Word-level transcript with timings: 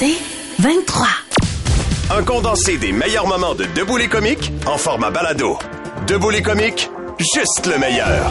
C'est 0.00 0.16
23. 0.60 1.06
Un 2.16 2.22
condensé 2.22 2.78
des 2.78 2.90
meilleurs 2.90 3.26
moments 3.26 3.54
de 3.54 3.66
Debout 3.66 3.98
les 3.98 4.08
comiques 4.08 4.50
en 4.64 4.78
format 4.78 5.10
balado. 5.10 5.58
Debout 6.06 6.30
les 6.30 6.40
comiques, 6.40 6.88
juste 7.18 7.66
le 7.66 7.76
meilleur. 7.76 8.30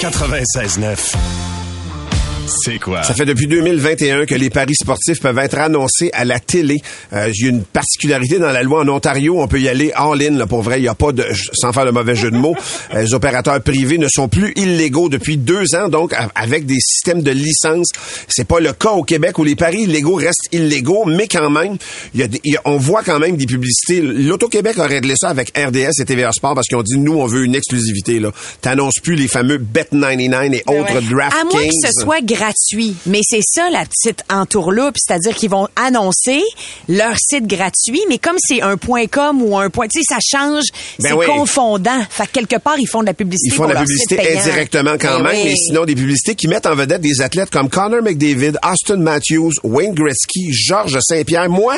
96.9. 0.00 1.45
C'est 2.46 2.78
quoi? 2.78 3.02
Ça 3.02 3.14
fait 3.14 3.24
depuis 3.24 3.46
2021 3.46 4.24
que 4.26 4.34
les 4.34 4.50
paris 4.50 4.74
sportifs 4.80 5.20
peuvent 5.20 5.38
être 5.38 5.58
annoncés 5.58 6.10
à 6.12 6.24
la 6.24 6.38
télé. 6.38 6.76
Euh, 7.12 7.28
Il 7.34 7.42
y 7.44 7.46
a 7.46 7.50
une 7.50 7.62
particularité 7.64 8.38
dans 8.38 8.50
la 8.52 8.62
loi 8.62 8.80
en 8.82 8.88
Ontario, 8.88 9.40
on 9.40 9.48
peut 9.48 9.60
y 9.60 9.68
aller 9.68 9.92
en 9.96 10.14
ligne. 10.14 10.38
Là, 10.38 10.46
pour 10.46 10.62
vrai, 10.62 10.78
il 10.78 10.82
n'y 10.82 10.88
a 10.88 10.94
pas 10.94 11.12
de, 11.12 11.24
sans 11.54 11.72
faire 11.72 11.84
le 11.84 11.92
mauvais 11.92 12.14
jeu 12.14 12.30
de 12.30 12.36
mots, 12.36 12.54
euh, 12.94 13.02
les 13.02 13.14
opérateurs 13.14 13.60
privés 13.62 13.98
ne 13.98 14.08
sont 14.08 14.28
plus 14.28 14.52
illégaux 14.56 15.08
depuis 15.08 15.36
deux 15.36 15.74
ans, 15.74 15.88
donc 15.88 16.14
avec 16.34 16.66
des 16.66 16.78
systèmes 16.80 17.22
de 17.22 17.30
licence. 17.32 17.88
C'est 18.28 18.46
pas 18.46 18.60
le 18.60 18.72
cas 18.72 18.90
au 18.92 19.02
Québec 19.02 19.38
où 19.38 19.44
les 19.44 19.56
paris 19.56 19.82
illégaux 19.82 20.14
restent 20.14 20.48
illégaux, 20.52 21.04
mais 21.06 21.26
quand 21.28 21.50
même, 21.50 21.76
il 22.14 22.20
y 22.20 22.22
a 22.22 22.28
des- 22.28 22.40
il 22.44 22.54
y 22.54 22.56
a- 22.56 22.62
on 22.64 22.76
voit 22.76 23.02
quand 23.02 23.18
même 23.18 23.36
des 23.36 23.46
publicités. 23.46 24.00
L'Auto-Québec 24.00 24.78
a 24.78 24.86
réglé 24.86 25.14
ça 25.16 25.28
avec 25.30 25.52
RDS 25.56 26.00
et 26.00 26.04
TVA 26.04 26.30
Sport 26.32 26.54
parce 26.54 26.66
qu'ils 26.68 26.76
ont 26.76 26.82
dit, 26.82 26.98
nous, 26.98 27.14
on 27.18 27.26
veut 27.26 27.44
une 27.44 27.54
exclusivité. 27.54 28.20
là. 28.20 28.30
T'annonces 28.60 29.00
plus 29.02 29.16
les 29.16 29.28
fameux 29.28 29.58
Bet99 29.58 30.54
et 30.54 30.62
autres 30.66 30.94
ouais. 30.94 31.00
DraftKings. 31.10 31.40
À 31.40 31.44
moins 31.44 31.62
que 31.64 31.88
ce 31.88 32.00
soit 32.00 32.20
gratuit. 32.36 32.94
Mais 33.06 33.20
c'est 33.22 33.40
ça, 33.42 33.70
la 33.70 33.84
petite 33.84 34.22
entourloupe. 34.30 34.96
C'est-à-dire 34.96 35.34
qu'ils 35.34 35.50
vont 35.50 35.68
annoncer 35.76 36.42
leur 36.88 37.16
site 37.18 37.46
gratuit, 37.46 38.00
mais 38.08 38.18
comme 38.18 38.36
c'est 38.38 38.62
un 38.62 38.76
point 38.76 39.06
.com 39.06 39.42
ou 39.42 39.56
un 39.56 39.70
point... 39.70 39.86
Tu 39.88 40.00
sais, 40.00 40.06
ça 40.08 40.18
change. 40.20 40.64
Ben 41.00 41.08
c'est 41.08 41.12
oui. 41.14 41.26
confondant. 41.26 42.02
Fait 42.10 42.26
que 42.26 42.32
quelque 42.32 42.56
part, 42.56 42.78
ils 42.78 42.86
font 42.86 43.00
de 43.00 43.06
la 43.06 43.14
publicité 43.14 43.54
Ils 43.54 43.56
font 43.56 43.66
de 43.66 43.72
la 43.72 43.80
publicité 43.80 44.38
indirectement 44.38 44.96
quand 45.00 45.18
Ben 45.18 45.22
même, 45.24 45.36
oui. 45.36 45.44
mais 45.44 45.54
sinon 45.56 45.84
des 45.84 45.94
publicités 45.94 46.34
qui 46.34 46.48
mettent 46.48 46.66
en 46.66 46.74
vedette 46.74 47.00
des 47.00 47.22
athlètes 47.22 47.50
comme 47.50 47.68
Connor 47.68 48.02
McDavid, 48.02 48.58
Austin 48.62 48.98
Matthews, 48.98 49.52
Wayne 49.62 49.94
Gretzky, 49.94 50.52
Georges 50.52 50.98
Saint-Pierre. 51.00 51.48
Moi, 51.48 51.76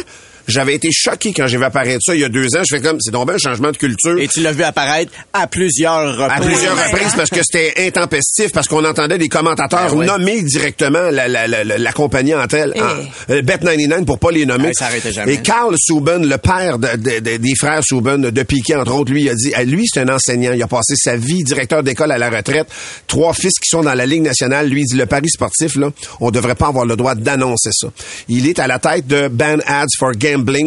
j'avais 0.49 0.75
été 0.75 0.89
choqué 0.93 1.33
quand 1.33 1.47
j'ai 1.47 1.59
vu 1.59 1.65
apparaître 1.65 2.01
ça 2.03 2.15
il 2.15 2.21
y 2.21 2.25
a 2.25 2.29
deux 2.29 2.47
ans. 2.57 2.63
Je 2.69 2.77
fais 2.77 2.83
comme, 2.83 2.99
c'est 3.01 3.11
donc 3.13 3.31
un 3.31 3.39
changement 3.39 3.71
de 3.71 3.77
culture. 3.77 4.19
Et 4.19 4.27
tu 4.29 4.41
l'as 4.41 4.53
vu 4.53 4.63
apparaître 4.63 5.13
à 5.33 5.47
plusieurs 5.47 6.17
reprises. 6.17 6.31
à 6.37 6.41
plusieurs 6.41 6.77
reprises 6.77 7.13
parce 7.17 7.31
que 7.31 7.41
c'était 7.43 7.87
intempestif, 7.87 8.53
parce 8.53 8.67
qu'on 8.69 8.85
entendait 8.85 9.19
des 9.19 9.29
commentateurs 9.29 9.91
Ben 9.93 9.99
ouais. 9.99 10.07
nommer 10.07 10.43
directement 10.43 11.11
la, 11.11 11.29
la, 11.29 11.47
la, 11.47 11.65
la- 11.65 11.79
la 11.79 11.93
compagnie 11.93 12.35
en 12.35 12.47
telle. 12.47 12.73
Eh. 12.75 12.81
en- 12.81 12.85
euh, 13.31 13.43
Bet99 13.43 14.05
pour 14.05 14.19
pas 14.19 14.31
les 14.31 14.47
nommer. 14.47 14.69
Ouais, 14.69 14.75
ça 14.75 14.87
arrêtait 14.87 15.13
jamais. 15.13 15.35
Et 15.35 15.39
Carl 15.43 15.75
Souben, 15.79 16.27
le 16.27 16.39
père 16.39 16.79
de- 16.79 16.97
de- 16.97 17.21
de- 17.21 17.37
des 17.37 17.55
frères 17.59 17.83
Souben 17.85 18.23
de 18.31 18.43
Piquet, 18.43 18.77
entre 18.77 18.95
autres, 18.95 19.13
lui, 19.13 19.23
il 19.25 19.29
a 19.31 19.35
dit, 19.35 19.53
ah, 19.55 19.65
lui, 19.65 19.85
c'est 19.87 20.01
un 20.01 20.09
enseignant. 20.09 20.53
Il 20.55 20.63
a 20.63 20.67
passé 20.67 20.95
sa 20.97 21.17
vie 21.17 21.45
directeur 21.45 21.83
d'école 21.83 22.11
à 22.13 22.19
la 22.19 22.31
retraite. 22.31 22.67
Trois 23.07 23.35
fils 23.35 23.59
qui 23.61 23.69
sont 23.69 23.83
dans 23.83 23.95
la 23.95 24.07
Ligue 24.07 24.23
nationale. 24.23 24.69
Lui, 24.69 24.81
il 24.83 24.87
dit, 24.87 24.97
le 24.97 25.07
pari 25.07 25.29
sportif, 25.29 25.77
là, 25.77 25.91
on 26.21 26.31
devrait 26.31 26.55
pas 26.55 26.69
avoir 26.69 26.87
le 26.87 26.97
droit 26.97 27.15
d'annoncer 27.15 27.71
ça. 27.73 27.89
Il 28.29 28.47
est 28.47 28.59
à 28.59 28.67
la 28.67 28.79
tête 28.79 29.07
de 29.07 29.29
Ban 29.29 29.59
Ads 29.67 29.87
for 29.99 30.13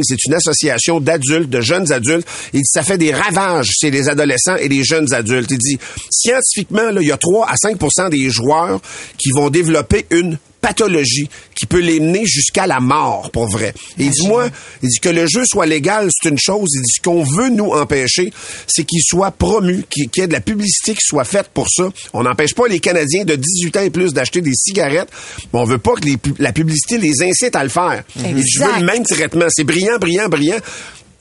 C'est 0.04 0.26
une 0.26 0.34
association 0.34 1.00
d'adultes, 1.00 1.50
de 1.50 1.62
jeunes 1.62 1.92
adultes. 1.92 2.28
Il 2.54 2.62
dit, 2.62 2.66
ça 2.66 2.84
fait 2.84 2.98
des 2.98 3.14
ravages 3.14 3.70
chez 3.80 3.92
les 3.92 4.10
adolescents 4.10 4.56
et 4.56 4.68
les 4.68 4.84
jeunes 4.84 5.14
adultes. 5.14 5.52
Il 5.52 5.58
dit, 5.58 5.78
scientifiquement, 6.10 6.90
il 7.00 7.08
y 7.08 7.12
a 7.12 7.18
3 7.18 7.48
à 7.48 7.56
5% 7.56 8.10
des 8.10 8.30
joueurs 8.30 8.80
qui 9.18 9.32
vont 9.32 9.50
développer 9.50 10.06
une 10.12 10.38
pathologie 10.62 11.28
qui 11.56 11.66
peut 11.66 11.80
les 11.80 12.00
mener 12.00 12.26
jusqu'à 12.26 12.68
la 12.68 12.80
mort, 12.80 13.32
pour 13.32 13.48
vrai. 13.48 13.74
Et 13.98 14.04
il 14.06 14.10
dit, 14.12 14.28
moi, 14.28 14.48
il 14.82 14.90
dit 14.90 15.00
que 15.00 15.10
le 15.10 15.26
jeu 15.28 15.44
soit 15.46 15.66
légal, 15.66 16.08
c'est 16.12 16.30
une 16.30 16.38
chose. 16.40 16.70
Il 16.76 16.82
dit, 16.82 16.92
ce 16.98 17.02
qu'on 17.02 17.24
veut 17.24 17.50
nous 17.50 17.72
empêcher, 17.72 18.32
c'est 18.68 18.84
qu'il 18.84 19.02
soit 19.04 19.32
promu, 19.32 19.84
qu'il 19.90 20.08
y 20.16 20.22
ait 20.22 20.28
de 20.28 20.34
la 20.34 20.42
publicité 20.42 20.94
qui 20.94 21.02
soit 21.06 21.24
faite 21.26 21.50
pour 21.54 21.68
ça. 21.70 21.90
On 22.14 22.24
n'empêche 22.24 22.54
pas 22.54 22.68
les 22.68 22.80
Canadiens 22.80 23.26
de 23.26 23.36
18 23.36 23.78
ans 23.78 23.82
et 23.82 23.90
plus 23.90 24.14
d'acheter 24.14 24.42
des 24.42 24.54
cigarettes, 24.54 25.10
mais 25.54 25.60
on 25.60 25.66
veut 25.66 25.78
pas 25.80 25.94
que 25.96 26.06
les 26.06 26.18
la 26.40 26.54
publicité 26.54 26.98
les 26.98 27.24
incite 27.24 27.56
à 27.56 27.64
le 27.64 27.70
faire. 27.70 28.04
Il 28.16 28.36
dit, 28.36 28.44
je 28.48 28.64
veux 28.64 28.80
le 28.80 28.86
même 28.86 29.04
traitement. 29.06 29.46
C'est 29.50 29.64
brillant, 29.64 29.98
brillant, 30.00 30.28
brillant. 30.30 30.58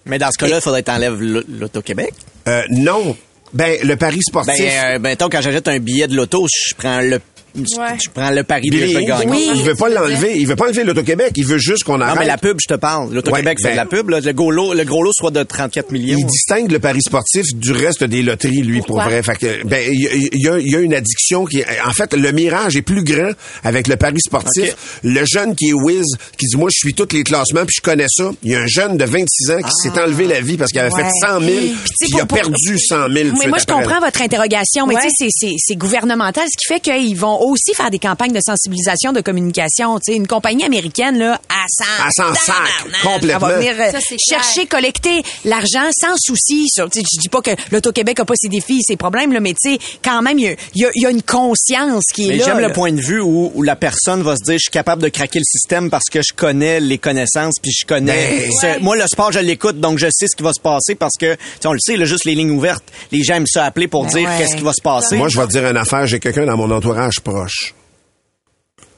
Mais 0.07 0.19
dans 0.19 0.31
ce 0.31 0.39
cas-là, 0.39 0.57
il 0.57 0.63
faudrait 0.63 0.83
que 0.83 0.87
t'enlèves 0.87 1.21
l'au- 1.21 1.43
l'Auto-Québec. 1.49 2.13
Euh, 2.49 2.63
non. 2.71 3.17
Ben, 3.53 3.79
le 3.83 3.97
pari 3.97 4.21
sportif. 4.23 4.55
Ben, 4.59 4.95
euh, 4.95 4.99
ben, 4.99 5.17
tant 5.17 5.29
quand 5.29 5.41
j'achète 5.41 5.67
un 5.69 5.79
billet 5.79 6.07
de 6.09 6.15
l'auto, 6.15 6.47
je 6.69 6.75
prends 6.75 7.01
le, 7.01 7.21
Ouais. 7.57 7.97
je 8.03 8.11
prends 8.11 8.31
le 8.31 8.43
pari 8.43 8.69
de 8.69 8.77
Billy, 8.77 8.93
je 8.93 8.99
gagne. 9.01 9.29
Oui. 9.31 9.51
il 9.55 9.63
veut 9.63 9.75
pas 9.75 9.89
l'enlever. 9.89 10.35
Il 10.37 10.47
veut 10.47 10.57
pas 10.57 10.67
enlever 10.67 10.85
l'Auto-Québec. 10.85 11.33
Il 11.37 11.47
veut 11.47 11.59
juste 11.59 11.85
qu'on 11.85 11.99
Non, 11.99 12.05
arrête. 12.07 12.21
mais 12.21 12.27
la 12.27 12.39
pub, 12.39 12.59
je 12.61 12.73
te 12.73 12.79
parle. 12.79 13.13
L'Auto-Québec 13.13 13.59
Ouais, 13.59 13.63
fait 13.71 13.77
ben- 13.77 13.85
de 13.85 13.91
la 13.91 13.97
pub. 13.99 14.09
Là. 14.11 14.21
Le, 14.21 14.33
gros 14.33 14.51
lot, 14.51 14.75
le 14.75 14.85
gros 14.85 15.03
lot 15.03 15.13
soit 15.13 15.31
de 15.31 15.43
34 15.43 15.91
millions. 15.93 16.17
Il 16.19 16.27
distingue 16.27 16.71
le 16.71 16.79
pari 16.79 17.01
sportif 17.03 17.45
du 17.55 17.73
reste 17.73 18.05
des 18.05 18.23
loteries, 18.23 18.63
lui, 18.63 18.81
pour 18.83 19.01
vrai. 19.01 19.23
Fait 19.23 19.37
que, 19.37 19.67
ben, 19.67 19.83
il 19.93 20.01
y, 20.01 20.07
a- 20.09 20.11
il 20.15 20.41
y 20.45 20.49
a, 20.49 20.59
il 20.59 20.71
y 20.71 20.77
a 20.77 20.81
une 20.81 20.95
addiction 20.95 21.45
qui, 21.45 21.63
en 21.87 21.93
fait, 21.93 22.15
le 22.15 22.33
mirage 22.33 22.77
est 22.77 22.83
plus 22.83 23.03
grand 23.05 23.31
avec 23.65 23.89
le 23.89 23.97
pari 23.97 24.21
sportif. 24.21 25.01
Le 25.03 25.25
jeune 25.25 25.55
qui 25.55 25.69
est 25.69 25.73
whiz, 25.73 26.07
qui 26.39 26.47
dit, 26.47 26.57
moi, 26.57 26.69
je 26.73 26.79
suis 26.79 26.95
tous 26.95 27.09
les 27.13 27.23
classements 27.25 27.65
puis 27.67 27.75
je 27.77 27.83
connais 27.83 28.07
ça. 28.09 28.31
Il 28.43 28.53
y 28.53 28.55
a 28.55 28.61
un 28.61 28.67
jeune 28.67 28.97
de 28.97 29.05
26 29.05 29.51
ans 29.51 29.59
qui 29.63 29.71
s'est 29.83 30.01
enlevé 30.01 30.27
la 30.27 30.41
vie 30.41 30.57
parce 30.57 30.71
qu'il 30.71 30.81
avait 30.81 30.93
Ouais. 30.93 31.03
fait 31.05 31.27
100 31.27 31.41
000 31.41 31.51
puis 31.51 31.75
tu 32.01 32.07
il 32.17 32.21
a 32.21 32.27
pour- 32.27 32.39
perdu 32.39 32.79
100 32.79 33.09
000. 33.09 33.29
tout 33.29 33.35
de 33.35 33.39
Mais 33.39 33.47
moi, 33.49 33.59
je 33.59 33.67
comprends 33.67 34.01
votre 34.01 34.23
interrogation, 34.23 34.87
mais 34.87 34.95
Ouais. 34.95 35.01
tu 35.03 35.09
sais, 35.09 35.15
c'est- 35.31 35.49
c'est- 35.49 35.57
c'est 35.59 35.77
gouvernemental, 35.77 36.45
ce 36.47 36.57
qui 36.57 36.73
fait 36.75 36.81
qu'ils 36.81 37.17
vont 37.17 37.40
aussi 37.47 37.75
faire 37.75 37.91
des 37.91 37.99
campagnes 37.99 38.33
de 38.33 38.41
sensibilisation, 38.45 39.13
de 39.13 39.21
communication. 39.21 39.99
Tu 39.99 40.13
sais, 40.13 40.17
une 40.17 40.27
compagnie 40.27 40.65
américaine, 40.65 41.19
là, 41.19 41.41
à 41.49 41.65
100 41.69 41.85
Elle 42.07 42.13
s'en 42.13 42.35
sac, 42.35 42.57
complètement. 43.03 43.49
Elle 43.49 43.55
va 43.55 43.59
venir 43.59 43.75
euh, 43.79 43.91
Ça, 43.93 43.99
chercher, 44.01 44.67
clair. 44.67 44.69
collecter 44.69 45.23
l'argent 45.45 45.89
sans 45.99 46.15
souci. 46.19 46.67
Sur, 46.69 46.89
tu 46.91 47.01
sais, 47.01 47.07
je 47.15 47.21
dis 47.21 47.29
pas 47.29 47.41
que 47.43 47.51
l'Auto-Québec 47.73 48.21
a 48.21 48.25
pas 48.25 48.35
ses 48.37 48.49
défis, 48.49 48.81
ses 48.83 48.97
problèmes, 48.97 49.33
là, 49.33 49.41
mais 49.41 49.55
tu 49.61 49.73
sais, 49.73 49.79
quand 50.03 50.23
même, 50.23 50.39
il 50.39 50.45
y 50.45 50.49
a- 50.49 50.57
il 50.75 50.91
y, 50.97 51.03
y 51.03 51.07
a 51.07 51.11
une 51.11 51.23
conscience 51.23 52.05
qui 52.15 52.27
est 52.27 52.29
Mais 52.29 52.37
là. 52.39 52.45
j'aime 52.47 52.61
le 52.61 52.73
point 52.73 52.93
de 52.93 53.01
vue 53.01 53.21
où, 53.21 53.51
où 53.55 53.63
la 53.63 53.77
personne 53.77 54.23
va 54.23 54.37
se 54.37 54.43
dire 54.45 54.55
je 54.55 54.59
suis 54.65 54.71
capable 54.71 55.03
de 55.03 55.09
craquer 55.09 55.39
le 55.39 55.45
système 55.45 55.91
parce 55.91 56.05
que 56.11 56.21
je 56.23 56.33
connais 56.35 56.81
les 56.81 56.99
connaissances 56.99 57.55
puis 57.63 57.73
je 57.73 57.87
connais 57.87 58.49
Ben, 58.61 58.77
ce- 58.79 58.81
moi 58.83 58.97
le 58.97 59.07
sport 59.07 59.33
je 59.33 59.39
l'écoute 59.39 59.81
donc 59.81 59.99
je 59.99 60.07
sais 60.11 60.27
ce 60.31 60.37
qui 60.37 60.43
va 60.43 60.53
se 60.53 60.61
passer 60.61 60.95
parce 60.95 61.15
que 61.19 61.35
tu 61.35 61.41
sais, 61.61 61.69
on 61.69 61.73
le 61.73 61.79
sait 61.81 61.97
là, 61.97 62.05
juste 62.05 62.25
les 62.25 62.35
lignes 62.35 62.51
ouvertes 62.51 62.85
les 63.13 63.23
gens 63.23 63.35
aiment 63.35 63.47
ça 63.47 63.65
appeler 63.65 63.89
pour 63.89 64.05
Ben 64.05 64.11
dire 64.11 64.29
ouais. 64.29 64.35
qu'est-ce 64.39 64.57
qui 64.57 64.63
va 64.63 64.73
se 64.73 64.83
passer 64.83 65.17
Moi, 65.17 65.29
je 65.29 65.39
vais 65.41 65.47
te 65.47 65.53
dire 65.53 65.67
une 65.67 65.77
affaire. 65.77 66.07
J'ai 66.07 66.21
quelqu'un 66.21 66.47
dans 66.47 66.57
mon 66.57 66.71
entourage 66.71 67.21
proche 67.31 67.75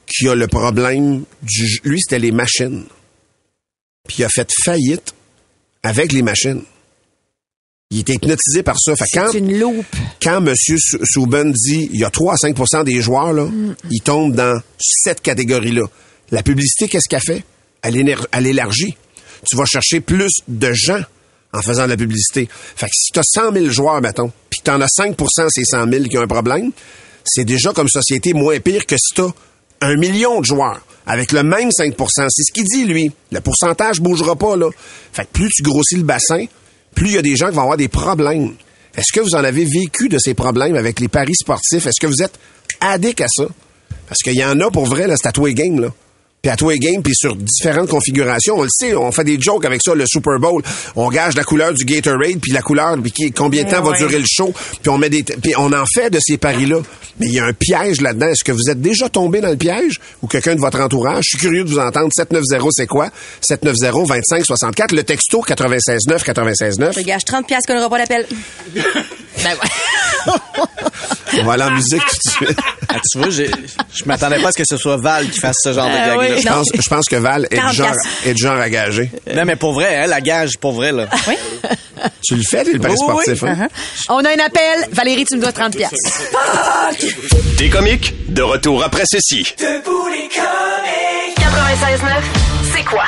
qui 0.06 0.28
a 0.28 0.34
le 0.34 0.46
problème 0.46 1.24
du... 1.42 1.80
Lui, 1.84 1.98
c'était 2.00 2.18
les 2.18 2.32
machines. 2.32 2.84
Puis 4.06 4.16
il 4.18 4.24
a 4.24 4.28
fait 4.28 4.48
faillite 4.64 5.14
avec 5.82 6.12
les 6.12 6.22
machines. 6.22 6.62
Il 7.90 8.00
était 8.00 8.14
hypnotisé 8.14 8.62
par 8.62 8.76
ça. 8.78 8.94
Fait 8.96 9.04
quand, 9.12 9.28
C'est 9.32 9.38
une 9.38 9.58
loupe. 9.58 9.84
quand 10.22 10.44
M. 10.46 10.54
Sou- 10.56 10.98
Souben 11.04 11.52
dit 11.52 11.88
il 11.92 12.00
y 12.00 12.04
a 12.04 12.10
3 12.10 12.34
à 12.34 12.36
5 12.36 12.84
des 12.84 13.00
joueurs, 13.02 13.32
là, 13.32 13.48
ils 13.90 14.00
tombent 14.00 14.34
dans 14.34 14.60
cette 14.78 15.20
catégorie-là. 15.20 15.84
La 16.30 16.42
publicité, 16.42 16.88
qu'est-ce 16.88 17.08
qu'elle 17.08 17.20
fait? 17.20 17.44
Elle, 17.82 17.96
elle 18.32 18.46
élargit. 18.46 18.96
Tu 19.48 19.56
vas 19.56 19.64
chercher 19.66 20.00
plus 20.00 20.30
de 20.48 20.72
gens 20.72 21.02
en 21.52 21.60
faisant 21.62 21.84
de 21.84 21.90
la 21.90 21.96
publicité. 21.96 22.48
Fait 22.50 22.86
que 22.86 22.92
si 22.94 23.12
tu 23.12 23.18
as 23.18 23.22
100 23.24 23.52
000 23.52 23.66
joueurs, 23.70 24.00
mettons, 24.00 24.32
puis 24.50 24.60
tu 24.64 24.70
en 24.70 24.80
as 24.80 24.88
5 24.88 25.16
ces 25.50 25.64
100 25.64 25.88
000 25.90 26.04
qui 26.04 26.16
ont 26.16 26.22
un 26.22 26.26
problème, 26.26 26.70
c'est 27.24 27.44
déjà 27.44 27.72
comme 27.72 27.88
société 27.88 28.32
moins 28.32 28.58
pire 28.60 28.86
que 28.86 28.96
si 28.96 29.14
tu 29.14 29.22
un 29.80 29.96
million 29.96 30.40
de 30.40 30.44
joueurs 30.44 30.80
avec 31.06 31.32
le 31.32 31.42
même 31.42 31.70
5% 31.70 31.94
C'est 32.28 32.42
ce 32.42 32.52
qu'il 32.52 32.64
dit, 32.64 32.84
lui. 32.84 33.12
Le 33.30 33.40
pourcentage 33.40 34.00
bougera 34.00 34.36
pas, 34.36 34.56
là. 34.56 34.70
Fait 35.12 35.24
que 35.24 35.30
plus 35.32 35.48
tu 35.48 35.62
grossis 35.62 35.96
le 35.96 36.04
bassin, 36.04 36.44
plus 36.94 37.08
il 37.08 37.14
y 37.14 37.18
a 37.18 37.22
des 37.22 37.36
gens 37.36 37.48
qui 37.48 37.54
vont 37.56 37.62
avoir 37.62 37.76
des 37.76 37.88
problèmes. 37.88 38.54
Est-ce 38.96 39.12
que 39.12 39.20
vous 39.20 39.34
en 39.34 39.42
avez 39.42 39.64
vécu 39.64 40.08
de 40.08 40.18
ces 40.18 40.34
problèmes 40.34 40.76
avec 40.76 41.00
les 41.00 41.08
paris 41.08 41.34
sportifs? 41.34 41.86
Est-ce 41.86 42.00
que 42.00 42.06
vous 42.06 42.22
êtes 42.22 42.38
addict 42.80 43.20
à 43.20 43.26
ça? 43.28 43.44
Parce 44.06 44.20
qu'il 44.20 44.34
y 44.34 44.44
en 44.44 44.60
a 44.60 44.70
pour 44.70 44.86
vrai, 44.86 45.06
là, 45.06 45.14
c'est 45.16 45.54
games, 45.54 45.80
là. 45.80 45.88
Puis 46.42 46.50
à 46.50 46.56
tous 46.56 46.70
les 46.70 46.80
games, 46.80 47.00
puis 47.04 47.14
sur 47.14 47.36
différentes 47.36 47.88
configurations. 47.88 48.56
On 48.58 48.62
le 48.62 48.68
sait, 48.68 48.96
on 48.96 49.12
fait 49.12 49.22
des 49.22 49.40
jokes 49.40 49.64
avec 49.64 49.80
ça, 49.80 49.94
le 49.94 50.04
Super 50.08 50.40
Bowl. 50.40 50.60
On 50.96 51.08
gage 51.08 51.36
la 51.36 51.44
couleur 51.44 51.72
du 51.72 51.84
Gatorade, 51.84 52.40
puis 52.42 52.50
la 52.50 52.62
couleur, 52.62 52.96
puis 53.00 53.12
qui- 53.12 53.30
combien 53.30 53.62
de 53.62 53.70
temps 53.70 53.80
va 53.80 53.96
durer 53.96 54.18
le 54.18 54.24
show, 54.28 54.52
puis 54.82 54.90
on 54.90 54.98
met 54.98 55.08
des, 55.08 55.22
puis 55.22 55.54
on 55.56 55.72
en 55.72 55.84
fait 55.86 56.10
de 56.10 56.18
ces 56.20 56.38
paris-là. 56.38 56.78
Mais 57.20 57.26
il 57.26 57.34
y 57.34 57.38
a 57.38 57.44
un 57.44 57.52
piège 57.52 58.00
là-dedans. 58.00 58.26
Est-ce 58.26 58.42
que 58.42 58.50
vous 58.50 58.70
êtes 58.70 58.80
déjà 58.80 59.08
tombé 59.08 59.40
dans 59.40 59.50
le 59.50 59.56
piège 59.56 60.00
ou 60.22 60.26
quelqu'un 60.26 60.56
de 60.56 60.60
votre 60.60 60.80
entourage? 60.80 61.22
Je 61.26 61.28
suis 61.36 61.38
curieux 61.38 61.62
de 61.62 61.68
vous 61.68 61.78
entendre. 61.78 62.08
790, 62.12 62.70
c'est 62.72 62.86
quoi? 62.88 63.10
790-2564. 63.48 64.92
Le 64.96 65.04
texto 65.04 65.44
969 65.48 66.26
969. 66.26 66.96
Je 66.98 67.02
gage 67.04 67.24
30 67.24 67.46
piastres 67.46 67.68
qu'on 67.68 67.74
n'aura 67.78 67.88
pas 67.90 67.98
l'appel. 67.98 68.26
Ben 69.42 69.50
ouais. 69.54 70.32
On 71.40 71.44
va 71.44 71.54
aller 71.54 71.62
en 71.64 71.70
musique 71.70 72.02
tout 72.02 72.44
de 72.44 72.46
suite. 72.46 72.58
Ah, 72.88 72.96
tu 73.10 73.18
vois, 73.18 73.30
j'ai- 73.30 73.50
je 73.94 74.04
m'attendais 74.04 74.38
pas 74.40 74.48
à 74.48 74.52
ce 74.52 74.58
que 74.58 74.64
ce 74.68 74.76
soit 74.76 74.98
Val 74.98 75.28
qui 75.30 75.40
fasse 75.40 75.56
ce 75.64 75.72
genre 75.72 75.88
de 75.88 75.94
Ah 75.94 76.14
Je 76.40 76.48
pense, 76.48 76.66
je 76.74 76.88
pense 76.88 77.08
que 77.08 77.16
Val 77.16 77.46
est 77.50 77.54
du 77.54 77.56
40 77.56 77.72
genre, 77.74 77.86
piastres. 77.86 78.08
est 78.26 78.34
du 78.34 78.42
genre 78.42 78.58
à 78.60 78.68
gager. 78.70 79.10
Non, 79.34 79.44
mais 79.44 79.56
pour 79.56 79.72
vrai, 79.74 79.96
hein, 79.96 80.06
la 80.06 80.20
gage, 80.20 80.58
pour 80.58 80.72
vrai, 80.72 80.92
là. 80.92 81.06
Oui. 81.28 81.34
Tu 82.24 82.34
le 82.34 82.42
fais, 82.42 82.64
le 82.64 82.80
pari 82.80 82.94
Oui, 82.98 83.14
oui, 83.16 83.22
sportif, 83.22 83.44
hein? 83.44 83.68
On 84.08 84.24
a 84.24 84.30
un 84.30 84.44
appel. 84.44 84.88
Valérie, 84.90 85.24
tu 85.24 85.36
me 85.36 85.40
dois 85.40 85.52
30 85.52 85.76
pièces. 85.76 85.92
Des 87.58 87.70
comiques, 87.70 88.12
de 88.28 88.42
retour 88.42 88.82
après 88.82 89.04
ceci. 89.06 89.54
96.9, 89.56 89.66
c'est 92.74 92.84
quoi? 92.84 93.04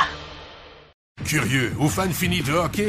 Curieux 1.27 1.73
ou 1.81 1.89
fan 1.89 2.13
fini 2.13 2.41
de 2.43 2.53
hockey? 2.53 2.89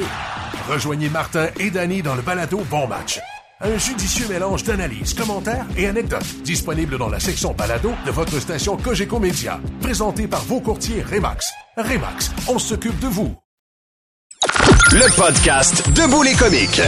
Rejoignez 0.70 1.10
Martin 1.10 1.48
et 1.60 1.72
Danny 1.72 2.04
dans 2.04 2.14
le 2.16 2.22
balado 2.22 2.58
Bon 2.70 2.86
Match. 2.88 3.20
Un 3.62 3.78
judicieux 3.78 4.28
mélange 4.28 4.66
d'analyses, 4.66 5.14
commentaires 5.14 5.66
et 5.78 5.88
anecdotes 5.88 6.42
disponible 6.44 6.98
dans 6.98 7.08
la 7.08 7.22
section 7.22 7.54
balado 7.54 7.94
de 8.06 8.12
votre 8.12 8.38
station 8.42 8.76
Cogeco 8.76 9.18
Média. 9.18 9.62
Présenté 9.82 10.28
par 10.28 10.44
vos 10.44 10.60
courtiers 10.60 11.02
Remax. 11.02 11.54
Remax, 11.78 12.32
on 12.50 12.60
s'occupe 12.60 13.00
de 13.00 13.08
vous. 13.08 13.34
Le 14.92 15.16
podcast 15.16 15.90
Debout 15.92 16.24
les 16.24 16.34
comiques. 16.34 16.82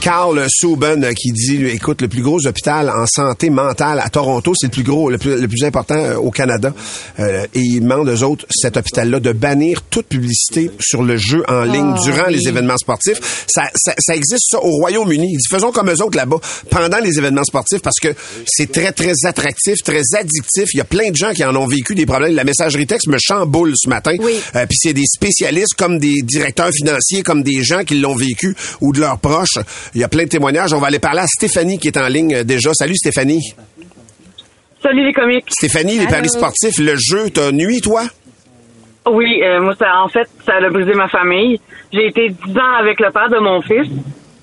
Carl 0.00 0.46
Souben 0.48 1.04
euh, 1.04 1.12
qui 1.12 1.30
dit, 1.32 1.58
lui, 1.58 1.70
écoute, 1.70 2.00
le 2.00 2.08
plus 2.08 2.22
gros 2.22 2.46
hôpital 2.46 2.90
en 2.90 3.04
santé 3.06 3.50
mentale 3.50 4.00
à 4.02 4.08
Toronto, 4.08 4.54
c'est 4.56 4.68
le 4.68 4.72
plus 4.72 4.82
gros, 4.82 5.10
le 5.10 5.18
plus, 5.18 5.38
le 5.38 5.46
plus 5.46 5.64
important 5.64 5.96
euh, 5.96 6.16
au 6.16 6.30
Canada. 6.30 6.72
Euh, 7.18 7.46
et 7.54 7.60
il 7.60 7.80
demande 7.80 8.08
aux 8.08 8.22
autres, 8.22 8.46
cet 8.50 8.76
hôpital-là, 8.76 9.20
de 9.20 9.32
bannir 9.32 9.82
toute 9.82 10.06
publicité 10.06 10.70
sur 10.80 11.02
le 11.02 11.16
jeu 11.16 11.44
en 11.48 11.64
ligne 11.64 11.94
durant 12.02 12.28
les 12.28 12.48
événements 12.48 12.78
sportifs. 12.78 13.44
Ça, 13.46 13.64
ça, 13.74 13.94
ça 13.98 14.16
existe 14.16 14.48
ça 14.50 14.58
au 14.58 14.70
Royaume-Uni. 14.70 15.36
Faisons 15.50 15.70
comme 15.70 15.90
eux 15.90 16.02
autres 16.02 16.16
là-bas 16.16 16.38
pendant 16.70 16.98
les 16.98 17.18
événements 17.18 17.44
sportifs 17.44 17.82
parce 17.82 18.00
que 18.00 18.08
c'est 18.46 18.72
très, 18.72 18.92
très 18.92 19.12
attractif, 19.24 19.82
très 19.84 20.02
addictif. 20.18 20.72
Il 20.72 20.78
y 20.78 20.80
a 20.80 20.84
plein 20.84 21.10
de 21.10 21.16
gens 21.16 21.32
qui 21.32 21.44
en 21.44 21.54
ont 21.54 21.66
vécu 21.66 21.94
des 21.94 22.06
problèmes. 22.06 22.34
La 22.34 22.44
messagerie 22.44 22.86
texte 22.86 23.08
me 23.08 23.18
chamboule 23.20 23.72
ce 23.76 23.88
matin. 23.88 24.14
Oui. 24.18 24.32
Euh, 24.56 24.64
Puis 24.66 24.78
c'est 24.80 24.94
des 24.94 25.06
spécialistes 25.06 25.74
comme 25.76 25.98
des 25.98 26.22
directeurs 26.22 26.70
financiers, 26.72 27.22
comme 27.22 27.42
des 27.42 27.62
gens 27.62 27.84
qui 27.84 27.98
l'ont 27.98 28.16
vécu 28.16 28.56
ou 28.80 28.92
de 28.92 29.00
leurs 29.00 29.18
proches. 29.18 29.58
Il 29.94 30.00
y 30.00 30.04
a 30.04 30.08
plein 30.08 30.24
de 30.24 30.28
témoignages. 30.28 30.72
On 30.72 30.78
va 30.78 30.86
aller 30.86 30.98
parler 30.98 31.20
à 31.20 31.26
Stéphanie 31.26 31.78
qui 31.78 31.88
est 31.88 31.96
en 31.96 32.06
ligne 32.06 32.34
euh, 32.34 32.44
déjà. 32.44 32.72
Salut 32.74 32.94
Stéphanie. 32.96 33.54
Salut 34.82 35.04
les 35.04 35.12
comiques. 35.12 35.46
Stéphanie, 35.50 35.98
les 35.98 36.06
paris 36.06 36.30
sportifs, 36.30 36.78
le 36.78 36.96
jeu 36.96 37.28
t'a 37.30 37.52
nuit, 37.52 37.80
toi? 37.82 38.02
Oui, 39.06 39.42
euh, 39.42 39.60
moi, 39.60 39.74
ça, 39.78 40.02
en 40.02 40.08
fait, 40.08 40.28
ça 40.46 40.54
a 40.54 40.70
brisé 40.70 40.94
ma 40.94 41.08
famille. 41.08 41.60
J'ai 41.92 42.06
été 42.06 42.28
10 42.28 42.56
ans 42.56 42.74
avec 42.78 42.98
le 43.00 43.10
père 43.10 43.28
de 43.28 43.38
mon 43.38 43.60
fils. 43.60 43.88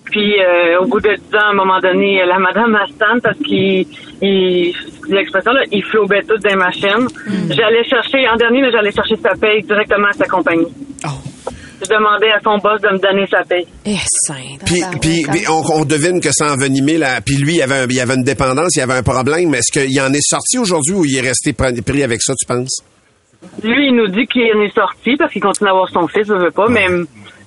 Puis, 0.05 0.39
euh, 0.39 0.79
au 0.81 0.85
bout 0.85 0.99
de 0.99 1.15
10 1.15 1.35
ans, 1.35 1.47
à 1.47 1.49
un 1.51 1.53
moment 1.53 1.79
donné, 1.79 2.23
la 2.25 2.37
madame 2.39 2.75
Astan, 2.75 3.19
parce 3.23 3.37
qu'il, 3.39 3.87
il, 4.21 4.75
l'expression, 5.09 5.51
là, 5.53 5.61
il 5.71 5.83
flobait 5.83 6.21
tout 6.23 6.37
des 6.37 6.55
machines. 6.55 7.07
J'allais 7.49 7.83
chercher, 7.85 8.27
en 8.29 8.35
dernier, 8.35 8.69
j'allais 8.71 8.91
chercher 8.91 9.15
sa 9.15 9.35
paye 9.35 9.63
directement 9.63 10.09
à 10.09 10.13
sa 10.13 10.25
compagnie. 10.25 10.67
Je 11.81 11.87
demandais 11.89 12.31
à 12.31 12.39
son 12.43 12.57
boss 12.57 12.81
de 12.81 12.87
me 12.89 12.97
donner 12.99 13.27
sa 13.29 13.43
paye. 13.43 13.65
Eh, 13.85 13.97
sainte. 14.25 14.63
Puis, 14.65 14.81
puis, 14.99 15.23
puis 15.31 15.43
on, 15.49 15.61
on 15.81 15.85
devine 15.85 16.19
que 16.19 16.29
ça 16.31 16.51
envenimé 16.53 16.97
là. 16.97 17.21
Puis 17.21 17.35
lui, 17.37 17.55
il 17.55 17.61
avait, 17.61 17.75
un- 17.75 17.87
il 17.87 17.99
avait 17.99 18.15
une 18.15 18.23
dépendance, 18.23 18.75
il 18.75 18.81
avait 18.81 18.93
un 18.95 19.03
problème. 19.03 19.53
Est-ce 19.53 19.71
qu'il 19.71 20.01
en 20.01 20.11
est 20.11 20.21
sorti 20.27 20.57
aujourd'hui 20.57 20.93
ou 20.93 21.05
il 21.05 21.15
est 21.17 21.21
resté 21.21 21.51
pr- 21.53 21.81
pris 21.83 22.03
avec 22.03 22.21
ça, 22.21 22.33
tu 22.39 22.45
penses? 22.47 22.81
Lui, 23.63 23.89
il 23.89 23.95
nous 23.95 24.07
dit 24.07 24.25
qu'il 24.25 24.41
en 24.55 24.61
est 24.61 24.73
sorti 24.73 25.15
parce 25.17 25.31
qu'il 25.31 25.41
continue 25.41 25.69
à 25.69 25.71
avoir 25.73 25.89
son 25.89 26.07
fils, 26.07 26.25
je 26.27 26.33
veux 26.33 26.51
pas, 26.51 26.67
mais 26.69 26.87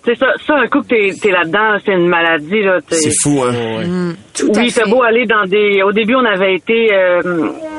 c'est 0.04 0.14
ça, 0.16 0.26
ça, 0.46 0.54
un 0.56 0.66
coup 0.68 0.80
que 0.82 0.88
t'es, 0.88 1.10
t'es 1.20 1.30
là-dedans, 1.30 1.76
c'est 1.84 1.92
une 1.92 2.08
maladie, 2.08 2.62
là. 2.62 2.78
t'es- 2.80 2.96
C'est 2.96 3.12
fou, 3.22 3.42
hein? 3.44 4.14
oui, 4.56 4.70
c'est 4.70 4.88
beau 4.88 5.02
aller 5.02 5.26
dans 5.26 5.44
des. 5.44 5.82
Au 5.82 5.92
début, 5.92 6.14
on 6.14 6.24
avait 6.24 6.54
été 6.54 6.92
euh, 6.94 7.20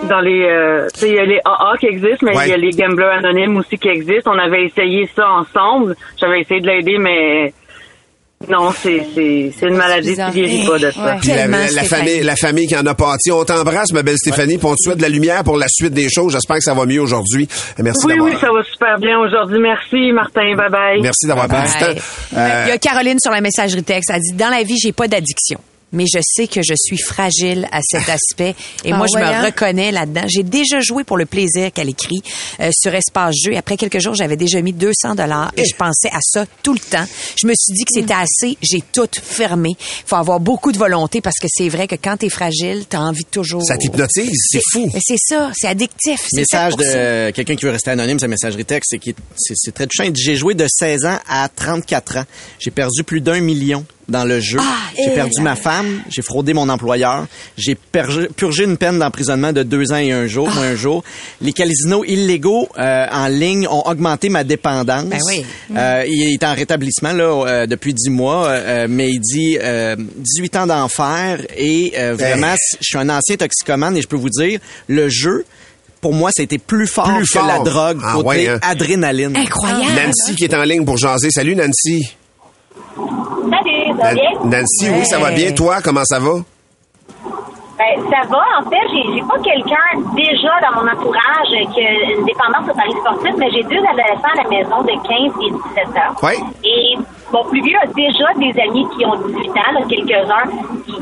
dans 0.09 0.19
les. 0.19 0.44
euh, 0.44 0.88
tu 0.94 1.00
sais, 1.01 1.09
il 1.09 1.15
y 1.15 1.19
a 1.19 1.25
les 1.25 1.39
AA 1.44 1.77
qui 1.79 1.88
existent, 1.88 2.25
mais 2.25 2.31
il 2.33 2.38
Ouais. 2.38 2.50
y 2.50 2.53
a 2.53 2.57
les 2.57 2.69
gamblers 2.71 3.09
anonymes 3.18 3.57
aussi 3.57 3.77
qui 3.77 3.89
existent. 3.89 4.31
On 4.33 4.39
avait 4.39 4.65
essayé 4.65 5.07
ça 5.15 5.27
ensemble. 5.29 5.95
J'avais 6.19 6.41
essayé 6.41 6.62
de 6.62 6.68
l'aider, 6.68 6.97
mais 7.00 7.53
non, 8.49 8.71
c'est 8.71 9.05
c'est 9.15 9.51
c'est 9.59 9.67
une 9.67 9.75
maladie 9.75 10.15
qui 10.15 10.31
guérit 10.41 10.65
pas 10.67 10.79
de 10.79 10.91
ça. 10.91 11.03
Ouais. 11.05 11.17
Puis 11.21 11.29
la, 11.29 11.47
la 11.47 11.83
famille, 11.83 12.21
la 12.21 12.35
famille 12.35 12.67
qui 12.67 12.75
en 12.75 12.85
a 12.85 12.93
pâti. 12.93 13.31
On 13.31 13.43
t'embrasse, 13.43 13.91
ma 13.93 14.03
belle 14.03 14.17
Stéphanie, 14.17 14.57
puis 14.57 14.67
on 14.67 14.73
te 14.73 14.81
souhaite 14.83 14.97
de 14.97 15.01
la 15.03 15.09
lumière 15.09 15.43
pour 15.43 15.57
la 15.57 15.67
suite 15.69 15.93
des 15.93 16.09
choses. 16.09 16.33
J'espère 16.33 16.57
que 16.57 16.63
ça 16.63 16.73
va 16.73 16.85
mieux 16.85 17.01
aujourd'hui. 17.01 17.47
Merci 17.79 18.05
Oui, 18.05 18.13
oui, 18.21 18.31
ça 18.39 18.47
va 18.51 18.63
super 18.63 18.97
bien 18.99 19.17
aujourd'hui. 19.19 19.59
Merci, 19.59 20.11
Martin. 20.11 20.55
Bye 20.55 20.69
bye. 20.71 21.01
Merci 21.01 21.27
d'avoir 21.27 21.47
pris 21.47 21.61
du 21.61 21.73
temps. 21.85 22.01
Euh, 22.38 22.63
Il 22.67 22.69
y 22.69 22.73
a 22.73 22.77
Caroline 22.77 23.17
sur 23.19 23.31
la 23.31 23.41
messagerie 23.41 23.83
texte. 23.83 24.11
Elle 24.13 24.21
dit 24.21 24.33
Dans 24.33 24.49
la 24.49 24.63
vie, 24.63 24.77
j'ai 24.77 24.91
pas 24.91 25.07
d'addiction. 25.07 25.59
Mais 25.93 26.05
je 26.05 26.19
sais 26.23 26.47
que 26.47 26.61
je 26.61 26.73
suis 26.75 26.97
fragile 26.97 27.67
à 27.71 27.79
cet 27.83 28.07
aspect 28.09 28.55
et 28.85 28.91
Ah 28.93 28.97
moi 28.97 29.07
je 29.11 29.15
ouais, 29.19 29.25
me 29.25 29.27
hein? 29.33 29.45
reconnais 29.45 29.91
là-dedans. 29.91 30.23
J'ai 30.27 30.43
déjà 30.43 30.79
joué 30.79 31.03
pour 31.03 31.17
le 31.17 31.25
plaisir 31.25 31.71
qu'elle 31.73 31.89
écrit 31.89 32.21
euh, 32.59 32.69
sur 32.73 32.93
Espace 32.95 33.35
Jeu. 33.45 33.55
Après 33.57 33.77
quelques 33.77 33.99
jours, 33.99 34.15
j'avais 34.15 34.38
déjà 34.38 34.61
mis 34.61 34.73
200 34.73 35.15
dollars 35.15 35.51
et 35.57 35.65
je 35.65 35.75
pensais 35.75 36.09
à 36.11 36.19
ça 36.21 36.45
tout 36.63 36.73
le 36.73 36.79
temps. 36.79 37.05
Je 37.39 37.47
me 37.47 37.53
suis 37.55 37.73
dit 37.73 37.83
que 37.85 37.91
c'était 37.93 38.13
assez. 38.13 38.57
J'ai 38.61 38.81
tout 38.93 39.09
fermé. 39.21 39.69
Faut 40.05 40.15
avoir 40.15 40.39
beaucoup 40.39 40.71
de 40.71 40.77
volonté 40.77 41.21
parce 41.21 41.38
que 41.39 41.47
c'est 41.49 41.69
vrai 41.69 41.88
que 41.88 41.95
quand 41.95 42.17
t'es 42.17 42.29
fragile, 42.29 42.85
t'as 42.88 42.99
envie 42.99 43.23
de 43.23 43.29
toujours. 43.29 43.63
Ça 43.63 43.77
t'hypnotise, 43.77 44.39
c'est 44.49 44.61
fou. 44.71 44.89
Mais 44.93 44.99
c'est 45.03 45.17
ça, 45.19 45.51
c'est 45.55 45.67
addictif. 45.67 46.27
Message 46.33 46.75
de 46.77 47.31
quelqu'un 47.31 47.55
qui 47.55 47.65
veut 47.65 47.71
rester 47.71 47.91
anonyme, 47.91 48.19
sa 48.19 48.27
messagerie 48.27 48.65
texte, 48.65 48.89
c'est 48.91 48.99
qui- 48.99 49.15
c'est 49.35 49.53
c'est 49.57 49.71
très 49.73 49.88
touchant. 49.88 50.03
Il 50.03 50.13
dit, 50.13 50.21
J'ai 50.21 50.35
joué 50.35 50.53
de 50.53 50.65
16 50.69 51.05
ans 51.05 51.19
à 51.27 51.49
34 51.49 52.17
ans. 52.17 52.23
J'ai 52.59 52.71
perdu 52.71 53.03
plus 53.03 53.21
d'un 53.21 53.39
million 53.41 53.85
dans 54.11 54.23
le 54.25 54.39
jeu. 54.39 54.59
j'ai 54.95 55.09
perdu 55.11 55.41
ma 55.41 55.55
femme, 55.55 56.01
j'ai 56.09 56.21
fraudé 56.21 56.53
mon 56.53 56.69
employeur, 56.69 57.25
j'ai 57.57 57.75
purgé 57.75 58.63
une 58.63 58.77
peine 58.77 58.99
d'emprisonnement 58.99 59.51
de 59.53 59.63
deux 59.63 59.91
ans 59.91 59.97
et 59.97 60.11
un 60.11 60.27
jour, 60.27 60.49
un 60.57 60.75
jour. 60.75 61.03
Les 61.41 61.53
casinos 61.53 62.03
illégaux 62.05 62.67
euh, 62.77 63.05
en 63.11 63.27
ligne 63.27 63.67
ont 63.67 63.81
augmenté 63.87 64.29
ma 64.29 64.43
dépendance. 64.43 65.05
Ben 65.05 65.19
oui. 65.25 65.45
Euh, 65.75 66.03
il 66.07 66.33
est 66.33 66.43
en 66.43 66.53
rétablissement 66.53 67.13
là 67.13 67.23
euh, 67.47 67.65
depuis 67.65 67.93
10 67.93 68.09
mois, 68.09 68.47
euh, 68.47 68.87
mais 68.89 69.09
il 69.09 69.19
dit 69.19 69.57
euh, 69.61 69.95
18 69.97 70.55
ans 70.57 70.67
d'enfer 70.67 71.39
et 71.57 71.93
euh, 71.97 72.13
vraiment, 72.13 72.53
je 72.79 72.85
suis 72.85 72.97
un 72.97 73.09
ancien 73.09 73.37
toxicomane 73.37 73.95
et 73.97 74.01
je 74.01 74.07
peux 74.07 74.15
vous 74.17 74.29
dire, 74.29 74.59
le 74.87 75.09
jeu, 75.09 75.45
pour 76.01 76.13
moi, 76.13 76.31
ça 76.35 76.41
a 76.41 76.43
été 76.43 76.57
plus 76.57 76.87
fort 76.87 77.05
Plus 77.15 77.29
que 77.31 77.39
fort. 77.39 77.47
la 77.47 77.59
drogue 77.59 77.99
Ah 78.03 78.13
côté 78.15 78.27
ouais, 78.27 78.47
hein. 78.49 78.59
adrénaline. 78.61 79.37
Incroyable. 79.37 79.83
Nancy 79.95 80.35
qui 80.35 80.43
est 80.45 80.53
en 80.53 80.63
ligne 80.63 80.83
pour 80.83 80.97
jaser. 80.97 81.29
Salut 81.31 81.55
Nancy. 81.55 82.15
Salut, 82.95 83.70
ça 83.97 84.03
va 84.03 84.13
Nan- 84.13 84.15
bien? 84.15 84.59
Nancy, 84.59 84.89
oui, 84.91 85.05
ça 85.05 85.19
va 85.19 85.31
bien. 85.31 85.51
Toi, 85.51 85.77
comment 85.83 86.03
ça 86.05 86.19
va? 86.19 86.31
Ben, 87.77 87.97
ça 88.11 88.27
va. 88.29 88.43
En 88.59 88.69
fait, 88.69 88.77
j'ai 88.93 89.13
j'ai 89.15 89.21
pas 89.21 89.39
quelqu'un 89.39 90.13
déjà 90.15 90.51
dans 90.61 90.81
mon 90.81 90.91
entourage 90.91 91.50
qui 91.74 91.81
a 91.81 91.91
une 92.13 92.25
dépendance 92.25 92.69
au 92.69 92.75
paris 92.75 92.93
sportif, 93.00 93.33
mais 93.38 93.50
j'ai 93.51 93.63
deux 93.63 93.79
adolescents 93.83 94.33
à 94.38 94.43
la 94.43 94.50
maison 94.50 94.81
de 94.83 94.91
15 94.91 95.33
et 95.41 95.50
17 95.50 95.88
ans. 95.98 96.13
Oui. 96.21 96.33
Et 96.63 96.98
mon 97.33 97.43
plus 97.45 97.62
vieux 97.62 97.77
a 97.81 97.88
déjà 97.88 98.33
des 98.36 98.53
amis 98.62 98.86
qui 98.95 99.05
ont 99.05 99.15
18 99.15 99.50
ans, 99.50 99.71
là, 99.74 99.81
quelques-uns, 99.89 100.51
qui 100.86 100.93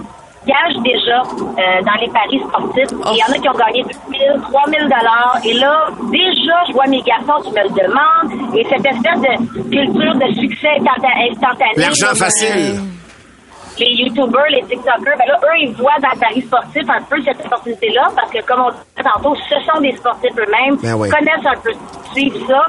gagent 0.47 0.81
déjà 0.83 1.21
euh, 1.21 1.81
dans 1.83 1.99
les 1.99 2.07
paris 2.09 2.39
sportifs. 2.47 2.91
Et 2.91 3.11
il 3.11 3.17
y 3.17 3.23
en 3.23 3.33
a 3.33 3.37
qui 3.39 3.49
ont 3.49 3.59
gagné 3.59 3.83
2 3.83 3.89
000, 4.19 4.39
3 4.41 4.61
000 4.67 4.83
dollars. 4.83 5.39
Et 5.45 5.53
là, 5.53 5.87
déjà, 6.11 6.57
je 6.67 6.73
vois 6.73 6.87
mes 6.87 7.01
garçons 7.01 7.41
qui 7.43 7.51
me 7.51 7.63
le 7.63 7.69
demandent. 7.69 8.55
Et 8.57 8.63
cette 8.69 8.85
espèce 8.85 9.21
de 9.21 9.33
culture 9.69 10.15
de 10.15 10.33
succès 10.39 10.75
instantané. 10.79 11.71
L'argent 11.77 12.13
facile. 12.15 12.75
euh, 12.77 12.99
les 13.79 13.95
YouTubers, 13.95 14.49
les 14.49 14.61
TikTokers, 14.63 15.15
ben 15.17 15.27
là, 15.27 15.39
eux, 15.43 15.57
ils 15.61 15.73
voient 15.73 15.95
dans 16.01 16.09
le 16.13 16.19
paris 16.19 16.41
sportif 16.41 16.83
un 16.89 17.01
peu 17.09 17.15
cette 17.23 17.45
opportunité-là 17.45 18.09
parce 18.15 18.29
que, 18.31 18.41
comme 18.45 18.61
on 18.61 18.69
disait 18.71 19.09
tantôt, 19.13 19.35
ce 19.35 19.55
sont 19.65 19.79
des 19.81 19.95
sportifs 19.95 20.35
eux-mêmes, 20.37 20.75
Ben 20.83 20.95
oui. 20.95 21.09
connaissent 21.09 21.45
un 21.45 21.59
peu, 21.61 21.71
suivent 22.13 22.45
ça. 22.47 22.65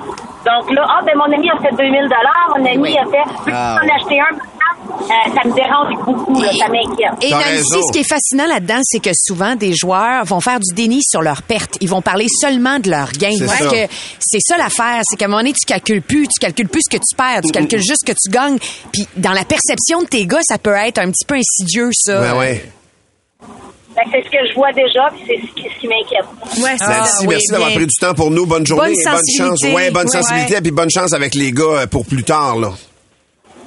Donc 0.46 0.70
là, 0.72 0.86
ah, 0.88 1.00
ben 1.04 1.14
mon 1.16 1.24
ami 1.34 1.50
a 1.50 1.56
fait 1.60 1.70
2000 1.76 2.08
mon 2.56 2.64
ami 2.64 2.78
Oui. 2.78 2.96
a 2.96 3.04
fait, 3.04 3.28
peux-tu 3.44 3.52
Ah, 3.52 3.76
en 3.82 3.96
acheter 3.96 4.18
un 4.20 4.32
maintenant? 4.32 4.44
Euh, 4.90 5.34
ça 5.34 5.48
me 5.48 5.54
dérange 5.54 6.04
beaucoup, 6.04 6.40
là, 6.40 6.50
ça 6.58 6.68
m'inquiète. 6.68 7.12
Et 7.22 7.30
Nancy, 7.30 7.80
ce 7.86 7.92
qui 7.92 7.98
est 8.00 8.08
fascinant 8.08 8.46
là-dedans, 8.46 8.80
c'est 8.82 9.00
que 9.00 9.10
souvent 9.14 9.54
des 9.54 9.72
joueurs 9.74 10.24
vont 10.24 10.40
faire 10.40 10.58
du 10.60 10.74
déni 10.74 11.00
sur 11.02 11.22
leurs 11.22 11.42
pertes. 11.42 11.76
Ils 11.80 11.88
vont 11.88 12.02
parler 12.02 12.26
seulement 12.28 12.78
de 12.78 12.90
leurs 12.90 13.12
gains. 13.12 13.30
C'est 13.38 13.46
Parce 13.46 13.58
ça. 13.58 13.68
que 13.70 13.92
c'est 14.18 14.40
ça 14.40 14.56
l'affaire, 14.56 15.02
c'est 15.08 15.16
qu'à 15.16 15.26
un 15.26 15.28
moment 15.28 15.40
donné, 15.40 15.52
tu 15.52 15.64
calcules 15.66 16.02
plus, 16.02 16.26
tu 16.28 16.40
calcules 16.40 16.68
plus 16.68 16.82
ce 16.88 16.96
que 16.96 17.00
tu 17.00 17.14
perds, 17.16 17.42
tu 17.44 17.52
calcules 17.52 17.78
juste 17.80 18.00
ce 18.06 18.12
que 18.12 18.18
tu 18.18 18.30
gagnes. 18.30 18.58
Puis 18.92 19.06
dans 19.16 19.32
la 19.32 19.44
perception 19.44 20.02
de 20.02 20.06
tes 20.06 20.26
gars, 20.26 20.40
ça 20.42 20.58
peut 20.58 20.74
être 20.74 20.98
un 20.98 21.10
petit 21.10 21.24
peu 21.26 21.34
insidieux, 21.36 21.90
ça. 21.92 22.20
Ouais, 22.34 22.38
ouais. 22.38 22.70
Que 24.04 24.10
c'est 24.12 24.24
ce 24.24 24.30
que 24.30 24.48
je 24.48 24.54
vois 24.54 24.72
déjà, 24.72 25.08
puis 25.12 25.22
c'est 25.26 25.36
ce 25.46 25.54
qui, 25.54 25.62
ce 25.74 25.80
qui 25.80 25.86
m'inquiète. 25.88 26.24
Ouais, 26.64 26.76
Ah, 26.80 27.00
Nancy, 27.00 27.12
oui, 27.22 27.26
merci 27.28 27.48
d'avoir 27.50 27.70
pris 27.72 27.86
du 27.86 27.94
temps 28.00 28.14
pour 28.14 28.30
nous. 28.30 28.46
Bonne 28.46 28.66
journée. 28.66 28.92
Bonne 28.92 29.00
et 29.00 29.04
bonne 29.04 29.20
chance. 29.36 29.62
Ouais, 29.62 29.90
bonne 29.90 30.06
Ouais, 30.06 30.12
sensibilité. 30.12 30.54
ouais. 30.54 30.60
Puis 30.62 30.70
bonne 30.70 30.90
chance 30.90 31.12
avec 31.12 31.34
les 31.34 31.52
gars 31.52 31.64
euh, 31.64 31.86
pour 31.86 32.06
plus 32.06 32.24
tard, 32.24 32.56
là. 32.58 32.72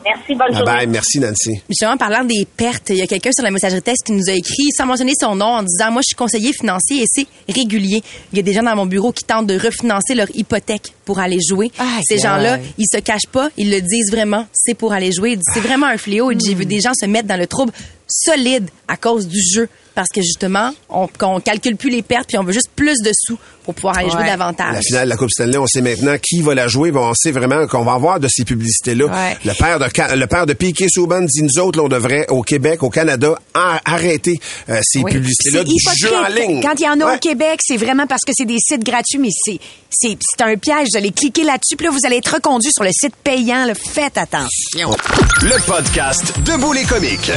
Merci, 0.05 0.35
bonne 0.35 0.49
journée. 0.53 0.65
bye. 0.65 0.87
Merci, 0.87 1.19
Nancy. 1.19 1.61
Justement, 1.69 1.95
parlant 1.95 2.25
des 2.25 2.45
pertes, 2.45 2.89
il 2.89 2.97
y 2.97 3.01
a 3.01 3.07
quelqu'un 3.07 3.31
sur 3.31 3.43
la 3.43 3.51
messagerie 3.51 3.81
texte 3.81 4.05
qui 4.07 4.11
nous 4.11 4.29
a 4.29 4.33
écrit, 4.33 4.65
sans 4.77 4.85
mentionner 4.85 5.13
son 5.17 5.33
nom, 5.35 5.45
en 5.45 5.63
disant, 5.63 5.91
moi, 5.91 6.01
je 6.01 6.07
suis 6.07 6.15
conseiller 6.15 6.51
financier 6.51 7.03
et 7.03 7.05
c'est 7.07 7.25
régulier. 7.47 8.01
Il 8.33 8.37
y 8.37 8.39
a 8.39 8.43
des 8.43 8.51
gens 8.51 8.63
dans 8.63 8.75
mon 8.75 8.85
bureau 8.85 9.13
qui 9.13 9.23
tentent 9.23 9.47
de 9.47 9.57
refinancer 9.57 10.13
leur 10.13 10.27
hypothèque 10.35 10.93
pour 11.05 11.19
aller 11.19 11.39
jouer. 11.47 11.71
Ah, 11.79 11.99
Ces 12.07 12.17
gens-là, 12.19 12.59
ils 12.77 12.87
se 12.91 12.99
cachent 12.99 13.27
pas, 13.31 13.49
ils 13.57 13.69
le 13.71 13.81
disent 13.81 14.11
vraiment, 14.11 14.47
c'est 14.53 14.73
pour 14.73 14.93
aller 14.93 15.11
jouer. 15.11 15.37
C'est 15.53 15.59
vraiment 15.59 15.87
un 15.87 15.97
fléau. 15.97 16.31
J'ai 16.37 16.53
vu 16.53 16.65
des 16.65 16.79
gens 16.81 16.93
se 16.93 17.05
mettre 17.05 17.27
dans 17.27 17.37
le 17.39 17.47
trouble 17.47 17.71
solide 18.07 18.69
à 18.87 18.97
cause 18.97 19.27
du 19.27 19.39
jeu. 19.41 19.69
Parce 19.95 20.09
que 20.09 20.21
justement, 20.21 20.71
on, 20.89 21.05
qu'on 21.07 21.39
calcule 21.39 21.75
plus 21.77 21.91
les 21.91 22.01
pertes 22.01 22.27
puis 22.27 22.37
on 22.39 22.43
veut 22.43 22.51
juste 22.51 22.71
plus 22.75 22.97
de 23.03 23.11
sous 23.13 23.37
pour 23.63 23.75
pouvoir 23.75 23.95
aller 23.99 24.09
jouer 24.09 24.25
davantage. 24.25 24.73
La 24.73 24.81
finale 24.81 25.03
de 25.05 25.09
la 25.09 25.17
Coupe 25.17 25.29
Stanley, 25.29 25.57
on 25.59 25.67
sait 25.67 25.81
maintenant 25.83 26.15
qui 26.17 26.41
va 26.41 26.55
la 26.55 26.67
jouer. 26.67 26.89
Bon, 26.91 27.09
on 27.09 27.13
sait 27.13 27.29
vraiment 27.31 27.67
qu'on 27.67 27.83
va 27.83 27.93
avoir 27.93 28.19
de 28.19 28.27
ces 28.27 28.43
publicités-là. 28.43 29.05
Ouais. 29.05 29.37
Le 29.45 29.53
père 29.53 29.77
de 29.77 29.85
le 30.19 30.25
père 30.27 30.47
de 30.47 30.53
Piquet 30.53 30.87
Souban 30.89 31.21
dit 31.21 31.43
nous 31.43 31.59
autres, 31.59 31.77
là, 31.77 31.85
on 31.85 31.89
devrait 31.89 32.25
au 32.29 32.41
Québec, 32.41 32.81
au 32.81 32.89
Canada, 32.89 33.35
arrêter 33.85 34.39
euh, 34.69 34.79
ces 34.83 34.99
Oui. 35.03 35.11
publicités-là 35.11 35.59
C'est 35.59 35.91
du 35.93 36.07
jeu 36.07 36.15
en 36.15 36.27
ligne. 36.27 36.61
Quand 36.61 36.73
il 36.79 36.83
y 36.85 36.89
en 36.89 36.99
a 36.99 37.05
Ouais. 37.05 37.15
au 37.15 37.19
Québec, 37.19 37.59
c'est 37.63 37.77
vraiment 37.77 38.07
parce 38.07 38.21
que 38.25 38.31
c'est 38.35 38.45
des 38.45 38.57
sites 38.59 38.83
gratuits, 38.83 39.19
mais 39.19 39.29
c'est 39.31 39.59
c'est 39.91 40.17
c'est 40.19 40.43
un 40.43 40.57
piège. 40.57 40.87
Vous 40.93 40.97
allez 40.97 41.11
cliquer 41.11 41.43
là-dessus, 41.43 41.75
puis 41.75 41.87
vous 41.87 42.05
allez 42.05 42.17
être 42.17 42.35
reconduit 42.35 42.71
sur 42.71 42.83
le 42.83 42.91
site 42.91 43.15
payant. 43.23 43.65
là. 43.65 43.73
Faites 43.73 44.15
attention. 44.15 44.95
Le 45.41 45.65
podcast 45.65 46.33
Debout 46.45 46.71
les 46.71 46.83
comiques. 46.83 47.31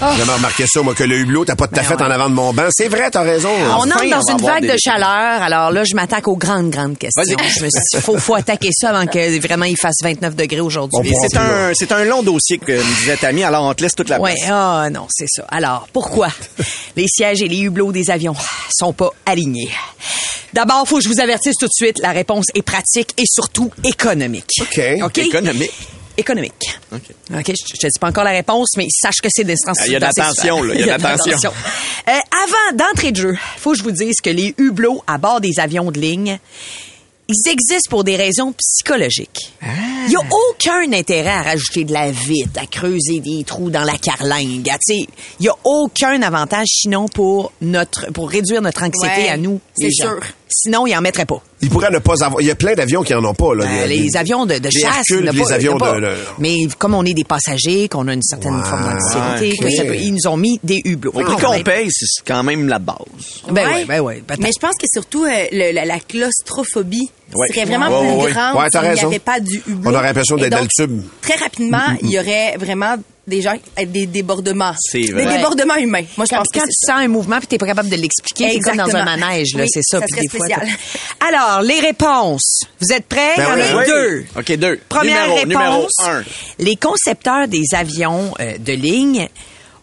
Jamais 0.00 0.32
remarqué 0.32 0.64
ça, 0.66 0.82
moi, 0.82 0.94
que 0.94 1.04
le 1.04 1.16
hublot, 1.18 1.44
t'as 1.44 1.56
pas 1.56 1.66
de 1.66 1.74
ta 1.74 1.82
fête 1.82 1.98
Ben 1.98 2.06
ouais. 2.06 2.10
en 2.12 2.14
avant 2.14 2.28
de 2.30 2.34
mon 2.34 2.52
banc. 2.52 2.66
C'est 2.70 2.88
vrai, 2.88 3.10
t'as 3.10 3.22
raison. 3.22 3.50
On 3.50 3.70
Enfin, 3.90 3.96
entre 3.96 4.08
dans 4.10 4.32
une 4.38 4.46
vague 4.46 4.62
des- 4.62 4.72
de 4.72 4.76
chaleur. 4.78 5.42
Alors 5.42 5.70
là, 5.72 5.82
je 5.84 5.94
m'attaque 5.94 6.28
aux 6.28 6.36
grandes, 6.36 6.70
grandes 6.70 6.96
questions. 6.98 7.22
Vas-y. 7.24 7.36
Je 7.50 7.64
me 7.64 7.70
suis 7.70 7.80
dit, 7.94 8.00
faut, 8.00 8.16
faut 8.18 8.34
attaquer 8.34 8.70
ça 8.72 8.90
avant 8.90 9.06
que 9.06 9.40
vraiment 9.40 9.64
il 9.64 9.76
fasse 9.76 9.96
29 10.02 10.34
degrés 10.36 10.60
aujourd'hui. 10.60 11.12
C'est 11.28 11.36
un, 11.36 11.72
c'est 11.74 11.92
un 11.92 12.04
long 12.04 12.22
dossier 12.22 12.58
que 12.58 12.72
me 12.72 12.96
disait 13.00 13.16
Tammy, 13.16 13.42
alors 13.42 13.64
on 13.64 13.74
te 13.74 13.82
laisse 13.82 13.94
toute 13.96 14.08
la 14.08 14.20
Ouais, 14.20 14.34
place. 14.34 14.50
ah 14.50 14.88
non, 14.90 15.06
c'est 15.10 15.26
ça. 15.28 15.44
Alors, 15.50 15.88
pourquoi 15.92 16.28
les 16.96 17.06
sièges 17.08 17.42
et 17.42 17.48
les 17.48 17.58
hublots 17.60 17.92
des 17.92 18.10
avions 18.10 18.36
sont 18.70 18.92
pas 18.92 19.10
alignés? 19.26 19.70
D'abord, 20.54 20.88
faut 20.88 20.96
que 20.98 21.02
je 21.04 21.08
vous 21.08 21.20
avertisse 21.20 21.56
tout 21.60 21.66
de 21.66 21.72
suite, 21.72 21.98
la 21.98 22.12
réponse 22.12 22.46
est 22.54 22.62
pratique 22.62 23.10
et 23.18 23.24
surtout 23.26 23.70
économique. 23.84 24.50
OK. 24.62 24.80
OK? 25.02 25.18
Économique. 25.18 25.70
Économique. 26.18 26.78
OK. 26.92 27.00
OK, 27.32 27.46
je, 27.46 27.52
je 27.74 27.78
te 27.80 27.86
dis 27.86 27.98
pas 28.00 28.08
encore 28.08 28.24
la 28.24 28.32
réponse, 28.32 28.68
mais 28.76 28.86
sache 28.90 29.20
que 29.22 29.28
c'est 29.30 29.44
des 29.44 29.54
Ah, 29.66 29.72
il 29.86 29.92
y 29.92 29.96
a 29.96 30.00
de 30.00 30.04
l'attention, 30.04 30.62
là, 30.62 30.74
il 30.74 30.84
y 30.86 30.90
a 30.90 30.98
de 30.98 31.02
l'attention. 31.04 31.50
Euh, 32.08 32.12
avant 32.12 32.76
d'entrer 32.76 33.12
de 33.12 33.16
jeu, 33.16 33.36
faut 33.56 33.72
que 33.72 33.78
je 33.78 33.82
vous 33.84 33.92
dise 33.92 34.16
que 34.22 34.30
les 34.30 34.54
hublots 34.58 35.02
à 35.06 35.16
bord 35.18 35.40
des 35.40 35.58
avions 35.60 35.90
de 35.90 35.98
ligne, 36.00 36.38
ils 37.30 37.50
existent 37.50 37.90
pour 37.90 38.04
des 38.04 38.16
raisons 38.16 38.52
psychologiques. 38.52 39.52
Ah. 39.62 39.66
Il 40.06 40.10
n'y 40.10 40.16
a 40.16 40.20
aucun 40.50 40.90
intérêt 40.94 41.28
à 41.28 41.42
rajouter 41.42 41.84
de 41.84 41.92
la 41.92 42.10
vitre, 42.10 42.58
à 42.58 42.66
creuser 42.66 43.20
des 43.20 43.44
trous 43.44 43.68
dans 43.68 43.84
la 43.84 43.98
carlingue. 43.98 44.68
à, 44.70 44.78
tu 44.78 44.94
sais, 44.94 45.06
Il 45.38 45.42
n'y 45.42 45.48
a 45.48 45.54
aucun 45.64 46.22
avantage 46.22 46.68
sinon 46.68 47.06
pour 47.06 47.52
notre 47.60 48.10
pour 48.12 48.30
réduire 48.30 48.62
notre 48.62 48.82
anxiété 48.82 49.24
Ouais, 49.24 49.28
à 49.28 49.36
nous. 49.36 49.60
c'est 49.76 49.84
les 49.88 49.90
gens. 49.92 50.08
sûr. 50.08 50.20
Sinon, 50.50 50.86
ils 50.86 50.96
en 50.96 51.00
mettraient 51.00 51.26
pas. 51.26 51.42
Il 51.60 51.68
pourrait 51.70 51.90
ne 51.90 51.98
pas 51.98 52.24
avoir. 52.24 52.40
Il 52.40 52.46
y 52.46 52.50
a 52.50 52.54
plein 52.54 52.74
d'avions 52.74 53.02
qui 53.02 53.12
en 53.14 53.24
ont 53.24 53.34
pas, 53.34 53.54
là. 53.54 53.64
Euh, 53.66 53.86
les 53.86 54.16
avions 54.16 54.46
de, 54.46 54.54
de 54.58 54.64
les 54.68 54.70
chasse. 54.70 54.96
Hercules, 55.10 55.28
les 55.32 55.42
pas- 55.42 55.52
avions 55.52 55.76
de- 55.76 56.14
Mais 56.38 56.54
comme 56.78 56.94
on 56.94 57.04
est 57.04 57.14
des 57.14 57.24
passagers, 57.24 57.88
qu'on 57.88 58.06
a 58.08 58.14
une 58.14 58.22
certaine 58.22 58.56
Ouais, 58.56 58.64
forme 58.64 58.94
peut- 59.38 59.96
ils 59.96 60.14
nous 60.14 60.30
ont 60.30 60.36
mis 60.36 60.60
des 60.62 60.80
hublots. 60.84 61.10
Au 61.14 61.20
prix 61.20 61.34
Ah, 61.38 61.40
qu'on 61.44 61.62
paye, 61.62 61.88
c'est 61.90 62.24
quand 62.26 62.42
même 62.42 62.68
la 62.68 62.78
base. 62.78 62.96
Ben 63.50 63.66
Ouais. 63.66 63.74
ouais, 63.74 63.84
ben 63.86 64.00
ouais. 64.00 64.22
Mais 64.38 64.50
je 64.54 64.60
pense 64.60 64.76
que 64.80 64.86
surtout 64.92 65.24
euh, 65.24 65.28
le- 65.52 65.72
la, 65.72 65.84
la 65.84 65.98
claustrophobie 66.00 67.10
Ouais. 67.34 67.48
serait 67.48 67.64
vraiment 67.66 67.88
Ouais, 68.00 68.24
plus 68.24 68.32
grande 68.32 68.56
s'il 68.72 68.80
n'y 68.94 69.00
avait 69.00 69.18
pas 69.18 69.40
du 69.40 69.62
hublot. 69.66 69.90
On 69.90 69.94
aurait 69.94 70.04
l'impression 70.04 70.36
d'être 70.36 70.52
dans 70.52 70.60
le 70.62 70.68
tube. 70.68 71.02
Très 71.20 71.34
rapidement, 71.34 71.82
il 72.02 72.10
y 72.10 72.18
aurait 72.18 72.56
vraiment 72.58 72.94
des 73.28 73.42
gens 73.42 73.54
avec 73.76 73.92
des 73.92 74.06
débordements. 74.06 74.74
C'est 74.78 75.00
Des 75.00 75.12
débordements 75.26 75.76
humains. 75.76 76.04
Moi, 76.16 76.26
je 76.26 76.30
Quand, 76.30 76.38
pense 76.38 76.48
que 76.52 76.58
quand 76.58 76.64
tu 76.66 76.72
ça. 76.72 76.94
sens 76.94 77.02
un 77.04 77.08
mouvement 77.08 77.38
puis 77.38 77.46
t'es 77.46 77.58
pas 77.58 77.66
capable 77.66 77.88
de 77.88 77.96
l'expliquer, 77.96 78.50
c'est 78.52 78.58
comme 78.60 78.76
dans 78.76 78.94
un 78.96 79.04
manège, 79.04 79.54
là, 79.54 79.62
Oui, 79.64 79.68
c'est 79.72 79.82
ça. 79.82 80.00
ça 80.00 80.06
puis 80.10 80.20
des 80.20 80.28
fois, 80.28 80.46
spécial. 80.46 80.66
Alors, 81.28 81.62
les 81.62 81.80
réponses. 81.80 82.62
Vous 82.80 82.92
êtes 82.92 83.06
prêts? 83.06 83.34
Ben 83.36 83.44
Il 83.56 83.60
y 83.68 83.72
en 83.72 83.76
a 83.76 83.80
oui. 83.80 83.86
deux. 83.86 84.24
OK, 84.36 84.52
deux. 84.56 84.80
Première 84.88 85.28
numéro, 85.28 85.36
réponse. 85.36 85.92
Numéro 86.00 86.18
un. 86.18 86.24
Les 86.58 86.76
concepteurs 86.76 87.48
des 87.48 87.64
avions 87.74 88.34
euh, 88.40 88.58
de 88.58 88.72
ligne 88.72 89.28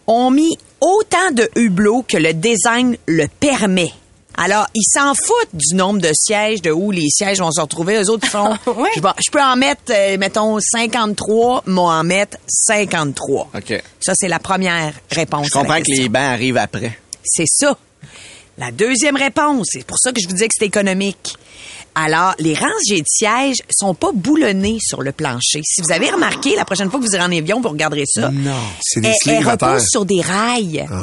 ont 0.06 0.30
mis 0.30 0.56
autant 0.80 1.30
de 1.32 1.48
hublots 1.56 2.04
que 2.08 2.16
le 2.16 2.32
design 2.32 2.96
le 3.06 3.26
permet. 3.40 3.90
Alors, 4.36 4.66
ils 4.74 4.84
s'en 4.84 5.14
foutent 5.14 5.54
du 5.54 5.74
nombre 5.74 6.00
de 6.00 6.10
sièges, 6.12 6.60
de 6.62 6.70
où 6.70 6.90
les 6.90 7.08
sièges 7.08 7.38
vont 7.38 7.50
se 7.50 7.60
retrouver. 7.60 7.96
Eux 8.02 8.10
autres, 8.10 8.24
ils 8.26 8.30
font, 8.30 8.56
je, 8.94 9.00
vais- 9.00 9.08
je 9.24 9.30
peux 9.30 9.40
en 9.42 9.56
mettre, 9.56 9.90
euh, 9.90 10.16
mettons, 10.18 10.58
53, 10.60 11.62
moi 11.66 11.94
en 11.94 12.04
mettre 12.04 12.36
53. 12.46 13.50
OK. 13.54 13.82
Ça, 14.00 14.12
c'est 14.14 14.28
la 14.28 14.38
première 14.38 14.92
réponse. 15.10 15.48
Je 15.52 15.58
à 15.58 15.62
la 15.62 15.66
comprends 15.68 15.80
que 15.82 15.90
les 15.90 16.08
bancs 16.08 16.22
arrivent 16.22 16.56
après. 16.58 16.98
C'est 17.24 17.46
ça. 17.48 17.76
La 18.58 18.70
deuxième 18.70 19.16
réponse, 19.16 19.66
c'est 19.70 19.84
pour 19.86 19.98
ça 19.98 20.12
que 20.12 20.20
je 20.20 20.26
vous 20.26 20.32
disais 20.34 20.48
que 20.48 20.54
c'est 20.58 20.66
économique. 20.66 21.34
Alors, 21.94 22.34
les 22.38 22.52
rangées 22.54 23.00
de 23.00 23.06
sièges 23.06 23.56
sont 23.70 23.94
pas 23.94 24.10
boulonnés 24.12 24.76
sur 24.82 25.00
le 25.02 25.12
plancher. 25.12 25.62
Si 25.64 25.80
vous 25.80 25.92
avez 25.92 26.10
remarqué, 26.10 26.54
la 26.54 26.66
prochaine 26.66 26.90
fois 26.90 27.00
que 27.00 27.06
vous 27.06 27.14
irez 27.14 27.24
en 27.24 27.32
avion, 27.32 27.60
vous 27.62 27.70
regarderez 27.70 28.04
ça. 28.06 28.30
Non. 28.30 28.52
C'est 28.82 29.00
des 29.00 29.08
elles, 29.08 29.32
elles 29.36 29.48
reposent 29.48 29.86
sur 29.90 30.04
des 30.04 30.20
rails. 30.20 30.86
Ah. 30.90 31.02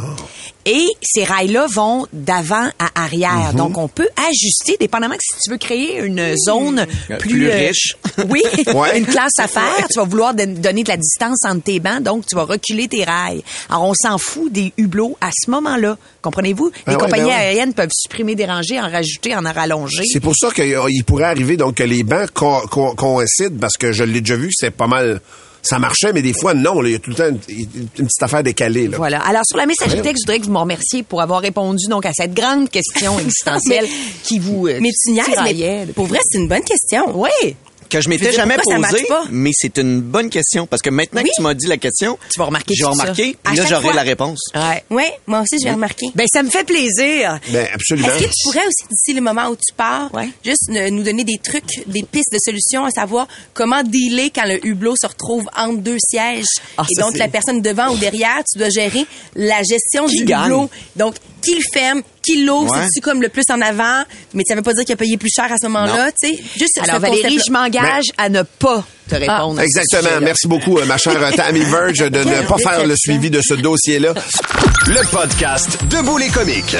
Et 0.65 0.85
ces 1.01 1.23
rails-là 1.25 1.67
vont 1.69 2.07
d'avant 2.13 2.69
à 2.79 3.03
arrière. 3.03 3.49
Mhm. 3.51 3.55
Donc, 3.57 3.77
on 3.77 3.87
peut 3.89 4.07
ajuster, 4.29 4.77
dépendamment 4.79 5.15
que 5.15 5.21
si 5.21 5.37
tu 5.43 5.51
veux 5.51 5.57
créer 5.57 5.99
une 5.99 6.35
zone 6.37 6.85
Euh, 7.11 7.17
plus, 7.17 7.49
euh, 7.49 7.67
riche. 7.67 7.97
oui, 8.29 8.41
Ouais. 8.73 8.97
une 8.97 9.05
classe 9.05 9.33
à 9.39 9.47
faire. 9.47 9.87
Tu 9.91 9.99
vas 9.99 10.05
vouloir 10.05 10.33
don- 10.33 10.55
donner 10.57 10.83
de 10.83 10.89
la 10.89 10.97
distance 10.97 11.39
entre 11.45 11.63
tes 11.63 11.79
bancs, 11.79 12.01
donc 12.01 12.25
tu 12.25 12.35
vas 12.35 12.43
reculer 12.45 12.87
tes 12.87 13.03
rails. 13.03 13.43
Alors, 13.69 13.83
on 13.89 13.93
s'en 13.93 14.17
fout 14.17 14.51
des 14.51 14.71
hublots 14.77 15.17
à 15.19 15.29
ce 15.33 15.49
moment-là. 15.51 15.97
Comprenez-vous? 16.21 16.71
Ah 16.73 16.79
Les 16.87 16.93
ouais, 16.95 16.99
compagnies 17.01 17.23
ben 17.23 17.29
ouais. 17.29 17.33
aériennes 17.35 17.73
peuvent 17.73 17.89
supprimer 17.93 18.35
des 18.35 18.45
rangées, 18.45 18.79
en 18.79 18.89
rajouter, 18.89 19.35
en 19.35 19.45
en 19.45 19.51
rallonger. 19.51 20.03
C'est 20.05 20.21
pour 20.21 20.35
ça 20.35 20.49
qu'il 20.51 21.03
pourrait 21.05 21.25
arriver 21.25 21.57
donc 21.57 21.75
que 21.75 21.83
les 21.83 22.03
bancs 22.03 22.31
co- 22.33 22.61
co- 22.69 22.93
coïncident 22.95 23.57
parce 23.59 23.75
que 23.75 23.91
je 23.91 24.03
l'ai 24.05 24.21
déjà 24.21 24.37
vu, 24.37 24.49
c'est 24.53 24.71
pas 24.71 24.87
mal. 24.87 25.19
Ça 25.63 25.79
marchait, 25.79 26.11
mais 26.13 26.21
des 26.21 26.33
fois, 26.33 26.53
non. 26.53 26.81
là, 26.81 26.89
Il 26.89 26.91
y 26.91 26.95
a 26.95 26.99
tout 26.99 27.09
le 27.09 27.15
temps 27.15 27.27
une, 27.27 27.39
une 27.47 27.87
petite 27.87 28.21
affaire 28.21 28.43
décalée. 28.43 28.87
Là. 28.89 28.97
Voilà. 28.97 29.19
Alors, 29.21 29.43
sur 29.45 29.57
la 29.57 29.65
messagerie 29.65 30.01
texte, 30.01 30.23
je 30.23 30.27
voudrais 30.27 30.39
que 30.39 30.45
vous 30.45 30.51
me 30.51 30.59
remerciiez 30.59 31.03
pour 31.03 31.21
avoir 31.21 31.41
répondu 31.41 31.87
donc 31.89 32.05
à 32.05 32.11
cette 32.13 32.33
grande 32.33 32.69
question 32.69 33.17
existentielle 33.19 33.87
qui 34.23 34.39
vous 34.39 34.67
euh, 34.67 34.79
Mais 34.81 34.89
tu 34.91 35.11
niaises, 35.11 35.25
mais 35.43 35.85
pour 35.93 36.05
vrai, 36.05 36.19
c'est 36.29 36.37
une 36.37 36.47
bonne 36.47 36.63
question. 36.63 37.17
Oui. 37.17 37.55
Que 37.93 38.01
je 38.01 38.09
m'étais 38.09 38.31
jamais 38.31 38.55
pourquoi 38.55 38.75
ça 38.75 38.81
posé, 38.89 39.01
matche 39.03 39.07
pas? 39.07 39.23
mais 39.31 39.51
c'est 39.53 39.77
une 39.77 40.01
bonne 40.01 40.29
question. 40.29 40.65
Parce 40.67 40.81
que 40.81 40.89
maintenant 40.89 41.21
Oui. 41.21 41.29
que 41.29 41.35
tu 41.35 41.41
m'as 41.43 41.53
dit 41.53 41.67
la 41.67 41.77
question, 41.77 42.17
Tu 42.33 42.39
vas 42.39 42.45
remarquer 42.45 42.73
vais 42.73 42.79
tout 42.83 42.95
ça. 42.95 43.05
là, 43.63 43.65
j'aurai 43.69 43.93
la 43.93 44.01
réponse. 44.01 44.39
Ouais. 44.55 44.83
Oui, 44.89 45.03
moi 45.27 45.41
aussi, 45.41 45.59
je 45.59 45.65
vais 45.65 45.71
remarquer. 45.73 46.07
Ben, 46.15 46.25
ça 46.31 46.41
me 46.43 46.49
fait 46.49 46.63
plaisir. 46.63 47.39
Ben, 47.51 47.67
absolument. 47.73 48.07
Est-ce 48.09 48.17
que 48.23 48.29
tu 48.29 48.43
pourrais 48.45 48.65
aussi, 48.65 48.83
d'ici 48.89 49.13
le 49.13 49.21
moment 49.21 49.47
où 49.49 49.55
tu 49.55 49.73
pars, 49.77 50.13
Ouais. 50.13 50.29
juste 50.43 50.69
nous 50.69 51.03
donner 51.03 51.23
des 51.23 51.37
trucs, 51.37 51.87
des 51.87 52.03
pistes 52.03 52.31
de 52.33 52.39
solutions, 52.43 52.83
à 52.85 52.89
savoir 52.89 53.27
comment 53.53 53.83
dealer 53.83 54.31
quand 54.33 54.45
le 54.45 54.65
hublot 54.65 54.95
se 54.99 55.05
retrouve 55.07 55.45
entre 55.55 55.77
deux 55.77 55.97
sièges? 55.99 56.45
Ah, 56.77 56.85
et 56.89 56.99
donc 56.99 57.17
la 57.17 57.27
personne 57.27 57.61
devant 57.61 57.89
ou 57.93 57.97
derrière, 57.97 58.41
tu 58.51 58.57
dois 58.57 58.69
gérer 58.69 59.05
la 59.35 59.61
gestion 59.61 60.07
Qui 60.07 60.17
du 60.19 60.25
gagne? 60.25 60.45
hublot. 60.45 60.69
Donc, 60.95 61.15
qui 61.43 61.55
le 61.55 61.61
ferme, 61.73 62.01
qui 62.23 62.43
l'ouvre, 62.45 62.71
Ouais. 62.71 62.83
c'est-tu 62.83 63.01
comme 63.01 63.21
le 63.21 63.29
plus 63.29 63.43
en 63.51 63.61
avant, 63.61 64.03
mais 64.33 64.43
ça 64.47 64.55
veut 64.55 64.61
pas 64.61 64.73
dire 64.73 64.85
qu'il 64.85 64.93
a 64.93 64.97
payé 64.97 65.17
plus 65.17 65.29
cher 65.35 65.51
à 65.51 65.57
ce 65.61 65.67
moment-là, 65.67 66.11
tu 66.11 66.29
sais. 66.29 66.43
Juste 66.57 66.79
Alors, 66.81 66.95
ce 66.95 67.01
Valérie, 67.01 67.39
je 67.45 67.51
m'engage 67.51 68.05
à 68.17 68.29
ne 68.29 68.41
pas 68.43 68.83
te 69.09 69.15
répondre. 69.15 69.59
à 69.59 69.63
ce 69.63 69.65
Exactement. 69.67 70.21
Merci 70.21 70.47
beaucoup, 70.47 70.77
euh, 70.79 70.85
ma 70.85 70.97
chère 70.97 71.21
euh, 71.21 71.31
Tammy 71.31 71.59
Verge, 71.65 71.99
de 71.99 72.23
ne 72.23 72.47
pas 72.47 72.57
faire 72.57 72.85
le 72.87 72.95
suivi 72.95 73.29
de 73.29 73.41
ce 73.43 73.53
dossier-là. 73.55 74.13
Le 74.87 75.09
podcast 75.11 75.77
Debout 75.89 76.17
les 76.17 76.29
comiques. 76.29 76.75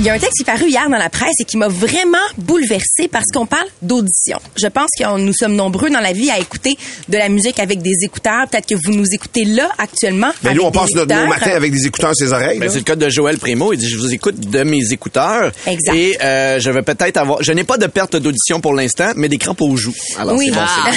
Il 0.00 0.04
y 0.04 0.10
a 0.10 0.12
un 0.12 0.18
texte 0.18 0.36
qui 0.36 0.42
est 0.42 0.44
paru 0.44 0.68
hier 0.68 0.88
dans 0.88 0.96
la 0.96 1.10
presse 1.10 1.34
et 1.40 1.44
qui 1.44 1.56
m'a 1.56 1.66
vraiment 1.66 2.18
bouleversée 2.36 3.08
parce 3.10 3.24
qu'on 3.34 3.46
parle 3.46 3.66
d'audition. 3.82 4.38
Je 4.56 4.68
pense 4.68 4.90
que 4.96 5.18
nous 5.18 5.32
sommes 5.32 5.56
nombreux 5.56 5.90
dans 5.90 5.98
la 5.98 6.12
vie 6.12 6.30
à 6.30 6.38
écouter 6.38 6.78
de 7.08 7.18
la 7.18 7.28
musique 7.28 7.58
avec 7.58 7.82
des 7.82 8.04
écouteurs. 8.04 8.46
Peut-être 8.48 8.66
que 8.66 8.76
vous 8.76 8.92
nous 8.92 9.06
écoutez 9.12 9.44
là 9.44 9.68
actuellement. 9.76 10.30
Mais 10.44 10.50
avec 10.50 10.60
nous, 10.60 10.68
on 10.68 10.70
passe 10.70 10.94
notre 10.94 11.12
matins 11.26 11.50
avec 11.50 11.72
des 11.72 11.86
écouteurs 11.86 12.10
à 12.10 12.14
ses 12.14 12.32
oreilles. 12.32 12.60
Ben, 12.60 12.70
c'est 12.70 12.78
le 12.78 12.84
cas 12.84 12.94
de 12.94 13.08
Joël 13.08 13.38
Primo. 13.38 13.72
Il 13.72 13.78
dit, 13.78 13.88
je 13.88 13.98
vous 13.98 14.14
écoute 14.14 14.38
de 14.38 14.62
mes 14.62 14.92
écouteurs. 14.92 15.50
Exact. 15.66 15.96
Et 15.96 16.16
euh, 16.22 16.60
je 16.60 16.70
vais 16.70 16.82
peut-être 16.82 17.16
avoir... 17.16 17.42
Je 17.42 17.50
n'ai 17.50 17.64
pas 17.64 17.76
de 17.76 17.88
perte 17.88 18.14
d'audition 18.14 18.60
pour 18.60 18.74
l'instant, 18.74 19.10
mais 19.16 19.28
des 19.28 19.38
crampes 19.38 19.62
aux 19.62 19.76
joues. 19.76 19.94
Alors, 20.16 20.36
oui, 20.36 20.52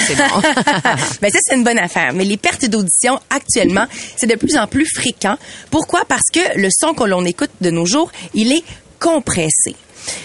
c'est 0.06 0.14
bon. 0.14 0.24
Ah, 0.32 0.42
bon. 0.44 1.02
ben 1.20 1.30
ça 1.32 1.38
c'est 1.42 1.56
une 1.56 1.64
bonne 1.64 1.78
affaire. 1.78 2.12
Mais 2.14 2.24
les 2.24 2.36
pertes 2.36 2.66
d'audition 2.66 3.18
actuellement, 3.30 3.86
c'est 4.16 4.28
de 4.28 4.36
plus 4.36 4.56
en 4.56 4.68
plus 4.68 4.86
fréquent. 4.94 5.36
Pourquoi? 5.72 6.04
Parce 6.06 6.30
que 6.32 6.56
le 6.56 6.68
son 6.70 6.94
que 6.94 7.02
l'on 7.02 7.24
écoute 7.24 7.50
de 7.60 7.70
nos 7.70 7.84
jours, 7.84 8.12
il 8.34 8.52
est 8.52 8.62
compressé. 9.02 9.74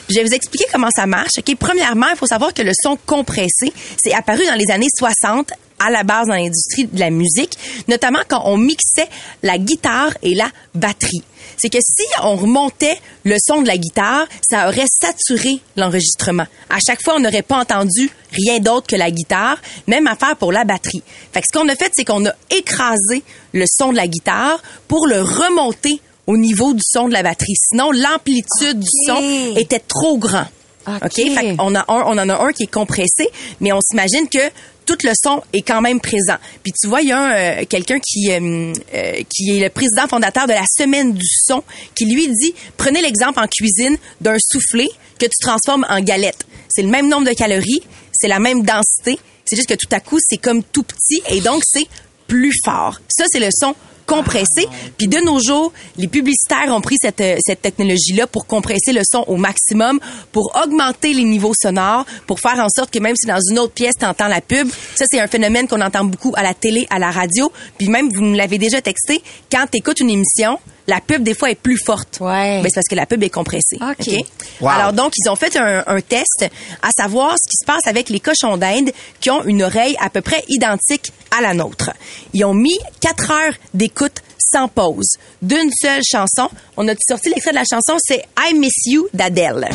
Je 0.10 0.16
vais 0.16 0.24
vous 0.24 0.34
expliquer 0.34 0.66
comment 0.72 0.90
ça 0.96 1.06
marche. 1.06 1.34
Premièrement, 1.60 2.08
il 2.12 2.18
faut 2.18 2.28
savoir 2.28 2.54
que 2.54 2.62
le 2.62 2.72
son 2.82 2.98
compressé, 3.06 3.74
c'est 4.02 4.14
apparu 4.14 4.46
dans 4.46 4.56
les 4.56 4.72
années 4.72 4.88
60 4.98 5.52
à 5.80 5.92
la 5.92 6.04
base 6.04 6.28
dans 6.28 6.34
l'industrie 6.34 6.86
de 6.86 7.00
la 7.00 7.10
musique, 7.10 7.58
notamment 7.88 8.20
quand 8.28 8.42
on 8.46 8.58
mixait 8.58 9.10
la 9.44 9.58
guitare 9.58 10.14
et 10.24 10.34
la 10.34 10.50
batterie. 10.74 11.24
C'est 11.56 11.70
que 11.70 11.80
si 11.80 12.06
on 12.24 12.36
remontait 12.36 13.00
le 13.24 13.36
son 13.40 13.62
de 13.62 13.68
la 13.68 13.78
guitare, 13.78 14.28
ça 14.48 14.68
aurait 14.70 14.86
saturé 15.02 15.60
l'enregistrement. 15.76 16.46
À 16.70 16.78
chaque 16.86 17.04
fois, 17.04 17.16
on 17.18 17.20
n'aurait 17.20 17.42
pas 17.42 17.60
entendu 17.60 18.10
rien 18.32 18.60
d'autre 18.60 18.88
que 18.88 18.96
la 18.96 19.10
guitare. 19.10 19.58
Même 19.88 20.08
affaire 20.08 20.36
pour 20.36 20.52
la 20.52 20.66
batterie. 20.66 21.02
Fait 21.34 21.42
que 21.42 21.48
ce 21.52 21.58
qu'on 21.58 21.68
a 21.70 21.76
fait, 21.76 21.92
c'est 21.94 22.06
qu'on 22.06 22.26
a 22.28 22.34
écrasé 22.52 23.24
le 23.54 23.66
son 23.68 23.92
de 23.92 23.98
la 23.98 24.08
guitare 24.08 24.62
pour 24.88 25.08
le 25.08 25.22
remonter 25.22 26.00
au 26.28 26.38
niveau 26.38 26.74
du 26.74 26.84
son 26.84 27.08
de 27.08 27.14
la 27.14 27.24
batterie. 27.24 27.56
Sinon, 27.56 27.92
l'amplitude 27.92 28.80
du 28.80 28.90
son 29.06 29.56
était 29.56 29.80
trop 29.80 30.18
grand. 30.18 30.46
OK? 30.88 31.16
Fait 31.16 31.56
on, 31.60 31.76
a 31.76 31.80
un, 31.80 31.86
on 31.88 32.18
en 32.18 32.30
a 32.30 32.46
un 32.46 32.52
qui 32.52 32.64
est 32.64 32.72
compressé, 32.72 33.30
mais 33.60 33.72
on 33.74 33.82
s'imagine 33.82 34.28
que 34.30 34.40
tout 34.86 34.98
le 35.04 35.12
son 35.22 35.44
est 35.52 35.62
quand 35.62 35.82
même 35.82 36.00
présent. 36.00 36.38
Puis 36.64 36.72
tu 36.72 36.88
vois, 36.88 37.02
il 37.02 37.10
y 37.10 37.12
a 37.12 37.20
un, 37.20 37.36
euh, 37.36 37.66
quelqu'un 37.66 38.00
qui, 38.00 38.32
euh, 38.32 38.74
euh, 38.94 39.22
qui 39.30 39.58
est 39.58 39.60
le 39.60 39.70
président 39.70 40.08
fondateur 40.08 40.48
de 40.48 40.54
la 40.54 40.64
Semaine 40.66 41.14
du 41.14 41.26
son 41.26 41.62
qui 41.94 42.06
lui 42.06 42.28
dit, 42.30 42.54
prenez 42.78 43.02
l'exemple 43.02 43.40
en 43.40 43.48
cuisine 43.48 43.98
d'un 44.22 44.38
soufflé 44.40 44.90
que 45.20 45.26
tu 45.26 45.38
transformes 45.42 45.86
en 45.90 46.00
galette. 46.00 46.46
C'est 46.70 46.84
le 46.84 46.90
même 46.90 47.10
nombre 47.10 47.28
de 47.28 47.34
calories, 47.34 47.84
c'est 48.14 48.30
la 48.30 48.40
même 48.40 48.64
densité, 48.64 49.20
c'est 49.46 49.58
juste 49.58 49.70
que 49.70 49.76
tout 49.76 49.94
à 49.94 50.00
coup, 50.00 50.20
c'est 50.22 50.38
comme 50.38 50.64
tout 50.64 50.84
petit 50.84 51.22
et 51.30 51.42
donc 51.42 51.64
c'est 51.66 51.88
plus 52.28 52.54
fort. 52.64 53.00
Ça, 53.10 53.26
c'est 53.28 53.40
le 53.40 53.50
son 53.52 53.76
compressé. 54.08 54.68
Puis 54.98 55.08
de 55.08 55.20
nos 55.20 55.40
jours, 55.40 55.72
les 55.98 56.08
publicitaires 56.08 56.70
ont 56.70 56.82
pris 56.82 56.96
cette, 57.00 57.22
euh, 57.22 57.38
cette 57.46 57.62
technologie-là 57.62 58.26
pour 58.26 58.48
compresser 58.48 58.94
le 58.94 59.02
son 59.04 59.24
au 59.28 59.36
maximum, 59.36 60.00
pour 60.32 60.60
augmenter 60.64 61.14
les 61.14 61.24
niveaux 61.24 61.54
sonores, 61.54 62.06
pour 62.26 62.40
faire 62.40 62.60
en 62.60 62.70
sorte 62.70 62.90
que 62.90 63.00
même 63.00 63.16
si 63.16 63.28
dans 63.28 63.40
une 63.52 63.60
autre 63.60 63.74
pièce, 63.74 63.96
tu 64.00 64.06
entends 64.06 64.28
la 64.28 64.42
pub, 64.42 64.70
ça 64.96 65.06
c'est 65.12 65.20
un 65.20 65.28
phénomène 65.28 65.68
qu'on 65.68 65.82
entend 65.82 66.06
beaucoup 66.06 66.34
à 66.36 66.42
la 66.42 66.54
télé, 66.54 66.88
à 66.90 66.98
la 66.98 67.12
radio, 67.12 67.52
puis 67.78 67.90
même 67.90 68.10
vous 68.14 68.24
me 68.24 68.38
l'avez 68.38 68.58
déjà 68.58 68.82
texté, 68.82 69.22
quand 69.52 69.66
tu 69.72 69.80
écoutes 69.80 70.00
une 70.00 70.10
émission, 70.10 70.58
la 70.88 71.02
pub 71.02 71.22
des 71.22 71.34
fois 71.34 71.52
est 71.52 71.56
plus 71.56 71.78
forte. 71.78 72.20
Ouais. 72.22 72.62
Ben, 72.62 72.66
c'est 72.70 72.76
parce 72.76 72.88
que 72.88 72.96
la 72.96 73.06
pub 73.06 73.22
est 73.22 73.30
compressée. 73.30 73.78
OK. 73.82 74.08
OK? 74.08 74.26
Wow. 74.62 74.70
Alors 74.70 74.94
donc 74.94 75.12
ils 75.18 75.30
ont 75.30 75.36
fait 75.36 75.58
un, 75.58 75.84
un 75.86 76.00
test 76.00 76.46
à 76.82 76.92
savoir 76.96 77.32
ce 77.32 77.50
qui 77.50 77.58
se 77.60 77.66
passe 77.66 77.86
avec 77.88 78.08
les 78.08 78.22
cochons 78.22 78.56
d'Inde 78.56 78.92
qui 79.20 79.30
ont 79.30 79.44
une 79.44 79.64
oreille 79.64 79.98
à 80.00 80.10
peu 80.10 80.22
près 80.22 80.46
identique 80.48 81.12
à 81.38 81.42
la 81.42 81.54
nôtre. 81.54 81.92
Ils 82.34 82.46
ont 82.46 82.54
mis 82.54 82.80
quatre 83.02 83.32
heures 83.32 83.54
d'écoute 83.74 83.97
sans 84.38 84.68
pause 84.68 85.14
d'une 85.42 85.70
seule 85.74 86.02
chanson. 86.04 86.50
On 86.78 86.88
a 86.88 86.94
sorti 87.08 87.30
l'extrait 87.30 87.52
de 87.52 87.58
la 87.58 87.64
chanson, 87.70 87.98
c'est 88.00 88.26
I 88.40 88.54
Miss 88.54 88.86
You 88.86 89.08
d'Adèle. 89.14 89.70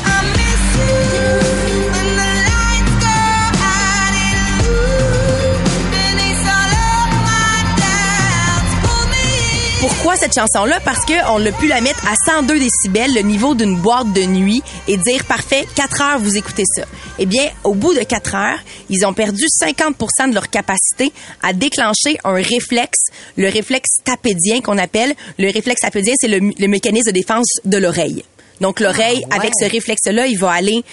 Pourquoi 9.83 10.15
cette 10.15 10.33
chanson-là? 10.33 10.79
Parce 10.85 11.05
qu'on 11.05 11.39
l'a 11.39 11.51
pu 11.51 11.67
la 11.67 11.81
mettre 11.81 12.07
à 12.07 12.15
102 12.25 12.57
décibels, 12.57 13.13
le 13.15 13.23
niveau 13.23 13.57
d'une 13.57 13.77
boîte 13.77 14.13
de 14.13 14.23
nuit, 14.23 14.63
et 14.87 14.97
dire, 14.97 15.25
parfait, 15.25 15.67
4 15.75 16.01
heures, 16.03 16.19
vous 16.21 16.37
écoutez 16.37 16.63
ça. 16.77 16.85
Eh 17.19 17.27
bien, 17.27 17.49
au 17.65 17.75
bout 17.75 17.93
de 17.93 17.99
4 18.05 18.35
heures, 18.37 18.59
ils 18.91 19.05
ont 19.05 19.13
perdu 19.13 19.43
50% 19.61 20.29
de 20.31 20.35
leur 20.35 20.49
capacité 20.51 21.13
à 21.43 21.53
déclencher 21.53 22.17
un 22.23 22.35
réflexe, 22.35 23.09
le 23.37 23.49
réflexe 23.49 23.97
tapédien 24.05 24.61
qu'on 24.61 24.79
appelle. 24.79 25.15
Le 25.37 25.51
réflexe 25.51 25.81
tapédien, 25.81 26.15
c'est 26.17 26.29
le, 26.29 26.39
le 26.39 26.69
mécanisme 26.69 27.09
de 27.09 27.15
défense 27.19 27.49
de 27.65 27.77
l'oreille. 27.79 28.25
Donc, 28.61 28.79
l'oreille, 28.79 29.25
Ah, 29.31 29.35
ouais. 29.35 29.41
avec 29.41 29.53
ce 29.59 29.65
réflexe-là, 29.69 30.29
il 30.29 30.39
va 30.39 30.53
aller 30.53 30.85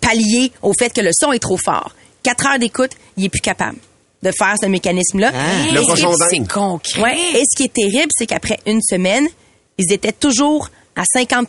pallier 0.00 0.50
au 0.62 0.72
fait 0.76 0.92
que 0.92 1.00
le 1.00 1.10
son 1.12 1.30
est 1.30 1.38
trop 1.38 1.58
fort. 1.64 1.94
4 2.24 2.46
heures 2.48 2.58
d'écoute, 2.58 2.90
il 3.16 3.24
est 3.26 3.28
plus 3.28 3.40
capable 3.40 3.78
de 4.22 4.30
faire 4.30 4.54
ce 4.60 4.66
mécanisme-là. 4.66 5.30
Le 5.32 5.36
Et 5.36 5.68
ce 5.68 5.70
qui 5.70 5.76
est- 5.76 5.86
cochon 5.86 6.10
d'Inde. 6.10 6.28
C'est 6.30 6.48
concret. 6.52 7.00
Ouais. 7.02 7.16
Et 7.34 7.42
ce 7.44 7.56
qui 7.56 7.64
est 7.64 7.72
terrible, 7.72 8.10
c'est 8.16 8.26
qu'après 8.26 8.58
une 8.66 8.80
semaine, 8.82 9.26
ils 9.78 9.92
étaient 9.92 10.12
toujours 10.12 10.68
à 10.96 11.02
50 11.04 11.48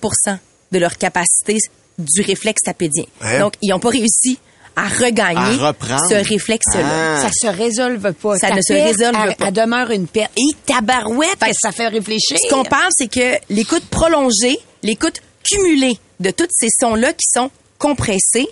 de 0.72 0.80
leur 0.80 0.98
capacité 0.98 1.58
du 2.00 2.22
réflexe 2.22 2.62
tapédien. 2.64 3.04
Donc, 3.40 3.54
ils 3.62 3.70
n'ont 3.70 3.80
pas 3.80 3.90
réussi 3.90 4.40
à 4.76 4.88
regagner 4.88 5.38
À 5.62 5.68
reprendre. 5.68 6.10
ce 6.10 6.16
réflexe-là. 6.16 7.22
Ça 7.22 7.30
se 7.32 7.46
résolve 7.46 8.12
pas. 8.14 8.38
Ça 8.40 8.50
Ta 8.50 8.56
ne 8.56 8.62
se 8.62 8.74
résolve 8.74 9.36
pas. 9.36 9.48
Elle 9.48 9.54
demeure 9.54 9.92
une 9.92 10.08
perte. 10.08 10.32
Et 10.36 10.56
tabarouette, 10.66 11.38
Fait 11.40 11.52
que 11.52 11.56
ça 11.62 11.72
fait 11.72 11.90
réfléchir? 11.90 12.38
Ce 12.42 12.50
qu'on 12.52 12.64
parle, 12.64 12.90
c'est 12.98 13.08
que 13.08 13.36
l'écoute 13.52 13.86
prolongée, 13.92 14.58
l'écoute 14.82 15.22
cumulée 15.44 16.00
de 16.20 16.32
tous 16.32 16.48
ces 16.50 16.70
sons-là 16.82 17.14
qui 17.14 17.28
sont 17.32 17.52
compressés, 17.78 18.48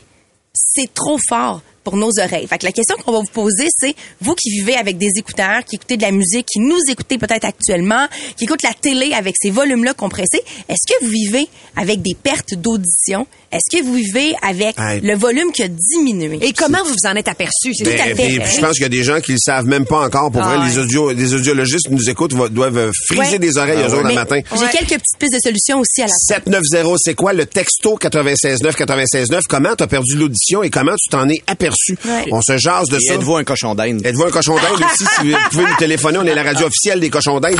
c'est 0.53 0.93
trop 0.93 1.17
fort 1.27 1.61
pour 1.83 1.97
nos 1.97 2.11
oreilles. 2.19 2.47
Fait 2.47 2.57
que 2.57 2.65
la 2.65 2.71
question 2.71 2.95
qu'on 2.97 3.11
va 3.11 3.19
vous 3.19 3.31
poser, 3.33 3.67
c'est 3.75 3.95
vous 4.21 4.35
qui 4.35 4.49
vivez 4.51 4.75
avec 4.75 4.97
des 4.97 5.09
écouteurs, 5.17 5.63
qui 5.65 5.75
écoutez 5.77 5.97
de 5.97 6.01
la 6.03 6.11
musique, 6.11 6.45
qui 6.45 6.59
nous 6.59 6.77
écoutez 6.89 7.17
peut-être 7.17 7.45
actuellement, 7.45 8.07
qui 8.37 8.43
écoutent 8.45 8.63
la 8.63 8.73
télé 8.73 9.13
avec 9.13 9.35
ces 9.39 9.49
volumes-là 9.49 9.93
compressés, 9.93 10.41
est-ce 10.69 10.93
que 10.93 11.03
vous 11.05 11.09
vivez 11.11 11.47
avec 11.75 12.01
des 12.01 12.13
pertes 12.15 12.53
d'audition? 12.53 13.25
Est-ce 13.51 13.75
que 13.77 13.83
vous 13.83 13.93
vivez 13.95 14.33
avec 14.41 14.75
Hey. 14.79 15.01
le 15.01 15.15
volume 15.15 15.51
qui 15.51 15.63
a 15.63 15.67
diminué? 15.67 16.39
Et 16.41 16.53
comment 16.53 16.77
vous 16.85 16.91
vous 16.91 17.09
en 17.09 17.15
êtes 17.15 17.27
aperçu? 17.27 17.73
C'est 17.73 17.83
Tout 17.83 17.89
à 17.89 18.05
Ben, 18.05 18.15
fait. 18.15 18.27
puis- 18.27 18.39
puis 18.39 18.51
je 18.55 18.59
pense 18.61 18.73
qu'il 18.73 18.83
y 18.83 18.85
a 18.85 18.89
des 18.89 19.03
gens 19.03 19.19
qui 19.19 19.33
le 19.33 19.37
savent 19.39 19.65
même 19.65 19.85
pas 19.85 20.05
encore. 20.05 20.31
Pour 20.31 20.41
Ah 20.41 20.57
vrai, 20.57 20.69
les 20.69 20.77
audio, 20.77 21.11
les 21.11 21.33
audiologistes 21.33 21.87
qui 21.87 21.93
nous 21.93 22.09
écoutent 22.09 22.33
doivent 22.53 22.77
euh, 22.77 22.91
friser 23.07 23.33
Ouais. 23.33 23.39
des 23.39 23.57
oreilles 23.57 23.79
eux 23.81 23.85
autres 23.93 24.03
Mais 24.03 24.09
le 24.09 24.15
matin. 24.15 24.39
J'ai 24.51 24.77
quelques 24.77 25.01
petites 25.01 25.17
pistes 25.19 25.33
de 25.33 25.39
solutions 25.43 25.79
aussi 25.79 26.01
à 26.01 26.05
la 26.07 26.13
790, 26.13 26.97
c'est 27.03 27.15
quoi 27.15 27.33
le 27.33 27.45
texto 27.45 27.97
969 28.01 28.75
969 28.79 29.43
Comment 29.49 29.75
t'as 29.75 29.87
perdu 29.87 30.15
l'audition 30.15 30.63
et 30.63 30.69
comment 30.69 30.95
tu 30.95 31.09
t'en 31.09 31.27
es 31.27 31.41
aperçu? 31.47 31.70
Ouais. 32.05 32.25
On 32.31 32.41
se 32.41 32.57
jase 32.57 32.87
de 32.87 32.97
Et 32.97 32.99
ça. 32.99 33.13
êtes-vous 33.15 33.35
un 33.37 33.43
cochon 33.43 33.75
d'Inde? 33.75 34.05
Êtes-vous 34.05 34.23
un 34.23 34.31
cochon 34.31 34.55
d'Inde 34.55 34.83
aussi 34.91 35.05
Si 35.19 35.31
vous 35.31 35.37
pouvez 35.51 35.63
nous 35.65 35.75
téléphoner, 35.77 36.17
on 36.19 36.25
est 36.25 36.35
la 36.35 36.43
radio 36.43 36.67
officielle 36.67 36.99
des 36.99 37.09
cochons 37.09 37.39
d'Inde. 37.39 37.59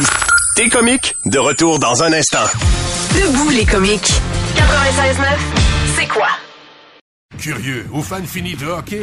T'es 0.56 0.70
comique, 0.70 1.16
de 1.26 1.40
retour 1.40 1.80
dans 1.80 2.04
un 2.04 2.12
instant. 2.14 2.46
Debout 3.16 3.50
les 3.50 3.66
comiques. 3.66 4.12
96.9, 4.56 5.26
c'est 5.98 6.08
quoi? 6.08 6.28
Curieux 7.40 7.86
ou 7.94 8.02
fan 8.02 8.26
fini 8.26 8.56
de 8.56 8.66
hockey? 8.68 9.02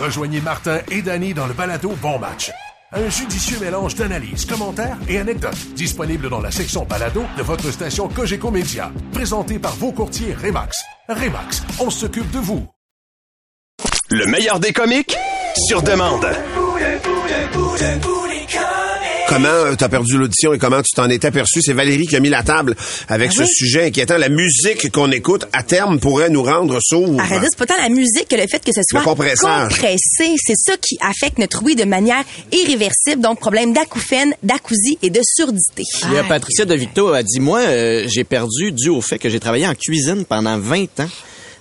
Rejoignez 0.00 0.40
Martin 0.40 0.78
et 0.90 1.02
Danny 1.02 1.34
dans 1.34 1.46
le 1.46 1.52
balado 1.52 1.90
Bon 2.00 2.18
Match. 2.18 2.50
Un 2.92 3.08
judicieux 3.08 3.58
mélange 3.60 3.94
d'analyses, 3.94 4.46
commentaires 4.46 4.96
et 5.08 5.18
anecdotes 5.18 5.74
disponible 5.76 6.28
dans 6.28 6.40
la 6.40 6.50
section 6.50 6.84
balado 6.84 7.22
de 7.38 7.42
votre 7.42 7.70
station 7.70 8.08
Cogeco 8.08 8.50
Média. 8.50 8.90
Présenté 9.12 9.58
par 9.60 9.76
vos 9.76 9.92
courtiers 9.92 10.34
Remax. 10.34 10.82
Remax, 11.08 11.62
on 11.78 11.90
s'occupe 11.90 12.30
de 12.32 12.38
vous. 12.38 12.66
Le 14.12 14.26
meilleur 14.26 14.58
des 14.58 14.72
comiques, 14.72 15.16
sur 15.68 15.82
demande. 15.82 16.26
Comment 19.28 19.46
euh, 19.46 19.76
t'as 19.78 19.88
perdu 19.88 20.18
l'audition 20.18 20.52
et 20.52 20.58
comment 20.58 20.82
tu 20.82 20.92
t'en 20.96 21.08
es 21.08 21.24
aperçu? 21.24 21.62
C'est 21.62 21.74
Valérie 21.74 22.08
qui 22.08 22.16
a 22.16 22.20
mis 22.20 22.28
la 22.28 22.42
table 22.42 22.74
avec 23.06 23.30
ce 23.30 23.44
sujet 23.46 23.86
inquiétant. 23.86 24.18
La 24.18 24.28
musique 24.28 24.90
qu'on 24.90 25.12
écoute 25.12 25.46
à 25.52 25.62
terme 25.62 26.00
pourrait 26.00 26.28
nous 26.28 26.42
rendre 26.42 26.80
sourds. 26.82 27.20
Arrête, 27.20 27.40
c'est 27.48 27.56
pas 27.56 27.66
tant 27.66 27.80
la 27.80 27.88
musique 27.88 28.26
que 28.28 28.34
le 28.34 28.48
fait 28.48 28.64
que 28.64 28.72
ce 28.74 28.80
soit 28.82 29.02
compressé. 29.02 29.46
C'est 30.08 30.56
ça 30.56 30.72
qui 30.76 30.98
affecte 31.00 31.38
notre 31.38 31.62
ouïe 31.62 31.76
de 31.76 31.84
manière 31.84 32.24
irréversible. 32.50 33.22
Donc, 33.22 33.38
problème 33.38 33.72
d'acouphène, 33.72 34.34
d'acousie 34.42 34.98
et 35.02 35.10
de 35.10 35.20
surdité. 35.22 35.84
Il 36.08 36.14
y 36.14 36.18
a 36.18 36.24
Patricia 36.24 36.64
De 36.64 36.74
Victo 36.74 37.12
a 37.12 37.22
dit, 37.22 37.38
moi, 37.38 37.60
euh, 37.60 38.08
j'ai 38.08 38.24
perdu 38.24 38.72
dû 38.72 38.88
au 38.88 39.00
fait 39.00 39.20
que 39.20 39.28
j'ai 39.28 39.38
travaillé 39.38 39.68
en 39.68 39.74
cuisine 39.76 40.24
pendant 40.24 40.58
20 40.58 40.98
ans. 40.98 41.08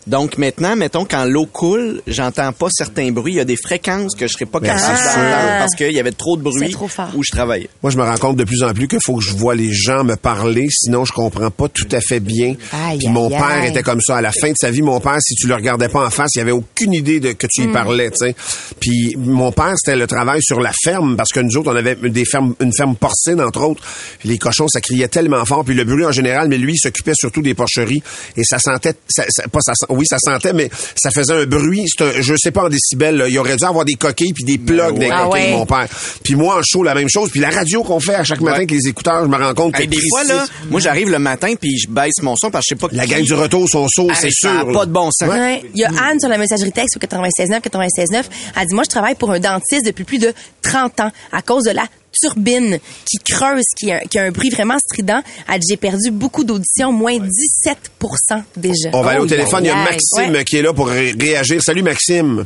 Donc 0.10 0.38
maintenant, 0.40 0.76
mettons, 0.76 1.06
quand 1.06 1.24
l'eau 1.26 1.46
coule, 1.46 2.02
j'entends 2.08 2.52
pas 2.52 2.68
certains 2.72 3.12
bruits. 3.12 3.34
Il 3.34 3.38
y 3.38 3.40
a 3.40 3.46
des 3.46 3.56
fréquences 3.56 4.16
que 4.16 4.26
je 4.28 4.34
serais 4.34 4.46
pas 4.48 4.60
capable 4.60 4.82
d'entendre 4.98 5.58
parce 5.60 5.76
qu'il 5.76 5.92
y 5.92 6.00
avait 6.00 6.12
trop 6.12 6.36
de 6.36 6.42
bruit 6.42 6.66
C'est 6.66 6.72
trop 6.72 6.88
fort. 6.88 7.10
où 7.16 7.24
je 7.24 7.32
travaillais. 7.32 7.70
Moi, 7.84 7.92
je 7.92 7.98
me 7.98 8.04
rends 8.04 8.18
compte 8.18 8.36
de 8.36 8.44
plus 8.44 8.64
en 8.64 8.74
plus 8.74 8.88
qu'il 8.88 9.00
faut 9.04 9.18
que 9.18 9.24
je 9.24 9.36
vois 9.36 9.54
les 9.54 9.72
gens 9.72 10.04
me 10.04 10.16
parler, 10.16 10.68
sinon 10.72 11.06
je 11.06 11.14
comprends 11.14 11.52
pas 11.52 11.68
tout 11.70 11.88
à 11.92 12.02
fait 12.02 12.20
bien. 12.20 12.56
Aïe, 12.88 12.98
Puis 12.98 13.08
mon 13.08 13.28
aïe, 13.28 13.38
père 13.38 13.46
aïe. 13.62 13.70
était 13.70 13.84
comme 13.84 14.02
ça. 14.02 14.18
À 14.18 14.22
la 14.22 14.32
fin 14.32 14.50
de 14.50 14.56
sa 14.60 14.72
vie, 14.72 14.82
mon 14.82 15.00
père, 15.00 15.18
si 15.22 15.36
tu 15.36 15.48
le 15.48 15.54
regardais 15.54 15.90
pas 15.90 16.04
en 16.04 16.10
face, 16.10 16.32
il 16.36 16.42
avait 16.42 16.52
aucune 16.52 16.94
idée 16.94 17.20
de 17.20 17.34
que 17.34 17.46
tu 17.48 17.62
y 17.62 17.68
Hmm. 17.68 17.74
parlais, 17.74 18.10
tu 18.10 18.18
sais. 18.28 18.36
Puis 18.80 19.16
mon 19.16 19.52
père, 19.52 19.74
c'était 19.78 19.96
le 19.96 20.08
travail 20.08 20.42
sur 20.42 20.60
la 20.60 20.72
ferme, 20.84 21.18
parce 21.18 21.30
que 21.32 21.40
nous 21.40 21.56
autres, 21.58 21.72
on 21.72 21.76
avait 21.76 21.94
des 21.96 22.26
fermes, 22.26 22.56
une 22.62 22.74
ferme 22.74 22.96
porcine, 22.96 23.40
entre 23.42 23.62
autres. 23.64 23.84
Puis 24.18 24.30
les 24.30 24.40
cochons, 24.40 24.68
ça 24.68 24.82
criait 24.82 25.08
tellement 25.08 25.46
fort, 25.46 25.64
puis 25.64 25.76
le 25.76 25.84
bruit 25.84 26.04
en 26.06 26.12
général, 26.12 26.48
mais 26.50 26.58
lui, 26.58 26.74
il 26.74 26.80
s'occupait 26.80 27.14
surtout 27.16 27.44
des 27.44 27.54
porcheries. 27.54 28.02
Et 28.36 28.44
ça 28.44 28.58
sentait, 28.58 28.94
ça, 29.08 29.24
ça- 29.30 29.48
pas 29.48 29.60
ça, 29.62 29.74
oui, 30.00 30.06
ça 30.10 30.18
sentait, 30.20 30.54
mais 30.54 30.70
ça 30.96 31.12
faisait 31.12 31.34
un 31.34 31.46
bruit. 31.46 31.86
C'est 31.88 32.04
un- 32.04 32.22
je 32.22 32.34
sais 32.38 32.52
pas 32.52 32.64
en 32.64 32.70
décibels, 32.70 33.18
là. 33.18 33.28
il 33.28 33.38
aurait 33.38 33.56
dû 33.58 33.66
avoir 33.66 33.86
des 33.86 33.94
coquilles 33.96 34.34
puis 34.34 34.44
des 34.44 34.58
plugs 34.58 34.98
des 34.98 35.10
Ah 35.12 35.26
coquilles, 35.26 35.44
ouais. 35.44 35.52
mon 35.52 35.66
père. 35.66 35.88
Puis 36.24 36.36
moi, 36.36 36.58
en 36.60 36.62
show, 36.64 36.82
la 36.84 36.96
même 36.96 37.10
chose. 37.10 37.30
Puis 37.30 37.40
la 37.40 37.50
radio 37.50 37.84
qu'on 37.84 38.00
fait 38.00 38.16
à 38.16 38.24
chaque 38.24 38.42
matin 38.42 38.58
avec 38.58 38.72
les 38.72 38.88
écouteurs, 38.88 39.24
je 39.24 39.30
me 39.30 39.36
rends 39.38 39.54
compte 39.54 39.74
que 39.76 39.82
Hey, 39.82 39.88
des 39.88 40.00
fois, 40.10 40.24
là, 40.24 40.46
moi, 40.70 40.80
j'arrive 40.80 41.10
le 41.10 41.20
matin 41.20 41.54
puis 41.60 41.78
je 41.78 41.88
baisse 41.90 42.22
mon 42.22 42.36
son 42.36 42.50
parce 42.50 42.66
que 42.66 42.76
je 42.76 42.80
sais 42.80 42.88
pas 42.88 42.96
la 42.96 43.04
qui- 43.06 43.12
gang 43.12 43.24
du 43.24 43.34
retour 43.34 43.68
sont 43.70 43.88
sauts, 43.90 44.10
Hey, 44.10 44.16
c'est 44.20 44.32
ça 44.32 44.50
sûr. 44.62 44.70
a 44.70 44.74
pas 44.74 44.86
de 44.86 44.92
bon 44.92 45.10
sens. 45.12 45.30
Ouais. 45.30 45.64
Il 45.76 45.82
y 45.82 45.84
a 45.84 45.90
Anne 45.90 46.20
sur 46.20 46.30
la 46.30 46.38
messagerie 46.38 46.72
texte 46.72 46.98
au 46.98 47.00
96.9, 47.00 47.62
96.9. 47.62 48.30
Elle 48.60 48.68
dit, 48.68 48.74
moi, 48.74 48.84
je 48.86 48.90
travaille 48.90 49.16
pour 49.16 49.32
un 49.32 49.40
dentiste 49.40 49.86
depuis 49.86 50.04
plus 50.06 50.20
de 50.20 50.34
30 50.62 51.00
ans 51.00 51.12
à 51.32 51.42
cause 51.42 51.64
de 51.64 51.72
la 51.72 51.84
turbine 52.12 52.80
qui 53.06 53.18
creuse, 53.18 53.64
qui 53.78 53.92
a, 53.92 54.00
qui 54.02 54.18
a 54.20 54.24
un 54.24 54.32
bruit 54.32 54.50
vraiment 54.50 54.78
strident. 54.80 55.22
Elle 55.52 55.60
dit, 55.60 55.68
j'ai 55.70 55.78
perdu 55.78 56.12
beaucoup 56.12 56.44
d'audition, 56.44 56.92
moins 56.92 57.18
17% 57.18 58.44
déjà. 58.58 58.90
On 58.94 59.02
va 59.02 59.12
aller 59.12 59.20
au 59.20 59.24
Oh, 59.24 59.28
téléphone. 59.28 59.64
Il 59.64 59.68
y 59.68 59.70
a. 59.72 59.76
Maxime 59.76 60.34
Ouais. 60.34 60.44
qui 60.46 60.58
est 60.58 60.62
là 60.62 60.74
pour 60.74 60.88
ré- 60.88 61.16
réagir. 61.20 61.62
Salut, 61.62 61.84
Maxime. 61.84 62.46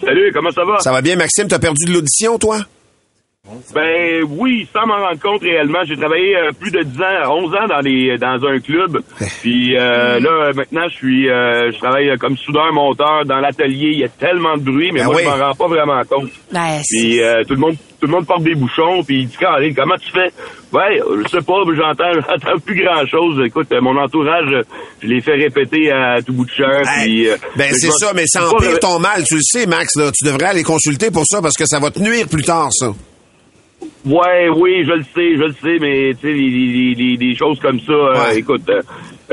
Salut, 0.00 0.30
comment 0.32 0.50
ça 0.52 0.64
va? 0.64 0.78
Ça 0.80 0.92
va 0.92 1.00
bien, 1.02 1.16
Maxime? 1.16 1.48
T'as 1.48 1.58
perdu 1.58 1.84
de 1.86 1.92
l'audition, 1.92 2.38
toi? 2.38 2.64
Ben 3.74 4.22
oui, 4.28 4.66
sans 4.72 4.86
m'en 4.86 4.96
rendre 4.96 5.20
compte 5.20 5.42
réellement. 5.42 5.78
J'ai 5.84 5.96
travaillé 5.96 6.36
euh, 6.36 6.50
plus 6.58 6.70
de 6.70 6.82
10 6.82 7.00
ans, 7.00 7.34
11 7.44 7.54
ans 7.54 7.66
dans 7.68 7.80
les 7.80 8.16
dans 8.18 8.44
un 8.46 8.58
club. 8.60 9.00
Puis 9.42 9.76
euh, 9.76 10.18
là, 10.20 10.52
maintenant, 10.54 10.88
je 10.88 10.94
suis 10.94 11.28
euh, 11.30 11.70
je 11.72 11.78
travaille 11.78 12.16
comme 12.18 12.36
soudeur 12.36 12.72
monteur 12.72 13.24
dans 13.24 13.38
l'atelier. 13.40 13.90
Il 13.92 13.98
y 14.00 14.04
a 14.04 14.08
tellement 14.08 14.56
de 14.56 14.62
bruit, 14.62 14.90
mais 14.92 15.00
Ah 15.02 15.06
moi, 15.06 15.16
oui. 15.16 15.22
je 15.24 15.28
m'en 15.28 15.36
rends 15.46 15.54
pas 15.54 15.68
vraiment 15.68 16.02
compte. 16.08 16.30
Ben, 16.52 16.80
c'est- 16.82 16.96
Puis 16.98 17.20
euh, 17.22 17.42
tout 17.44 17.54
le 17.54 17.60
monde 17.60 17.76
tout 17.98 18.06
le 18.06 18.12
monde 18.12 18.26
porte 18.26 18.42
des 18.42 18.54
bouchons, 18.54 19.02
puis 19.04 19.20
il 19.20 19.26
dit 19.26 19.36
Caroline, 19.38 19.74
comment 19.74 19.94
tu 19.96 20.10
fais? 20.12 20.30
Ouais, 20.70 21.00
je 21.24 21.28
sais 21.30 21.40
pas, 21.44 21.54
j'entends 21.74 22.12
j'entends 22.28 22.58
plus 22.64 22.82
grand 22.84 23.06
chose. 23.06 23.40
Écoute, 23.46 23.68
euh, 23.72 23.80
mon 23.80 23.96
entourage, 23.96 24.52
euh, 24.52 24.62
je 25.02 25.06
l'ai 25.06 25.20
fait 25.22 25.32
répéter 25.36 25.90
à 25.90 26.20
tout 26.20 26.32
bout 26.34 26.44
de 26.44 26.50
champ. 26.50 26.82
puis, 27.02 27.28
euh, 27.28 27.36
Ben, 27.56 27.68
je 27.70 27.74
c'est 27.76 27.90
ça, 27.92 28.12
mais 28.14 28.24
ça 28.26 28.46
empire 28.50 28.72
pas- 28.72 28.78
ton 28.78 28.98
mal, 28.98 29.24
tu 29.24 29.36
le 29.36 29.40
sais, 29.42 29.66
Max, 29.66 29.94
là. 29.96 30.10
Tu 30.12 30.24
devrais 30.26 30.46
aller 30.48 30.62
consulter 30.62 31.10
pour 31.10 31.24
ça 31.26 31.40
parce 31.40 31.54
que 31.56 31.64
ça 31.64 31.78
va 31.78 31.90
te 31.90 31.98
nuire 32.00 32.28
plus 32.28 32.42
tard, 32.42 32.68
ça. 32.70 32.92
Ouais, 34.06 34.48
oui, 34.54 34.84
je 34.86 34.92
le 34.92 35.02
sais, 35.02 35.36
je 35.36 35.42
le 35.42 35.52
sais, 35.60 35.78
mais 35.80 36.14
tu 36.14 36.28
sais, 36.28 36.32
les, 36.32 36.48
les, 36.48 36.94
les- 36.94 37.16
les 37.28 37.36
choses 37.36 37.58
comme 37.60 37.80
ça, 37.80 37.92
euh, 37.92 38.30
écoute, 38.36 38.62
euh, 38.68 38.80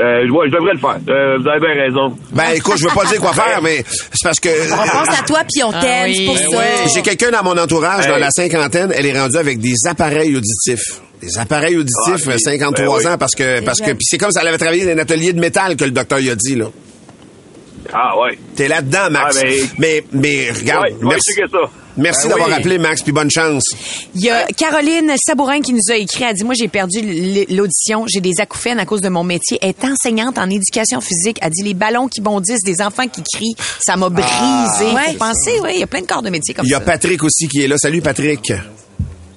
euh, 0.00 0.28
ouais, 0.28 0.48
je 0.48 0.52
devrais 0.56 0.72
le 0.72 0.78
faire. 0.80 0.98
Euh, 1.08 1.38
vous 1.38 1.48
avez 1.48 1.60
bien 1.60 1.80
raison. 1.84 2.16
Ben, 2.32 2.50
écoute, 2.56 2.74
je 2.78 2.88
veux 2.88 2.94
pas 2.94 3.04
dire 3.04 3.20
quoi 3.20 3.32
faire, 3.32 3.60
mais 3.62 3.84
c'est 3.86 4.24
parce 4.24 4.40
que... 4.40 4.48
On 4.72 4.76
pense 4.88 5.16
à 5.16 5.22
toi 5.24 5.40
puis 5.48 5.62
on 5.62 5.70
t'aime, 5.70 6.12
c'est 6.12 6.24
pour 6.24 6.36
ça. 6.38 6.62
J'ai 6.92 7.02
quelqu'un 7.02 7.30
dans 7.30 7.44
mon 7.44 7.56
entourage, 7.56 8.08
dans 8.08 8.16
la 8.18 8.30
cinquantaine, 8.30 8.92
elle 8.96 9.06
est 9.06 9.18
rendue 9.18 9.36
avec 9.36 9.60
des 9.60 9.74
appareils 9.88 10.34
auditifs. 10.36 11.00
Des 11.22 11.38
appareils 11.38 11.76
auditifs, 11.76 12.26
Ah, 12.26 12.30
euh, 12.30 12.34
ok. 12.34 12.40
53 12.40 12.74
Ben 12.98 13.04
oui. 13.06 13.06
ans, 13.14 13.16
parce 13.18 13.34
que, 13.36 13.60
parce 13.64 13.78
que, 13.80 13.92
puis 13.92 14.02
c'est 14.02 14.18
comme 14.18 14.32
si 14.32 14.38
elle 14.40 14.48
avait 14.48 14.58
travaillé 14.58 14.84
dans 14.84 14.90
un 14.92 14.98
atelier 14.98 15.32
de 15.32 15.40
métal 15.40 15.76
que 15.76 15.84
le 15.84 15.92
docteur 15.92 16.18
y 16.18 16.30
a 16.30 16.34
dit, 16.34 16.56
là. 16.56 16.66
Ah 17.96 18.18
ouais. 18.18 18.36
T'es 18.56 18.66
là-dedans, 18.68 19.08
Max. 19.10 19.36
Ah, 19.38 19.42
ben- 19.44 19.68
Mais, 19.78 20.04
mais, 20.12 20.50
regarde, 20.50 20.84
Ouais, 20.86 20.92
ouais, 20.94 20.98
merci. 21.10 21.32
ça. 21.34 21.58
Merci 21.96 22.22
Ben 22.24 22.28
d'avoir 22.30 22.48
oui. 22.48 22.54
appelé, 22.54 22.78
Max, 22.78 23.02
puis 23.02 23.12
bonne 23.12 23.30
chance. 23.30 23.62
Il 24.16 24.22
y 24.22 24.28
a 24.30 24.46
Caroline 24.48 25.12
Sabourin 25.24 25.60
qui 25.60 25.72
nous 25.72 25.92
a 25.92 25.94
écrit. 25.94 26.24
Elle 26.24 26.34
dit, 26.34 26.42
moi, 26.42 26.54
j'ai 26.58 26.66
perdu 26.66 26.98
l'audition. 27.50 28.04
J'ai 28.12 28.20
des 28.20 28.32
acouphènes 28.40 28.80
à 28.80 28.84
cause 28.84 29.00
de 29.00 29.08
mon 29.08 29.22
métier. 29.22 29.58
Elle 29.62 29.68
est 29.70 29.84
enseignante 29.84 30.36
en 30.38 30.50
éducation 30.50 31.00
physique. 31.00 31.38
Elle 31.40 31.50
dit, 31.50 31.62
les 31.62 31.74
ballons 31.74 32.08
qui 32.08 32.20
bondissent, 32.20 32.64
des 32.64 32.82
enfants 32.82 33.06
qui 33.06 33.22
crient, 33.32 33.54
ça 33.78 33.96
m'a 33.96 34.08
brisé. 34.08 34.26
Ah. 34.28 35.02
Penser, 35.16 35.60
oui, 35.62 35.70
il 35.74 35.80
y 35.80 35.82
a 35.84 35.86
plein 35.86 36.00
de 36.00 36.06
corps 36.06 36.22
de 36.22 36.30
métier 36.30 36.52
comme 36.52 36.66
Il 36.66 36.70
y 36.70 36.74
a 36.74 36.78
ça. 36.78 36.84
Patrick 36.84 37.22
aussi 37.22 37.46
qui 37.46 37.62
est 37.62 37.68
là. 37.68 37.78
Salut, 37.78 38.02
Patrick. 38.02 38.52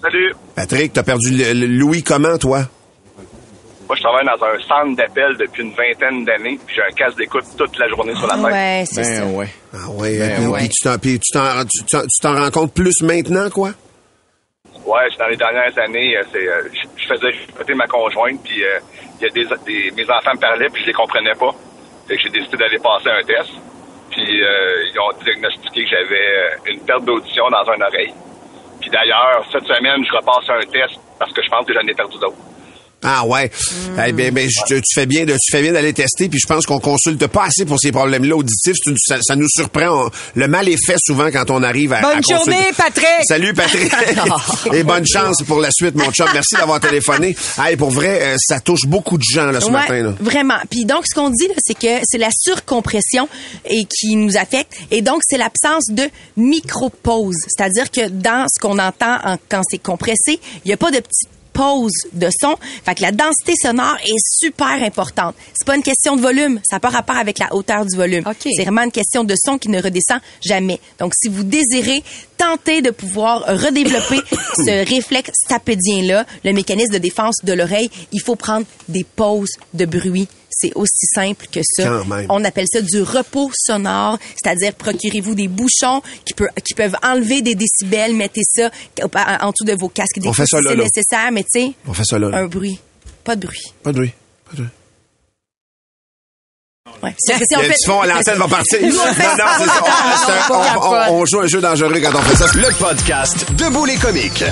Salut. 0.01 0.33
Patrick, 0.55 0.93
t'as 0.93 1.03
perdu 1.03 1.29
le- 1.31 1.53
le 1.53 1.67
Louis 1.67 2.01
comment, 2.01 2.39
toi? 2.39 2.67
Moi, 3.87 3.95
je 3.95 4.01
travaille 4.03 4.25
dans 4.25 4.45
un 4.45 4.59
centre 4.67 4.95
d'appel 4.97 5.37
depuis 5.37 5.63
une 5.63 5.73
vingtaine 5.73 6.25
d'années, 6.25 6.59
puis 6.65 6.75
j'ai 6.75 6.81
un 6.83 6.91
casque 6.91 7.17
d'écoute 7.17 7.45
toute 7.57 7.77
la 7.79 7.87
journée 7.87 8.13
sur 8.15 8.27
la 8.27 8.33
tête. 8.35 8.43
Ouais, 8.43 8.83
c'est 8.85 9.01
Ben 9.01 9.15
ça. 9.15 9.25
ouais. 9.25 9.47
Ah 9.73 9.89
ouais, 9.91 10.17
Ben 10.19 10.35
puis- 10.35 10.45
ouais. 10.47 10.59
puis 10.59 10.69
tu 10.69 10.83
t'en, 10.83 10.97
puis 10.97 11.19
tu 11.19 11.31
t'en, 11.31 11.63
tu 11.63 11.83
t'en- 11.89 12.01
tu 12.01 12.21
t'en 12.21 12.35
rends 12.35 12.51
compte 12.51 12.73
plus 12.73 13.01
maintenant, 13.01 13.49
quoi? 13.49 13.69
Ouais, 14.85 15.07
c'est 15.11 15.17
dans 15.19 15.27
les 15.27 15.37
dernières 15.37 15.77
années, 15.79 16.17
euh, 16.17 16.23
c'est, 16.31 16.47
euh, 16.47 16.61
je 16.73 16.87
je 17.01 17.07
faisais 17.07 17.29
écouter 17.49 17.73
ma 17.75 17.87
conjointe, 17.87 18.41
puis 18.43 18.63
euh, 18.63 18.79
il 19.19 19.23
y 19.23 19.29
a 19.29 19.33
des, 19.33 19.45
des- 19.65 19.91
mes 19.91 20.09
enfants 20.09 20.31
me 20.35 20.39
parlaient, 20.39 20.67
puis 20.71 20.81
je 20.81 20.87
les 20.87 20.93
comprenais 20.93 21.33
pas. 21.39 21.51
Fait 22.07 22.15
que 22.17 22.21
j'ai 22.23 22.29
décidé 22.29 22.57
d'aller 22.57 22.79
passer 22.79 23.09
un 23.09 23.23
test. 23.23 23.51
Puis 24.11 24.43
euh, 24.43 24.83
ils 24.91 24.99
ont 24.99 25.11
diagnostiqué 25.23 25.83
que 25.83 25.89
j'avais 25.89 26.73
une 26.73 26.79
perte 26.81 27.03
d'audition 27.05 27.43
dans 27.49 27.63
une 27.73 27.83
oreille. 27.83 28.13
Puis 28.81 28.89
d'ailleurs, 28.89 29.45
cette 29.51 29.65
semaine, 29.65 30.03
je 30.05 30.11
repasse 30.15 30.49
un 30.49 30.65
test 30.71 30.99
parce 31.19 31.31
que 31.33 31.41
je 31.43 31.49
pense 31.49 31.65
que 31.65 31.73
j'en 31.73 31.81
ai 31.87 31.93
perdu 31.93 32.17
d'autres. 32.19 32.37
Ah 33.09 33.25
ouais. 33.25 33.49
Eh 34.05 34.11
bien, 34.11 34.31
ben, 34.33 34.47
tu 34.67 34.81
fais 34.93 35.05
bien 35.05 35.23
de, 35.25 35.31
tu 35.33 35.49
fais 35.51 35.61
bien 35.61 35.71
d'aller 35.71 35.93
tester, 35.93 36.27
puis 36.27 36.39
je 36.39 36.45
pense 36.47 36.65
qu'on 36.65 36.79
consulte 36.79 37.25
pas 37.27 37.45
assez 37.45 37.63
pour 37.65 37.79
ces 37.79 37.91
problèmes-là 37.93 38.35
auditifs. 38.35 38.75
Ça, 38.97 39.17
ça 39.21 39.35
nous 39.37 39.47
surprend. 39.49 40.07
On- 40.07 40.11
le 40.35 40.47
mal 40.49 40.67
est 40.67 40.83
fait 40.85 40.97
souvent 40.99 41.29
quand 41.31 41.49
on 41.49 41.63
arrive 41.63 41.93
à. 41.93 42.01
Bonne 42.01 42.17
à 42.17 42.21
journée, 42.21 42.67
Patrick! 42.75 43.05
Salut 43.25 43.53
Patrick. 43.53 43.91
Et 44.73 44.83
bonne 44.83 45.05
chance 45.07 45.41
pour 45.47 45.59
la 45.61 45.69
suite, 45.71 45.95
mon 45.95 46.11
chum. 46.11 46.27
Merci 46.33 46.55
d'avoir 46.55 46.79
téléphoné. 46.81 47.35
Hey, 47.57 47.77
pour 47.77 47.91
vrai, 47.91 48.19
euh, 48.21 48.35
ça 48.39 48.59
touche 48.59 48.85
beaucoup 48.85 49.17
de 49.17 49.23
gens 49.23 49.51
là, 49.51 49.61
ce 49.61 49.65
Ouais, 49.67 49.71
matin. 49.71 50.03
Là. 50.03 50.13
Vraiment. 50.19 50.57
Puis 50.69 50.83
donc, 50.85 51.05
ce 51.07 51.15
qu'on 51.15 51.29
dit, 51.29 51.47
c'est 51.65 51.77
que 51.77 52.01
c'est 52.03 52.17
la 52.17 52.29
surcompression 52.37 53.29
et 53.69 53.85
qui 53.85 54.15
nous 54.17 54.35
affecte. 54.35 54.73
Et 54.91 55.01
donc, 55.01 55.21
c'est 55.25 55.37
l'absence 55.37 55.85
de 55.89 56.03
micro-pause. 56.35 57.35
C'est-à-dire 57.47 57.89
que 57.91 58.09
dans 58.09 58.45
ce 58.53 58.59
qu'on 58.59 58.79
entend 58.79 59.17
en- 59.23 59.37
quand 59.49 59.61
c'est 59.69 59.77
compressé, 59.77 60.39
il 60.65 60.67
n'y 60.67 60.73
a 60.73 60.77
pas 60.77 60.91
de 60.91 60.97
petite 60.99 61.29
pause 61.57 62.05
de 62.13 62.29
son. 62.39 62.55
Fait 62.85 62.93
que 62.93 63.01
la 63.01 63.11
densité 63.11 63.53
sonore 63.59 63.97
est 64.05 64.19
super 64.39 64.83
importante. 64.83 65.35
C'est 65.53 65.65
pas 65.65 65.75
une 65.75 65.83
question 65.83 66.15
de 66.15 66.21
volume, 66.21 66.59
ça 66.63 66.75
n'a 66.75 66.79
pas 66.79 66.89
rapport 66.89 67.17
avec 67.17 67.39
la 67.39 67.53
hauteur 67.53 67.85
du 67.85 67.97
volume. 67.97 68.23
C'est 68.39 68.63
vraiment 68.63 68.83
une 68.83 68.91
question 68.91 69.23
de 69.23 69.33
son 69.35 69.57
qui 69.57 69.69
ne 69.69 69.81
redescend 69.81 70.19
jamais. 70.45 70.79
Donc 70.99 71.13
si 71.15 71.29
vous 71.29 71.43
désirez 71.43 72.03
tenter 72.37 72.81
de 72.83 72.91
pouvoir 72.91 73.43
redévelopper 73.47 74.19
ce 74.55 74.87
réflexe 74.87 75.31
stapédien-là, 75.45 76.25
le 76.45 76.53
mécanisme 76.53 76.93
de 76.93 76.99
défense 76.99 77.37
de 77.43 77.53
l'oreille, 77.53 77.89
il 78.11 78.21
faut 78.21 78.35
prendre 78.35 78.67
des 78.87 79.03
pauses 79.03 79.55
de 79.73 79.85
bruit. 79.85 80.27
C'est 80.59 80.71
aussi 80.75 81.05
simple 81.13 81.45
que 81.51 81.59
ça. 81.63 81.83
Quand 81.83 82.05
même. 82.05 82.25
On 82.29 82.43
appelle 82.43 82.65
ça 82.71 82.81
du 82.81 83.01
repos 83.03 83.51
sonore, 83.53 84.17
c'est-à-dire 84.35 84.73
procurez-vous 84.73 85.35
des 85.35 85.47
bouchons 85.47 86.01
qui, 86.25 86.33
peut- 86.33 86.49
qui 86.65 86.73
peuvent 86.73 86.95
enlever 87.03 87.41
des 87.43 87.53
décibels, 87.53 88.15
mettez 88.15 88.41
ça 88.43 88.71
en 89.41 89.51
dessous 89.51 89.65
de 89.65 89.73
vos 89.73 89.89
casques 89.89 90.17
On 90.25 90.33
fait 90.33 90.43
d'écoute 90.43 90.49
ça 90.49 90.57
si 90.57 90.63
là, 90.63 90.69
c'est 90.71 90.75
là. 90.77 90.83
nécessaire, 90.83 91.31
mais 91.31 91.43
tu 91.43 91.49
sais, 91.61 91.73
On 91.87 91.93
fait 91.93 92.03
ça 92.05 92.17
là. 92.17 92.29
là. 92.29 92.37
un 92.39 92.47
bruit, 92.47 92.79
pas 93.23 93.35
de 93.35 93.45
bruit. 93.45 93.61
Pas 93.83 93.91
de 93.91 93.97
bruit. 93.97 94.13
Pas 94.45 94.51
de 94.53 94.61
bruit. 94.63 94.69
Ouais. 97.03 97.11
Que 97.11 97.17
si 97.45 97.55
on 97.55 97.59
fait- 97.59 97.67
du 97.67 97.85
fond, 97.85 98.01
l'antenne 98.03 98.39
va 98.39 98.47
partir. 98.47 98.79
Non, 98.81 98.87
on 98.89 98.91
non, 98.91 99.13
c'est 99.13 99.65
ça. 99.65 99.83
On- 101.11 101.25
c'est 101.25 101.31
joue 101.31 101.39
un 101.41 101.47
jeu 101.47 101.61
dangereux 101.61 101.99
quand 102.01 102.15
on 102.17 102.21
fait 102.21 102.35
ça. 102.37 102.45
Le 102.55 102.73
podcast 102.79 103.51
Debout 103.53 103.85
les 103.85 103.97
comiques. 103.97 104.43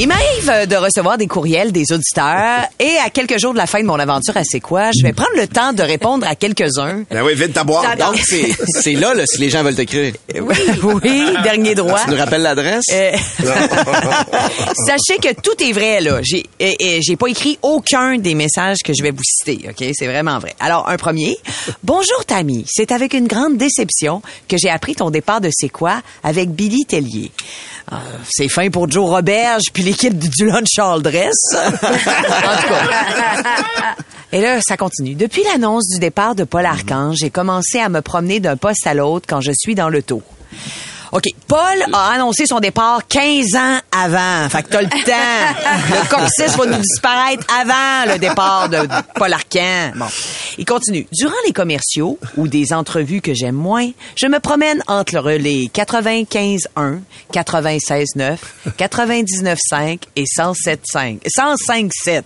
Il 0.00 0.06
m'arrive 0.06 0.48
euh, 0.48 0.64
de 0.66 0.76
recevoir 0.76 1.18
des 1.18 1.26
courriels 1.26 1.72
des 1.72 1.90
auditeurs 1.92 2.60
et 2.78 2.98
à 3.04 3.10
quelques 3.10 3.36
jours 3.40 3.52
de 3.52 3.58
la 3.58 3.66
fin 3.66 3.80
de 3.80 3.84
mon 3.86 3.98
aventure 3.98 4.36
à 4.36 4.44
C'est 4.44 4.60
quoi, 4.60 4.90
je 4.96 5.02
vais 5.02 5.12
prendre 5.12 5.34
le 5.36 5.48
temps 5.48 5.72
de 5.72 5.82
répondre 5.82 6.24
à 6.24 6.36
quelques-uns. 6.36 7.02
Ben 7.10 7.22
oui, 7.24 7.34
vite 7.34 7.52
ta. 7.52 7.64
J'adore. 7.66 8.12
Donc, 8.12 8.20
c'est 8.24 8.48
c'est 8.80 8.92
là, 8.92 9.12
là, 9.12 9.24
si 9.26 9.38
les 9.40 9.50
gens 9.50 9.64
veulent 9.64 9.74
t'écrire. 9.74 10.12
Oui, 10.40 10.54
oui, 11.02 11.24
dernier 11.42 11.74
droit. 11.74 11.98
Tu 12.04 12.10
nous 12.10 12.16
rappelles 12.16 12.42
l'adresse? 12.42 12.84
Euh, 12.92 13.10
Sachez 14.86 15.18
que 15.20 15.34
tout 15.40 15.60
est 15.64 15.72
vrai 15.72 16.00
là. 16.00 16.20
J'ai 16.22 16.44
et- 16.60 17.16
pas 17.16 17.26
écrit 17.26 17.58
aucun 17.62 18.18
des 18.18 18.36
messages 18.36 18.78
que 18.84 18.92
je 18.96 19.02
vais 19.02 19.10
vous 19.10 19.24
citer. 19.24 19.68
Ok, 19.68 19.84
c'est 19.94 20.06
vraiment 20.06 20.38
vrai. 20.38 20.54
Alors 20.60 20.88
un 20.88 20.96
premier. 20.96 21.36
Bonjour 21.82 22.24
Tammy. 22.24 22.64
C'est 22.68 22.92
avec 22.92 23.14
une 23.14 23.26
grande 23.26 23.56
déception 23.56 24.22
que 24.46 24.56
j'ai 24.58 24.70
appris 24.70 24.94
ton 24.94 25.10
départ 25.10 25.40
de 25.40 25.50
C'est 25.52 25.70
quoi 25.70 26.02
avec 26.22 26.50
Billy 26.50 26.84
Tellier. 26.86 27.32
Euh, 27.92 27.96
c'est 28.28 28.48
fin 28.48 28.70
pour 28.70 28.90
Joe 28.90 29.08
Roberge 29.08 29.64
puis 29.72 29.82
l'équipe 29.82 30.16
du, 30.18 30.46
Lunch 30.46 30.78
All 30.78 31.02
Dress. 31.02 31.34
en 31.54 31.70
tout 31.70 31.78
cas. 32.68 33.94
Et 34.32 34.42
là, 34.42 34.60
ça 34.60 34.76
continue. 34.76 35.14
Depuis 35.14 35.42
l'annonce 35.44 35.88
du 35.88 35.98
départ 35.98 36.34
de 36.34 36.44
Paul 36.44 36.66
Archange, 36.66 37.16
j'ai 37.18 37.30
commencé 37.30 37.78
à 37.78 37.88
me 37.88 38.02
promener 38.02 38.40
d'un 38.40 38.56
poste 38.56 38.86
à 38.86 38.92
l'autre 38.92 39.26
quand 39.26 39.40
je 39.40 39.52
suis 39.58 39.74
dans 39.74 39.88
le 39.88 40.02
taux. 40.02 40.22
OK. 41.12 41.24
Paul 41.46 41.84
a 41.92 42.12
annoncé 42.12 42.46
son 42.46 42.60
départ 42.60 43.06
15 43.08 43.54
ans 43.54 43.78
avant. 43.90 44.48
Fait 44.48 44.62
que 44.62 44.68
t'as 44.68 44.82
le 44.82 44.88
temps. 44.88 45.60
Le 45.90 46.08
coccyx 46.08 46.56
va 46.56 46.66
nous 46.66 46.82
disparaître 46.82 47.46
avant 47.60 48.12
le 48.12 48.18
départ 48.18 48.68
de 48.68 48.78
Paul 49.14 49.32
Arcan. 49.32 49.92
Bon. 49.96 50.06
Il 50.58 50.64
continue. 50.64 51.06
Durant 51.12 51.34
les 51.46 51.52
commerciaux 51.52 52.18
ou 52.36 52.48
des 52.48 52.72
entrevues 52.72 53.20
que 53.20 53.32
j'aime 53.34 53.54
moins, 53.54 53.90
je 54.16 54.26
me 54.26 54.38
promène 54.40 54.82
entre 54.86 55.30
les 55.30 55.68
95.1, 55.68 57.00
96.9, 57.32 58.36
99.5 58.78 59.98
et 60.16 60.24
107.5. 60.24 61.20
105.7. 61.28 62.22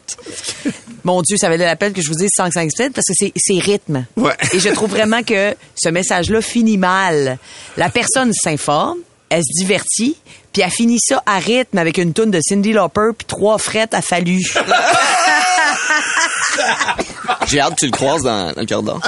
Mon 1.04 1.20
Dieu, 1.22 1.36
ça 1.36 1.48
valait 1.48 1.64
la 1.64 1.76
peine 1.76 1.92
que 1.92 2.00
je 2.00 2.08
vous 2.08 2.14
dise 2.14 2.30
105.7 2.38 2.92
parce 2.92 3.06
que 3.06 3.14
c'est, 3.14 3.32
c'est 3.36 3.58
rythme. 3.58 4.06
Ouais. 4.16 4.36
Et 4.52 4.60
je 4.60 4.68
trouve 4.68 4.90
vraiment 4.90 5.22
que 5.22 5.56
ce 5.74 5.88
message-là 5.88 6.40
finit 6.40 6.78
mal. 6.78 7.38
La 7.76 7.90
personne 7.90 8.32
s'informe, 8.32 8.71
elle 9.28 9.42
se 9.42 9.60
divertit, 9.60 10.16
puis 10.52 10.62
elle 10.62 10.70
finit 10.70 10.98
ça 11.00 11.22
à 11.24 11.38
rythme 11.38 11.78
avec 11.78 11.96
une 11.98 12.12
toune 12.12 12.30
de 12.30 12.40
Cindy 12.40 12.72
Lauper 12.72 13.10
puis 13.16 13.26
trois 13.26 13.58
frettes 13.58 13.94
à 13.94 14.02
fallu. 14.02 14.40
J'ai 17.46 17.60
hâte 17.60 17.74
que 17.74 17.80
tu 17.80 17.86
le 17.86 17.92
croises 17.92 18.22
dans, 18.22 18.52
dans 18.52 18.60
le 18.60 18.66
corridor. 18.66 19.00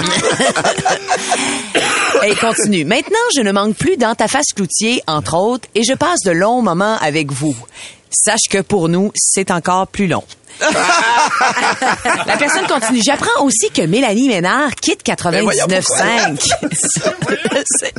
Et 2.25 2.29
il 2.31 2.39
continue. 2.39 2.85
Maintenant, 2.85 3.19
je 3.37 3.43
ne 3.43 3.53
manque 3.53 3.77
plus 3.77 3.97
dans 3.97 4.15
ta 4.15 4.29
face 4.29 4.53
cloutier, 4.55 5.03
entre 5.07 5.35
autres, 5.37 5.69
et 5.75 5.83
je 5.83 5.93
passe 5.93 6.21
de 6.25 6.31
longs 6.31 6.63
moments 6.63 6.97
avec 7.01 7.31
vous. 7.31 7.57
Sache 8.11 8.49
que 8.49 8.63
pour 8.63 8.89
nous, 8.89 9.11
c'est 9.15 9.51
encore 9.51 9.89
plus 9.89 10.07
long. 10.07 10.25
La 12.27 12.37
personne 12.37 12.67
continue. 12.67 13.01
J'apprends 13.05 13.45
aussi 13.45 13.71
que 13.71 13.83
Mélanie 13.83 14.29
Ménard 14.29 14.75
quitte 14.75 15.03
Ben 15.07 15.43
voyons 15.43 15.67
99.5. 15.67 16.39
C'est- 17.81 17.95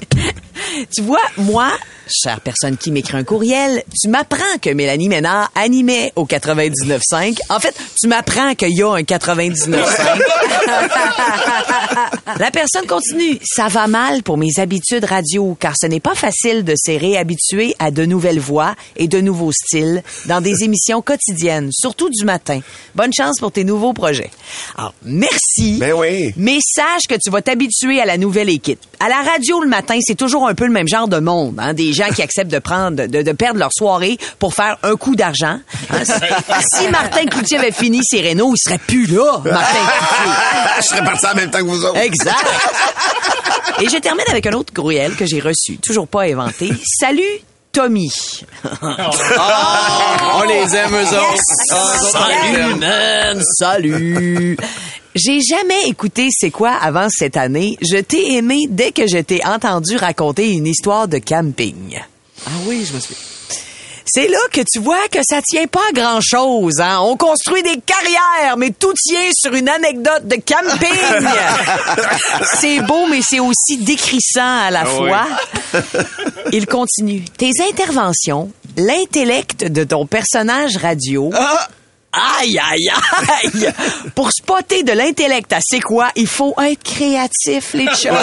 tu 0.95 1.01
vois, 1.01 1.21
moi, 1.37 1.71
chère 2.07 2.41
personne 2.41 2.77
qui 2.77 2.91
m'écrit 2.91 3.17
un 3.17 3.23
courriel, 3.23 3.83
tu 4.01 4.09
m'apprends 4.09 4.57
que 4.61 4.69
Mélanie 4.69 5.09
Ménard 5.09 5.51
animait 5.55 6.13
au 6.15 6.25
99.5. 6.25 7.39
En 7.49 7.59
fait, 7.59 7.75
tu 7.99 8.07
m'apprends 8.07 8.53
qu'il 8.55 8.75
y 8.75 8.83
a 8.83 8.89
un 8.89 9.01
99.5. 9.01 9.75
La 12.39 12.51
personne 12.51 12.85
continue. 12.87 13.39
Ça 13.43 13.67
va 13.67 13.87
mal 13.87 14.23
pour 14.23 14.37
mes 14.37 14.51
habitudes 14.57 15.05
radio, 15.05 15.55
car 15.59 15.73
ce 15.79 15.87
n'est 15.87 15.99
pas 15.99 16.15
facile 16.15 16.63
de 16.63 16.73
se 16.75 16.91
réhabituer 16.91 17.75
à 17.79 17.91
de 17.91 18.05
nouvelles 18.05 18.39
voix 18.39 18.75
et 18.95 19.07
de 19.07 19.21
nouveaux 19.21 19.51
styles 19.51 20.03
dans 20.25 20.41
des 20.41 20.63
émissions 20.63 21.01
quotidiennes, 21.01 21.69
surtout 21.71 22.09
du 22.09 22.25
matin. 22.25 22.59
Bonne 22.95 23.13
chance 23.13 23.35
pour 23.39 23.51
tes 23.51 23.63
nouveaux 23.63 23.93
projets. 23.93 24.31
Alors, 24.77 24.93
merci. 25.03 25.77
Ben 25.79 25.93
oui. 25.93 26.33
Mais 26.37 26.57
sache 26.61 27.03
que 27.07 27.15
tu 27.15 27.29
vas 27.29 27.41
t'habituer 27.41 28.01
à 28.01 28.05
la 28.05 28.17
nouvelle 28.17 28.49
équipe. 28.49 28.79
À 28.99 29.09
la 29.09 29.21
radio 29.21 29.61
le 29.61 29.67
matin, 29.67 29.99
c'est 30.01 30.15
toujours 30.15 30.47
un 30.47 30.55
peu 30.55 30.65
le 30.65 30.71
même 30.71 30.87
genre 30.87 31.07
de 31.07 31.19
monde. 31.19 31.59
Hein? 31.59 31.73
Des 31.73 31.93
gens 31.95 32.09
qui 32.13 32.21
acceptent 32.21 32.51
de 32.51 32.59
prendre, 32.59 33.05
de, 33.07 33.21
de 33.21 33.31
perdre 33.31 33.59
leur 33.59 33.71
soirée 33.73 34.17
pour 34.39 34.53
faire 34.53 34.77
un 34.83 34.95
coup 34.95 35.15
d'argent. 35.15 35.59
Hein? 35.91 36.03
Si- 36.05 36.87
Martin 36.89 37.25
Cloutier 37.25 37.57
avait 37.57 37.71
fini 37.71 38.01
ses 38.03 38.21
rénaux, 38.21 38.53
il 38.55 38.59
serait 38.59 38.77
plus 38.77 39.05
là, 39.07 39.39
Martin 39.43 39.79
Cloutier. 39.79 40.33
Je 40.81 40.85
serais 40.87 41.03
parti 41.03 41.25
en 41.25 41.35
même 41.35 41.49
temps 41.49 41.59
que 41.59 41.63
vous 41.63 41.83
autres. 41.85 41.97
Exact. 41.97 42.45
Et 43.81 43.89
je 43.89 43.97
termine 43.97 44.25
avec 44.29 44.45
un 44.47 44.53
autre 44.53 44.73
courriel 44.73 45.15
que 45.15 45.25
j'ai 45.25 45.39
reçu, 45.39 45.77
toujours 45.77 46.07
pas 46.07 46.23
inventé. 46.23 46.71
Salut, 46.99 47.23
Tommy. 47.71 48.11
On 48.81 50.43
les 50.43 50.75
aime, 50.75 50.95
eux 50.95 51.07
autres. 51.07 51.43
On 51.71 52.27
les 52.27 52.41
Salut, 52.51 52.75
man. 52.75 53.41
Salut. 53.57 54.57
J'ai 55.15 55.39
jamais 55.39 55.87
écouté 55.87 56.27
C'est 56.29 56.51
quoi 56.51 56.71
avant 56.71 57.07
cette 57.09 57.37
année. 57.37 57.77
Je 57.81 57.97
t'ai 57.97 58.33
aimé 58.33 58.59
dès 58.69 58.91
que 58.91 59.07
je 59.07 59.17
t'ai 59.19 59.45
entendu 59.45 59.95
raconter 59.95 60.49
une 60.51 60.67
histoire 60.67 61.07
de 61.07 61.19
camping. 61.19 61.97
Ah 62.45 62.49
oui, 62.65 62.85
je 62.85 62.93
me 62.93 62.99
souviens. 62.99 63.17
C'est 64.05 64.27
là 64.27 64.37
que 64.51 64.59
tu 64.61 64.79
vois 64.79 65.07
que 65.09 65.19
ça 65.27 65.41
tient 65.41 65.67
pas 65.67 65.79
à 65.89 65.93
grand 65.93 66.19
chose. 66.21 66.79
Hein? 66.79 66.99
On 67.01 67.15
construit 67.15 67.63
des 67.63 67.79
carrières, 67.79 68.57
mais 68.57 68.71
tout 68.71 68.93
tient 68.93 69.29
sur 69.33 69.53
une 69.53 69.69
anecdote 69.69 70.27
de 70.27 70.35
camping. 70.35 71.27
c'est 72.59 72.81
beau, 72.81 73.07
mais 73.09 73.21
c'est 73.27 73.39
aussi 73.39 73.77
décrissant 73.77 74.65
à 74.67 74.69
la 74.69 74.81
Ah 74.81 74.85
fois. 74.85 75.27
Il 76.51 76.67
continue. 76.67 77.23
Tes 77.37 77.51
interventions, 77.69 78.51
l'intellect 78.77 79.63
de 79.63 79.85
ton 79.85 80.05
personnage 80.05 80.77
radio. 80.77 81.31
Aïe, 82.39 82.57
aïe, 82.71 82.89
aïe! 83.43 83.73
Pour 84.15 84.31
spotter 84.31 84.83
de 84.83 84.91
l'intellect 84.93 85.51
à 85.53 85.57
c'est 85.61 85.79
quoi, 85.81 86.09
il 86.15 86.27
faut 86.27 86.53
être 86.61 86.81
créatif, 86.83 87.73
les 87.73 87.87
chums. 87.87 88.15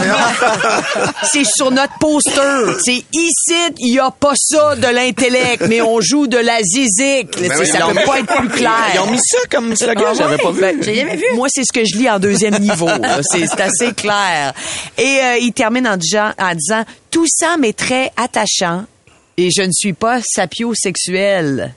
c'est 1.25 1.45
sur 1.45 1.71
notre 1.71 1.97
poster. 1.99 2.77
C'est 2.85 3.05
ici, 3.13 3.55
il 3.79 3.95
y 3.95 3.99
a 3.99 4.11
pas 4.11 4.33
ça 4.37 4.77
de 4.77 4.87
l'intellect, 4.87 5.65
mais 5.69 5.83
on 5.83 6.01
joue 6.01 6.27
de 6.27 6.39
la 6.39 6.63
zizique. 6.63 7.39
Ben 7.39 7.53
oui, 7.59 7.67
ça 7.67 7.87
ont 7.87 7.95
peut 7.95 8.01
pas 8.07 8.21
être 8.21 8.35
plus 8.35 8.49
clair. 8.49 8.73
Ils 8.95 9.01
ont 9.01 9.11
mis 9.11 9.19
ça 9.23 9.39
comme 9.51 9.75
slogan, 9.77 10.07
Ah 10.11 10.15
j'avais 10.15 10.37
ouais? 10.37 10.43
pas 10.43 10.51
vu. 10.51 10.61
Ben, 10.61 11.21
Moi, 11.35 11.49
c'est 11.51 11.65
ce 11.65 11.73
que 11.73 11.85
je 11.85 11.97
lis 11.99 12.09
en 12.09 12.19
deuxième 12.19 12.59
niveau. 12.59 12.89
C'est 13.31 13.61
assez 13.61 13.93
clair. 13.93 14.53
Et 14.99 15.19
euh, 15.23 15.37
il 15.41 15.53
termine 15.53 15.87
en 15.87 15.93
en 15.93 16.55
disant 16.55 16.85
Tout 17.11 17.27
ça 17.29 17.57
m'est 17.59 17.77
très 17.77 18.11
attachant 18.17 18.85
et 19.37 19.49
je 19.55 19.63
ne 19.63 19.71
suis 19.73 19.93
pas 19.93 20.21
sapiosexuel. 20.23 21.75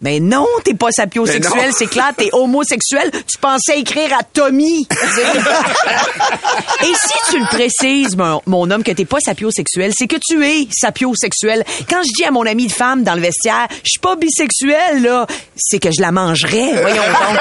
Mais 0.00 0.20
non, 0.20 0.46
t'es 0.64 0.74
pas 0.74 0.90
sapiosexuel, 0.90 1.70
c'est 1.76 1.86
clair, 1.86 2.12
t'es 2.16 2.28
homosexuel. 2.32 3.10
Tu 3.12 3.38
pensais 3.40 3.78
écrire 3.78 4.12
à 4.18 4.22
Tommy. 4.22 4.86
Et 6.82 6.92
si 6.94 7.14
tu 7.30 7.38
le 7.38 7.46
précises, 7.46 8.16
mon, 8.16 8.40
mon 8.46 8.70
homme, 8.70 8.82
que 8.82 8.90
t'es 8.92 9.04
pas 9.04 9.18
sapiosexuel, 9.24 9.92
c'est 9.96 10.06
que 10.06 10.16
tu 10.24 10.44
es 10.46 10.68
sapiosexuel. 10.72 11.64
Quand 11.88 12.02
je 12.04 12.10
dis 12.16 12.24
à 12.24 12.30
mon 12.30 12.44
ami 12.46 12.66
de 12.66 12.72
femme 12.72 13.02
dans 13.02 13.14
le 13.14 13.20
vestiaire, 13.20 13.66
je 13.70 13.88
suis 13.90 14.00
pas 14.00 14.16
bisexuel, 14.16 15.02
là, 15.02 15.26
c'est 15.56 15.78
que 15.78 15.90
je 15.90 16.00
la 16.00 16.12
mangerais. 16.12 16.72
Voyons 16.80 16.96
donc. 16.96 17.38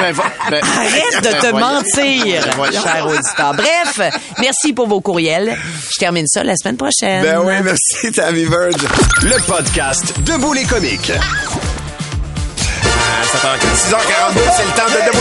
Ben, 0.00 0.12
va- 0.12 0.24
ben- 0.50 0.62
Arrête 0.62 1.22
de 1.22 1.40
te 1.40 1.52
mentir, 1.52 2.42
cher 2.72 3.06
auditeur. 3.06 3.54
Bref, 3.54 4.00
merci 4.40 4.72
pour 4.72 4.88
vos 4.88 5.00
courriels. 5.00 5.56
Je 5.94 5.98
termine 5.98 6.26
ça 6.26 6.42
la 6.42 6.56
semaine 6.56 6.76
prochaine. 6.76 7.22
Ben 7.22 7.38
oui, 7.44 7.54
merci, 7.62 8.10
Tammy 8.12 8.44
Verge. 8.44 8.74
Le 9.22 9.46
podcast 9.46 10.14
Debout 10.24 10.52
les 10.52 10.64
comiques. 10.64 11.12
Encore 13.20 13.72
6h42, 13.74 14.40
c'est 14.56 14.64
le 14.64 14.72
temps 14.72 14.86
de 14.86 15.06
Debout 15.06 15.18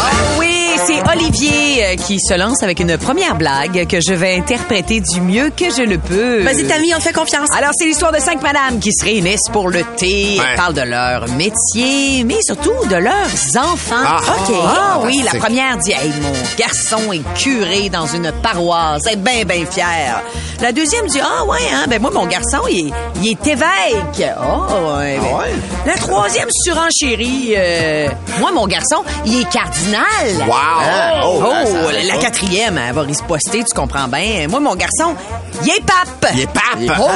Ah 0.00 0.41
c'est 0.86 1.02
Olivier 1.12 1.84
euh, 1.84 1.96
qui 1.96 2.18
se 2.20 2.34
lance 2.36 2.62
avec 2.62 2.80
une 2.80 2.96
première 2.98 3.34
blague 3.36 3.86
que 3.86 4.00
je 4.00 4.12
vais 4.14 4.34
interpréter 4.36 5.00
du 5.00 5.20
mieux 5.20 5.50
que 5.50 5.66
je 5.70 5.82
le 5.82 5.98
peux. 5.98 6.42
Vas-y, 6.42 6.66
Tammy, 6.66 6.92
on 6.94 6.98
te 6.98 7.02
fait 7.04 7.12
confiance. 7.12 7.48
Alors, 7.56 7.70
c'est 7.76 7.84
l'histoire 7.86 8.12
de 8.12 8.18
cinq 8.18 8.42
madames 8.42 8.78
qui 8.80 8.92
se 8.92 9.04
réunissent 9.04 9.48
pour 9.52 9.68
le 9.68 9.82
thé. 9.96 10.36
Ouais. 10.38 10.44
Elles 10.50 10.56
parlent 10.56 10.74
de 10.74 10.82
leur 10.82 11.28
métier, 11.28 12.24
mais 12.24 12.40
surtout 12.42 12.72
de 12.90 12.96
leurs 12.96 13.56
enfants. 13.56 13.94
Ah. 14.04 14.18
OK. 14.18 14.54
Ah, 14.64 14.78
Ah 14.94 15.00
oui, 15.04 15.22
la 15.30 15.38
première 15.38 15.76
dit, 15.78 15.92
hey, 15.92 16.12
mon 16.20 16.32
garçon 16.58 17.12
est 17.12 17.22
curé 17.34 17.88
dans 17.88 18.06
une 18.06 18.32
paroisse. 18.42 19.02
Elle 19.06 19.14
est 19.14 19.16
bien, 19.16 19.44
bien 19.44 19.66
fière. 19.66 20.22
La 20.60 20.72
deuxième 20.72 21.06
dit, 21.06 21.20
ah 21.20 21.44
ouais, 21.44 21.58
hein, 21.72 21.84
ben 21.88 22.00
moi, 22.00 22.10
mon 22.12 22.26
garçon, 22.26 22.58
il 22.70 22.88
est, 22.88 22.92
il 23.22 23.30
est 23.32 23.46
évêque. 23.46 24.30
Oh, 24.40 24.98
ouais, 24.98 25.18
ben. 25.18 25.60
La 25.86 25.94
troisième 25.94 26.48
surenchérie, 26.64 27.54
euh, 27.56 28.08
moi, 28.38 28.52
mon 28.52 28.66
garçon, 28.66 29.02
il 29.24 29.40
est 29.40 29.48
cardinal. 29.50 30.04
Wow. 30.46 30.71
Hein? 30.80 31.20
Oh, 31.24 31.42
Oh, 31.44 31.66
ça, 31.66 31.92
ça 31.92 31.92
la, 31.92 32.16
quatrième, 32.18 32.78
elle 32.78 32.94
va 32.94 33.02
riposter, 33.02 33.64
tu 33.64 33.74
comprends 33.74 34.08
bien. 34.08 34.46
Moi, 34.48 34.60
mon 34.60 34.74
garçon, 34.74 35.14
il 35.62 35.68
est 35.70 35.84
pape. 35.84 36.32
Il 36.34 36.40
est 36.40 36.46
pape. 36.46 36.98
Oh, 37.00 37.08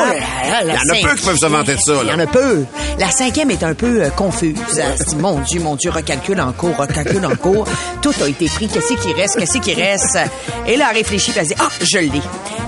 là, 0.50 0.64
là, 0.64 0.64
Il 0.64 0.68
y 0.68 0.72
en 0.72 1.06
a 1.06 1.08
peu 1.08 1.16
qui 1.16 1.24
peuvent 1.24 1.38
se 1.38 1.46
vanter 1.46 1.74
de 1.74 1.80
ça, 1.80 1.92
Il 2.02 2.08
y 2.08 2.12
en 2.12 2.18
a 2.18 2.26
peu. 2.26 2.64
La 2.98 3.10
cinquième 3.10 3.50
est 3.50 3.62
un 3.62 3.74
peu 3.74 4.02
euh, 4.02 4.10
confuse. 4.10 4.54
Dit, 5.06 5.16
mon 5.16 5.38
Dieu, 5.40 5.60
mon 5.60 5.76
Dieu, 5.76 5.90
recalcule 5.90 6.40
en 6.40 6.52
cours, 6.52 6.76
recalcule 6.76 7.24
en 7.26 7.36
cours. 7.36 7.66
Tout 8.02 8.14
a 8.22 8.28
été 8.28 8.46
pris. 8.46 8.68
Qu'est-ce 8.68 8.94
qui 8.94 9.12
reste? 9.12 9.38
Qu'est-ce 9.38 9.58
qui 9.58 9.74
reste? 9.74 10.18
Et 10.66 10.76
là, 10.76 10.86
elle 10.90 10.96
réfléchit, 10.98 11.32
elle 11.36 11.46
dit, 11.46 11.54
ah, 11.58 11.68
je 11.80 11.98
l'ai. 11.98 12.22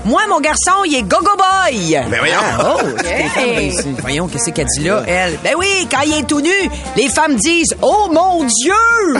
Moi, 0.05 0.21
mon 0.29 0.39
garçon, 0.39 0.83
il 0.85 0.95
est 0.95 1.03
go-go 1.03 1.35
boy. 1.37 1.99
Ben 2.09 2.19
voyons. 2.19 2.37
Ah, 2.41 2.75
oh, 2.75 2.87
les 3.03 3.71
femmes. 3.71 3.95
Voyons, 4.01 4.27
qu'est-ce 4.27 4.49
qu'elle 4.51 4.67
dit 4.67 4.83
là, 4.83 5.03
elle? 5.07 5.37
Ben 5.43 5.53
oui, 5.57 5.87
quand 5.91 6.01
il 6.05 6.19
est 6.19 6.27
tout 6.27 6.41
nu, 6.41 6.49
les 6.95 7.09
femmes 7.09 7.35
disent, 7.35 7.75
oh 7.81 8.09
mon 8.11 8.43
Dieu! 8.43 8.73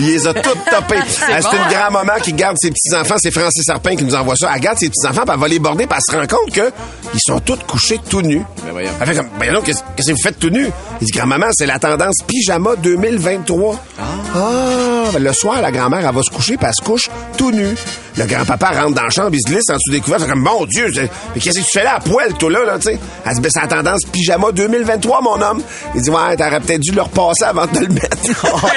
Il 0.00 0.06
les 0.06 0.26
a 0.26 0.32
toutes 0.32 0.64
topées. 0.70 1.00
C'est 1.08 1.42
bon. 1.42 1.48
une 1.52 1.72
grand-maman 1.74 2.14
qui 2.22 2.32
garde 2.32 2.56
ses 2.58 2.70
petits-enfants. 2.70 3.16
C'est 3.18 3.30
Francis 3.30 3.64
Sarpin 3.64 3.96
qui 3.96 4.04
nous 4.04 4.14
envoie 4.14 4.34
ça. 4.34 4.50
Elle 4.54 4.60
garde 4.60 4.78
ses 4.78 4.88
petits-enfants, 4.88 5.22
puis 5.22 5.34
elle 5.34 5.40
va 5.40 5.48
les 5.48 5.58
border, 5.58 5.86
puis 5.86 5.96
elle 5.98 6.14
se 6.14 6.18
rend 6.18 6.26
compte 6.26 6.52
que 6.54 6.72
ils 7.12 7.20
sont 7.20 7.40
tous 7.40 7.58
couchés 7.66 8.00
tout 8.08 8.22
nus. 8.22 8.42
Elle 9.00 9.06
fait 9.06 9.14
comme, 9.14 9.28
ben 9.38 9.52
non, 9.52 9.60
qu'est-ce 9.60 9.82
qu'est-ce 9.96 10.08
que 10.08 10.12
vous 10.14 10.22
faites 10.22 10.38
tout 10.38 10.50
nus? 10.50 10.68
Il 11.00 11.06
dit, 11.06 11.12
grand-maman, 11.12 11.48
c'est 11.52 11.66
la 11.66 11.78
tendance 11.78 12.16
pyjama 12.26 12.76
2023. 12.76 13.80
Ah! 14.00 14.89
Le 15.18 15.32
soir, 15.32 15.60
la 15.60 15.70
grand-mère, 15.72 16.06
elle 16.06 16.14
va 16.14 16.22
se 16.22 16.30
coucher, 16.34 16.56
puis 16.56 16.66
elle 16.66 16.74
se 16.74 16.82
couche 16.82 17.08
tout 17.36 17.50
nu. 17.50 17.74
Le 18.16 18.24
grand-papa 18.26 18.68
rentre 18.70 18.94
dans 18.94 19.02
la 19.02 19.10
chambre, 19.10 19.30
il 19.32 19.40
se 19.40 19.50
glisse 19.50 19.68
en 19.70 19.74
dessous 19.74 19.90
des 19.90 20.00
couverts. 20.00 20.20
fait 20.20 20.28
comme, 20.28 20.40
mon 20.42 20.64
Dieu, 20.66 20.90
c'est- 20.94 21.08
mais 21.34 21.40
qu'est-ce 21.40 21.58
que 21.60 21.64
tu 21.64 21.70
fais 21.72 21.84
là 21.84 21.96
à 21.96 22.00
poil, 22.00 22.32
toi, 22.34 22.50
là, 22.50 22.64
là, 22.64 22.78
tu 22.78 22.88
sais? 22.88 22.98
Elle 23.26 23.34
dit, 23.34 23.40
ben, 23.40 23.50
c'est 23.52 23.60
la 23.60 23.66
tendance 23.66 24.00
pyjama 24.12 24.52
2023, 24.52 25.20
mon 25.22 25.40
homme. 25.40 25.62
Il 25.94 26.02
dit, 26.02 26.10
ouais, 26.10 26.36
t'aurais 26.36 26.60
peut-être 26.60 26.80
dû 26.80 26.92
le 26.92 27.02
repasser 27.02 27.44
avant 27.44 27.66
de 27.66 27.78
le 27.80 27.88
mettre. 27.88 28.16
Ben 28.22 28.32
oui. 28.64 28.70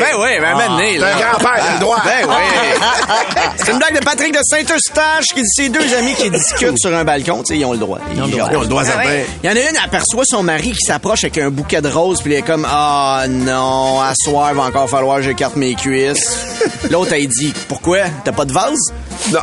Ben 0.00 0.16
oui, 0.18 0.28
ben 0.40 0.56
maintenant, 0.56 0.78
C'est 0.80 0.98
là. 0.98 1.06
un 1.16 1.20
grand-père, 1.20 1.64
t'as 1.64 1.72
le 1.74 1.80
droit. 1.80 2.02
Ben 2.04 2.26
oui. 2.28 2.34
C'est 3.56 3.72
une 3.72 3.78
blague 3.78 3.98
de 3.98 4.04
Patrick 4.04 4.32
de 4.32 4.40
Saint-Eustache 4.42 5.26
qui 5.34 5.42
dit 5.42 5.48
ses 5.54 5.68
deux 5.68 5.94
amis 5.94 6.14
qui 6.14 6.30
discutent 6.30 6.78
sur 6.78 6.94
un 6.94 7.04
balcon. 7.04 7.38
Tu 7.42 7.54
sais, 7.54 7.58
ils 7.58 7.64
ont 7.64 7.72
le 7.72 7.78
droit. 7.78 7.98
Ils, 8.14 8.22
ont 8.22 8.26
le 8.26 8.32
droit. 8.32 8.48
Ils 8.50 8.56
ont 8.56 8.60
le 8.62 8.66
droit, 8.66 8.82
Ah. 8.86 9.02
Il 9.42 9.48
y 9.48 9.52
en 9.52 9.56
a 9.56 9.60
une, 9.60 9.76
elle 9.76 9.84
aperçoit 9.84 10.24
son 10.24 10.42
mari 10.42 10.72
qui 10.72 10.84
s'approche 10.84 11.24
avec 11.24 11.38
un 11.38 11.50
bouquet 11.50 11.80
de 11.80 11.88
roses, 11.88 12.20
puis 12.22 12.32
elle 12.32 12.40
est 12.40 12.42
comme 12.42 12.66
Ah 12.70 13.24
non, 13.28 14.00
à 14.00 14.12
soir, 14.14 14.54
va 14.54 14.62
encore 14.64 14.88
falloir 14.88 15.18
que 15.18 15.24
j'écarte 15.24 15.56
mes 15.56 15.74
cuisses. 15.74 16.36
L'autre, 16.90 17.12
elle 17.14 17.26
dit 17.28 17.52
Pourquoi? 17.68 17.98
T'as 18.24 18.32
pas 18.32 18.44
de 18.44 18.52
vase 18.52 18.78
Non. 19.32 19.40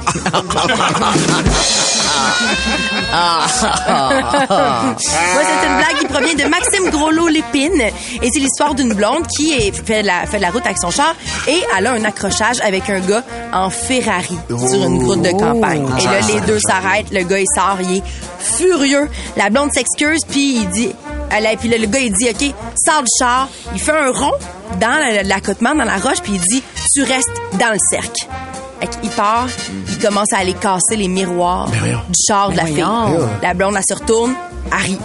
Moi, 5.34 5.42
c'est 5.44 5.68
une 5.68 5.78
blague 5.78 5.98
qui 6.00 6.06
provient 6.08 6.34
de 6.36 6.50
Maxime 6.50 6.90
Groslo-Lépine. 6.90 7.82
Et 8.22 8.30
c'est 8.34 8.40
l'histoire 8.40 8.76
d'une 8.76 8.94
blonde 8.94 9.26
qui 9.28 9.54
est, 9.54 9.72
fait, 9.86 10.02
la, 10.04 10.26
fait 10.26 10.38
de 10.38 10.42
la 10.42 10.50
route 10.52 10.66
avec 10.66 10.78
son 10.78 10.92
char 10.92 11.14
et 11.48 11.62
elle 11.78 11.88
a 11.88 11.92
un 11.94 12.04
accrochage 12.06 12.60
avec 12.62 12.90
un 12.90 13.00
gars 13.00 13.24
en 13.54 13.70
Ferrari 13.70 14.38
sur 14.48 14.84
une 14.86 15.04
route 15.04 15.22
de 15.22 15.32
campagne. 15.32 15.86
Et 16.00 16.06
là, 16.06 16.20
les 16.34 16.42
deux 16.42 16.60
s'arrêtent. 16.60 17.12
Le 17.12 17.24
gars, 17.24 17.40
il 17.40 17.46
sort, 17.56 17.78
il 17.82 17.98
est 17.98 18.04
furieux. 18.40 19.10
La 19.38 19.50
blonde 19.50 19.72
s'excuse, 19.74 20.22
puis 20.28 20.58
il 20.58 20.70
dit... 20.70 20.90
Elle, 21.32 21.58
puis 21.58 21.68
là, 21.70 21.78
le 21.78 21.88
gars, 21.88 22.00
il 22.00 22.14
dit, 22.14 22.30
OK, 22.30 22.54
sors 22.86 23.02
du 23.02 23.10
char. 23.20 23.50
Il 23.74 23.80
fait 23.82 23.92
un 23.92 24.12
rond 24.12 24.32
dans 24.80 24.88
la- 25.00 25.24
l'accotement, 25.24 25.74
dans 25.74 25.84
la 25.84 25.98
roche, 25.98 26.22
puis 26.22 26.34
il 26.36 26.42
dit, 26.42 26.64
tu 26.94 27.02
restes 27.04 27.32
dans 27.54 27.72
le 27.74 27.80
cercle. 27.90 28.25
Fait 28.80 28.88
qu'il 29.02 29.10
part, 29.12 29.48
il 29.90 29.98
commence 30.00 30.32
à 30.34 30.40
aller 30.40 30.54
casser 30.54 30.96
les 30.98 31.08
miroirs 31.08 31.70
du 31.70 32.14
char 32.28 32.52
de 32.52 32.58
la 32.58 32.64
Ben 32.64 32.74
fille. 32.74 32.84
voyons. 32.84 33.30
La 33.42 33.54
blonde, 33.54 33.76
elle 33.78 33.84
se 33.88 33.94
retourne, 34.00 34.34
elle 34.72 34.78
rit. 34.86 35.00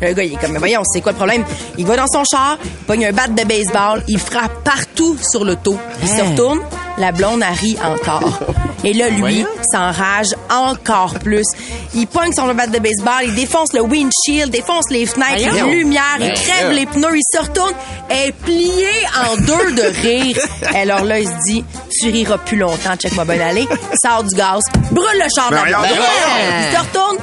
Le 0.00 0.12
gars, 0.12 0.22
il 0.24 0.32
est 0.32 0.36
comme, 0.36 0.52
mais 0.52 0.58
voyons, 0.58 0.82
c'est 0.84 1.00
quoi 1.00 1.12
le 1.12 1.16
problème? 1.16 1.44
Il 1.78 1.86
va 1.86 1.96
dans 1.96 2.06
son 2.06 2.24
char, 2.24 2.58
il 2.64 2.70
pogne 2.86 3.06
un 3.06 3.12
bat 3.12 3.28
de 3.28 3.44
baseball, 3.44 4.02
il 4.08 4.18
frappe 4.18 4.64
partout 4.64 5.16
sur 5.22 5.44
l'auto. 5.44 5.78
Il 6.02 6.08
se 6.08 6.20
Hein? 6.20 6.30
retourne, 6.30 6.60
la 6.98 7.12
blonde 7.12 7.42
a 7.42 7.50
ri 7.50 7.76
encore. 7.84 8.38
Et 8.84 8.92
là, 8.92 9.08
lui, 9.08 9.44
s'enrage 9.72 10.34
encore 10.50 11.14
plus. 11.18 11.46
Il 11.94 12.06
pogne 12.06 12.32
son 12.32 12.52
batte 12.54 12.70
de 12.70 12.78
baseball, 12.78 13.22
il 13.24 13.34
défonce 13.34 13.72
le 13.72 13.80
windshield, 13.80 14.50
défonce 14.50 14.84
les 14.90 15.06
fenêtres, 15.06 15.36
les 15.38 15.48
Voyons. 15.48 15.70
lumières, 15.70 16.18
il 16.20 16.32
crève 16.34 16.70
les 16.72 16.86
pneus, 16.86 17.16
il 17.16 17.22
se 17.32 17.40
retourne, 17.42 17.72
est 18.10 18.32
plié 18.32 18.88
en 19.26 19.36
deux 19.36 19.72
de 19.72 20.00
rire. 20.02 20.38
Alors 20.74 21.04
là, 21.04 21.18
il 21.20 21.26
se 21.28 21.34
dit, 21.46 21.64
tu 21.98 22.10
riras 22.10 22.38
plus 22.38 22.58
longtemps, 22.58 22.94
check-moi 22.96 23.24
bien 23.24 23.40
aller, 23.40 23.66
sort 24.02 24.22
du 24.24 24.36
gaz, 24.36 24.62
brûle 24.90 25.06
le 25.22 25.28
char 25.34 25.50
de 25.50 25.56
la 25.56 25.62
blonde. 25.64 25.86
Il 25.88 26.76
se 26.76 26.80
retourne, 26.80 27.16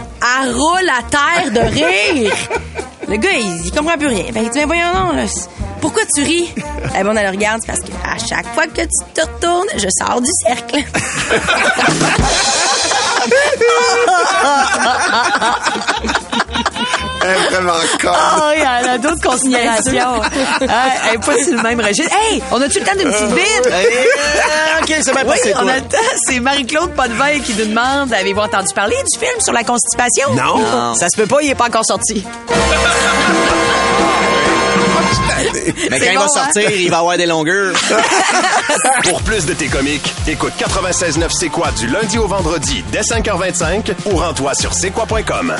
elle 0.44 0.52
roule 0.52 0.90
à 0.90 1.04
terre 1.10 1.52
de 1.52 1.70
rire. 1.70 2.34
Le 3.08 3.18
gars, 3.18 3.30
il, 3.34 3.66
il 3.66 3.72
comprend 3.72 3.98
plus 3.98 4.08
rien. 4.08 4.26
Ben, 4.34 4.44
il 4.44 4.50
dit, 4.50 4.60
mais 4.60 4.66
voyons 4.66 4.94
non, 4.94 5.12
là, 5.16 5.24
pourquoi 5.82 6.04
tu 6.16 6.24
ris? 6.24 6.54
La 6.94 7.04
blonde, 7.04 7.18
elle 7.18 7.26
le 7.26 7.32
regarde, 7.32 7.62
c'est 7.62 7.68
parce 7.68 7.82
qu'à 7.82 8.18
chaque 8.28 8.54
fois 8.54 8.68
que 8.68 8.82
tu 8.82 8.88
te 9.14 9.22
retournes, 9.22 9.68
je 9.76 9.88
sors 10.00 10.22
du 10.22 10.30
cercle. 10.46 10.78
Elle 17.24 17.30
est 17.30 17.50
vraiment 17.50 17.74
con. 18.02 18.10
Ah, 18.12 18.52
il 18.56 18.62
y 18.62 18.66
en 18.66 18.94
a 18.94 18.98
d'autres 18.98 19.22
considérations. 19.22 20.22
Ah, 20.68 20.90
elle 21.10 21.16
est 21.16 21.26
pas 21.26 21.38
sur 21.44 21.56
le 21.56 21.62
même 21.62 21.80
registre. 21.80 22.12
Hey, 22.16 22.42
on 22.52 22.62
a-tu 22.62 22.80
le 22.80 22.86
temps 22.86 22.96
d'une 22.96 23.12
petite 23.12 23.32
vite? 23.32 23.68
Euh, 23.68 24.82
OK, 24.82 24.96
c'est 25.02 25.12
bien 25.12 25.24
Oui, 25.24 25.30
passé, 25.30 25.54
on 25.56 25.68
a 25.68 25.76
le 25.76 25.82
temps. 25.82 25.98
C'est 26.28 26.40
Marie-Claude 26.40 26.92
Potvin 26.94 27.40
qui 27.40 27.54
nous 27.56 27.66
demande 27.66 28.14
avez-vous 28.14 28.40
entendu 28.40 28.74
parler 28.74 28.96
du 29.12 29.20
film 29.20 29.40
sur 29.40 29.54
la 29.54 29.64
constipation? 29.64 30.34
Non. 30.34 30.60
Non. 30.60 30.94
Ça 30.94 31.08
se 31.10 31.20
peut 31.20 31.28
pas, 31.28 31.38
il 31.42 31.50
est 31.50 31.56
pas 31.56 31.66
encore 31.66 31.86
sorti. 31.86 32.24
Mais 35.90 36.00
quand 36.00 36.06
il 36.12 36.18
va 36.18 36.24
hein? 36.24 36.28
sortir, 36.28 36.72
il 36.72 36.90
va 36.90 37.00
avoir 37.00 37.18
des 37.18 37.26
longueurs. 37.26 37.74
Pour 39.04 39.22
plus 39.24 39.46
de 39.46 39.54
tes 39.54 39.68
comiques, 39.68 40.14
écoute 40.28 40.54
96.9 40.58 41.30
C'est 41.32 41.50
quoi 41.50 41.72
du 41.72 41.88
lundi 41.88 42.18
au 42.18 42.28
vendredi 42.28 42.84
dès 42.92 43.02
5h25 43.02 43.94
ou 44.06 44.18
rends-toi 44.18 44.54
sur 44.56 44.74
c'est 44.74 44.92
quoi.com. 44.92 45.56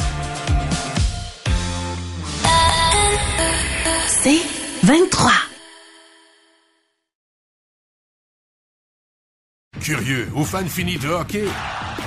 C'est 4.08 4.42
23. 4.84 5.32
Curieux 9.82 10.30
ou 10.36 10.46
fan 10.46 10.68
fini 10.68 10.98
de 10.98 11.08
hockey? 11.10 11.46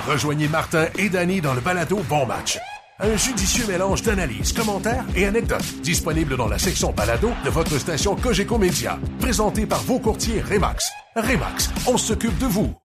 Rejoignez 0.07 0.47
Martin 0.47 0.85
et 0.97 1.09
Danny 1.09 1.41
dans 1.41 1.53
le 1.53 1.61
balado 1.61 1.97
Bon 2.07 2.25
Match. 2.25 2.57
Un 2.99 3.17
judicieux 3.17 3.67
mélange 3.67 4.03
d'analyses, 4.03 4.53
commentaires 4.53 5.03
et 5.17 5.25
anecdotes 5.25 5.81
disponible 5.81 6.37
dans 6.37 6.47
la 6.47 6.57
section 6.57 6.93
balado 6.93 7.29
de 7.43 7.49
votre 7.49 7.77
station 7.77 8.15
Cogeco 8.15 8.57
Média. 8.57 8.97
Présenté 9.19 9.65
par 9.65 9.81
vos 9.81 9.99
courtiers 9.99 10.41
Remax. 10.41 10.89
Remax, 11.15 11.71
on 11.87 11.97
s'occupe 11.97 12.37
de 12.37 12.45
vous. 12.45 12.75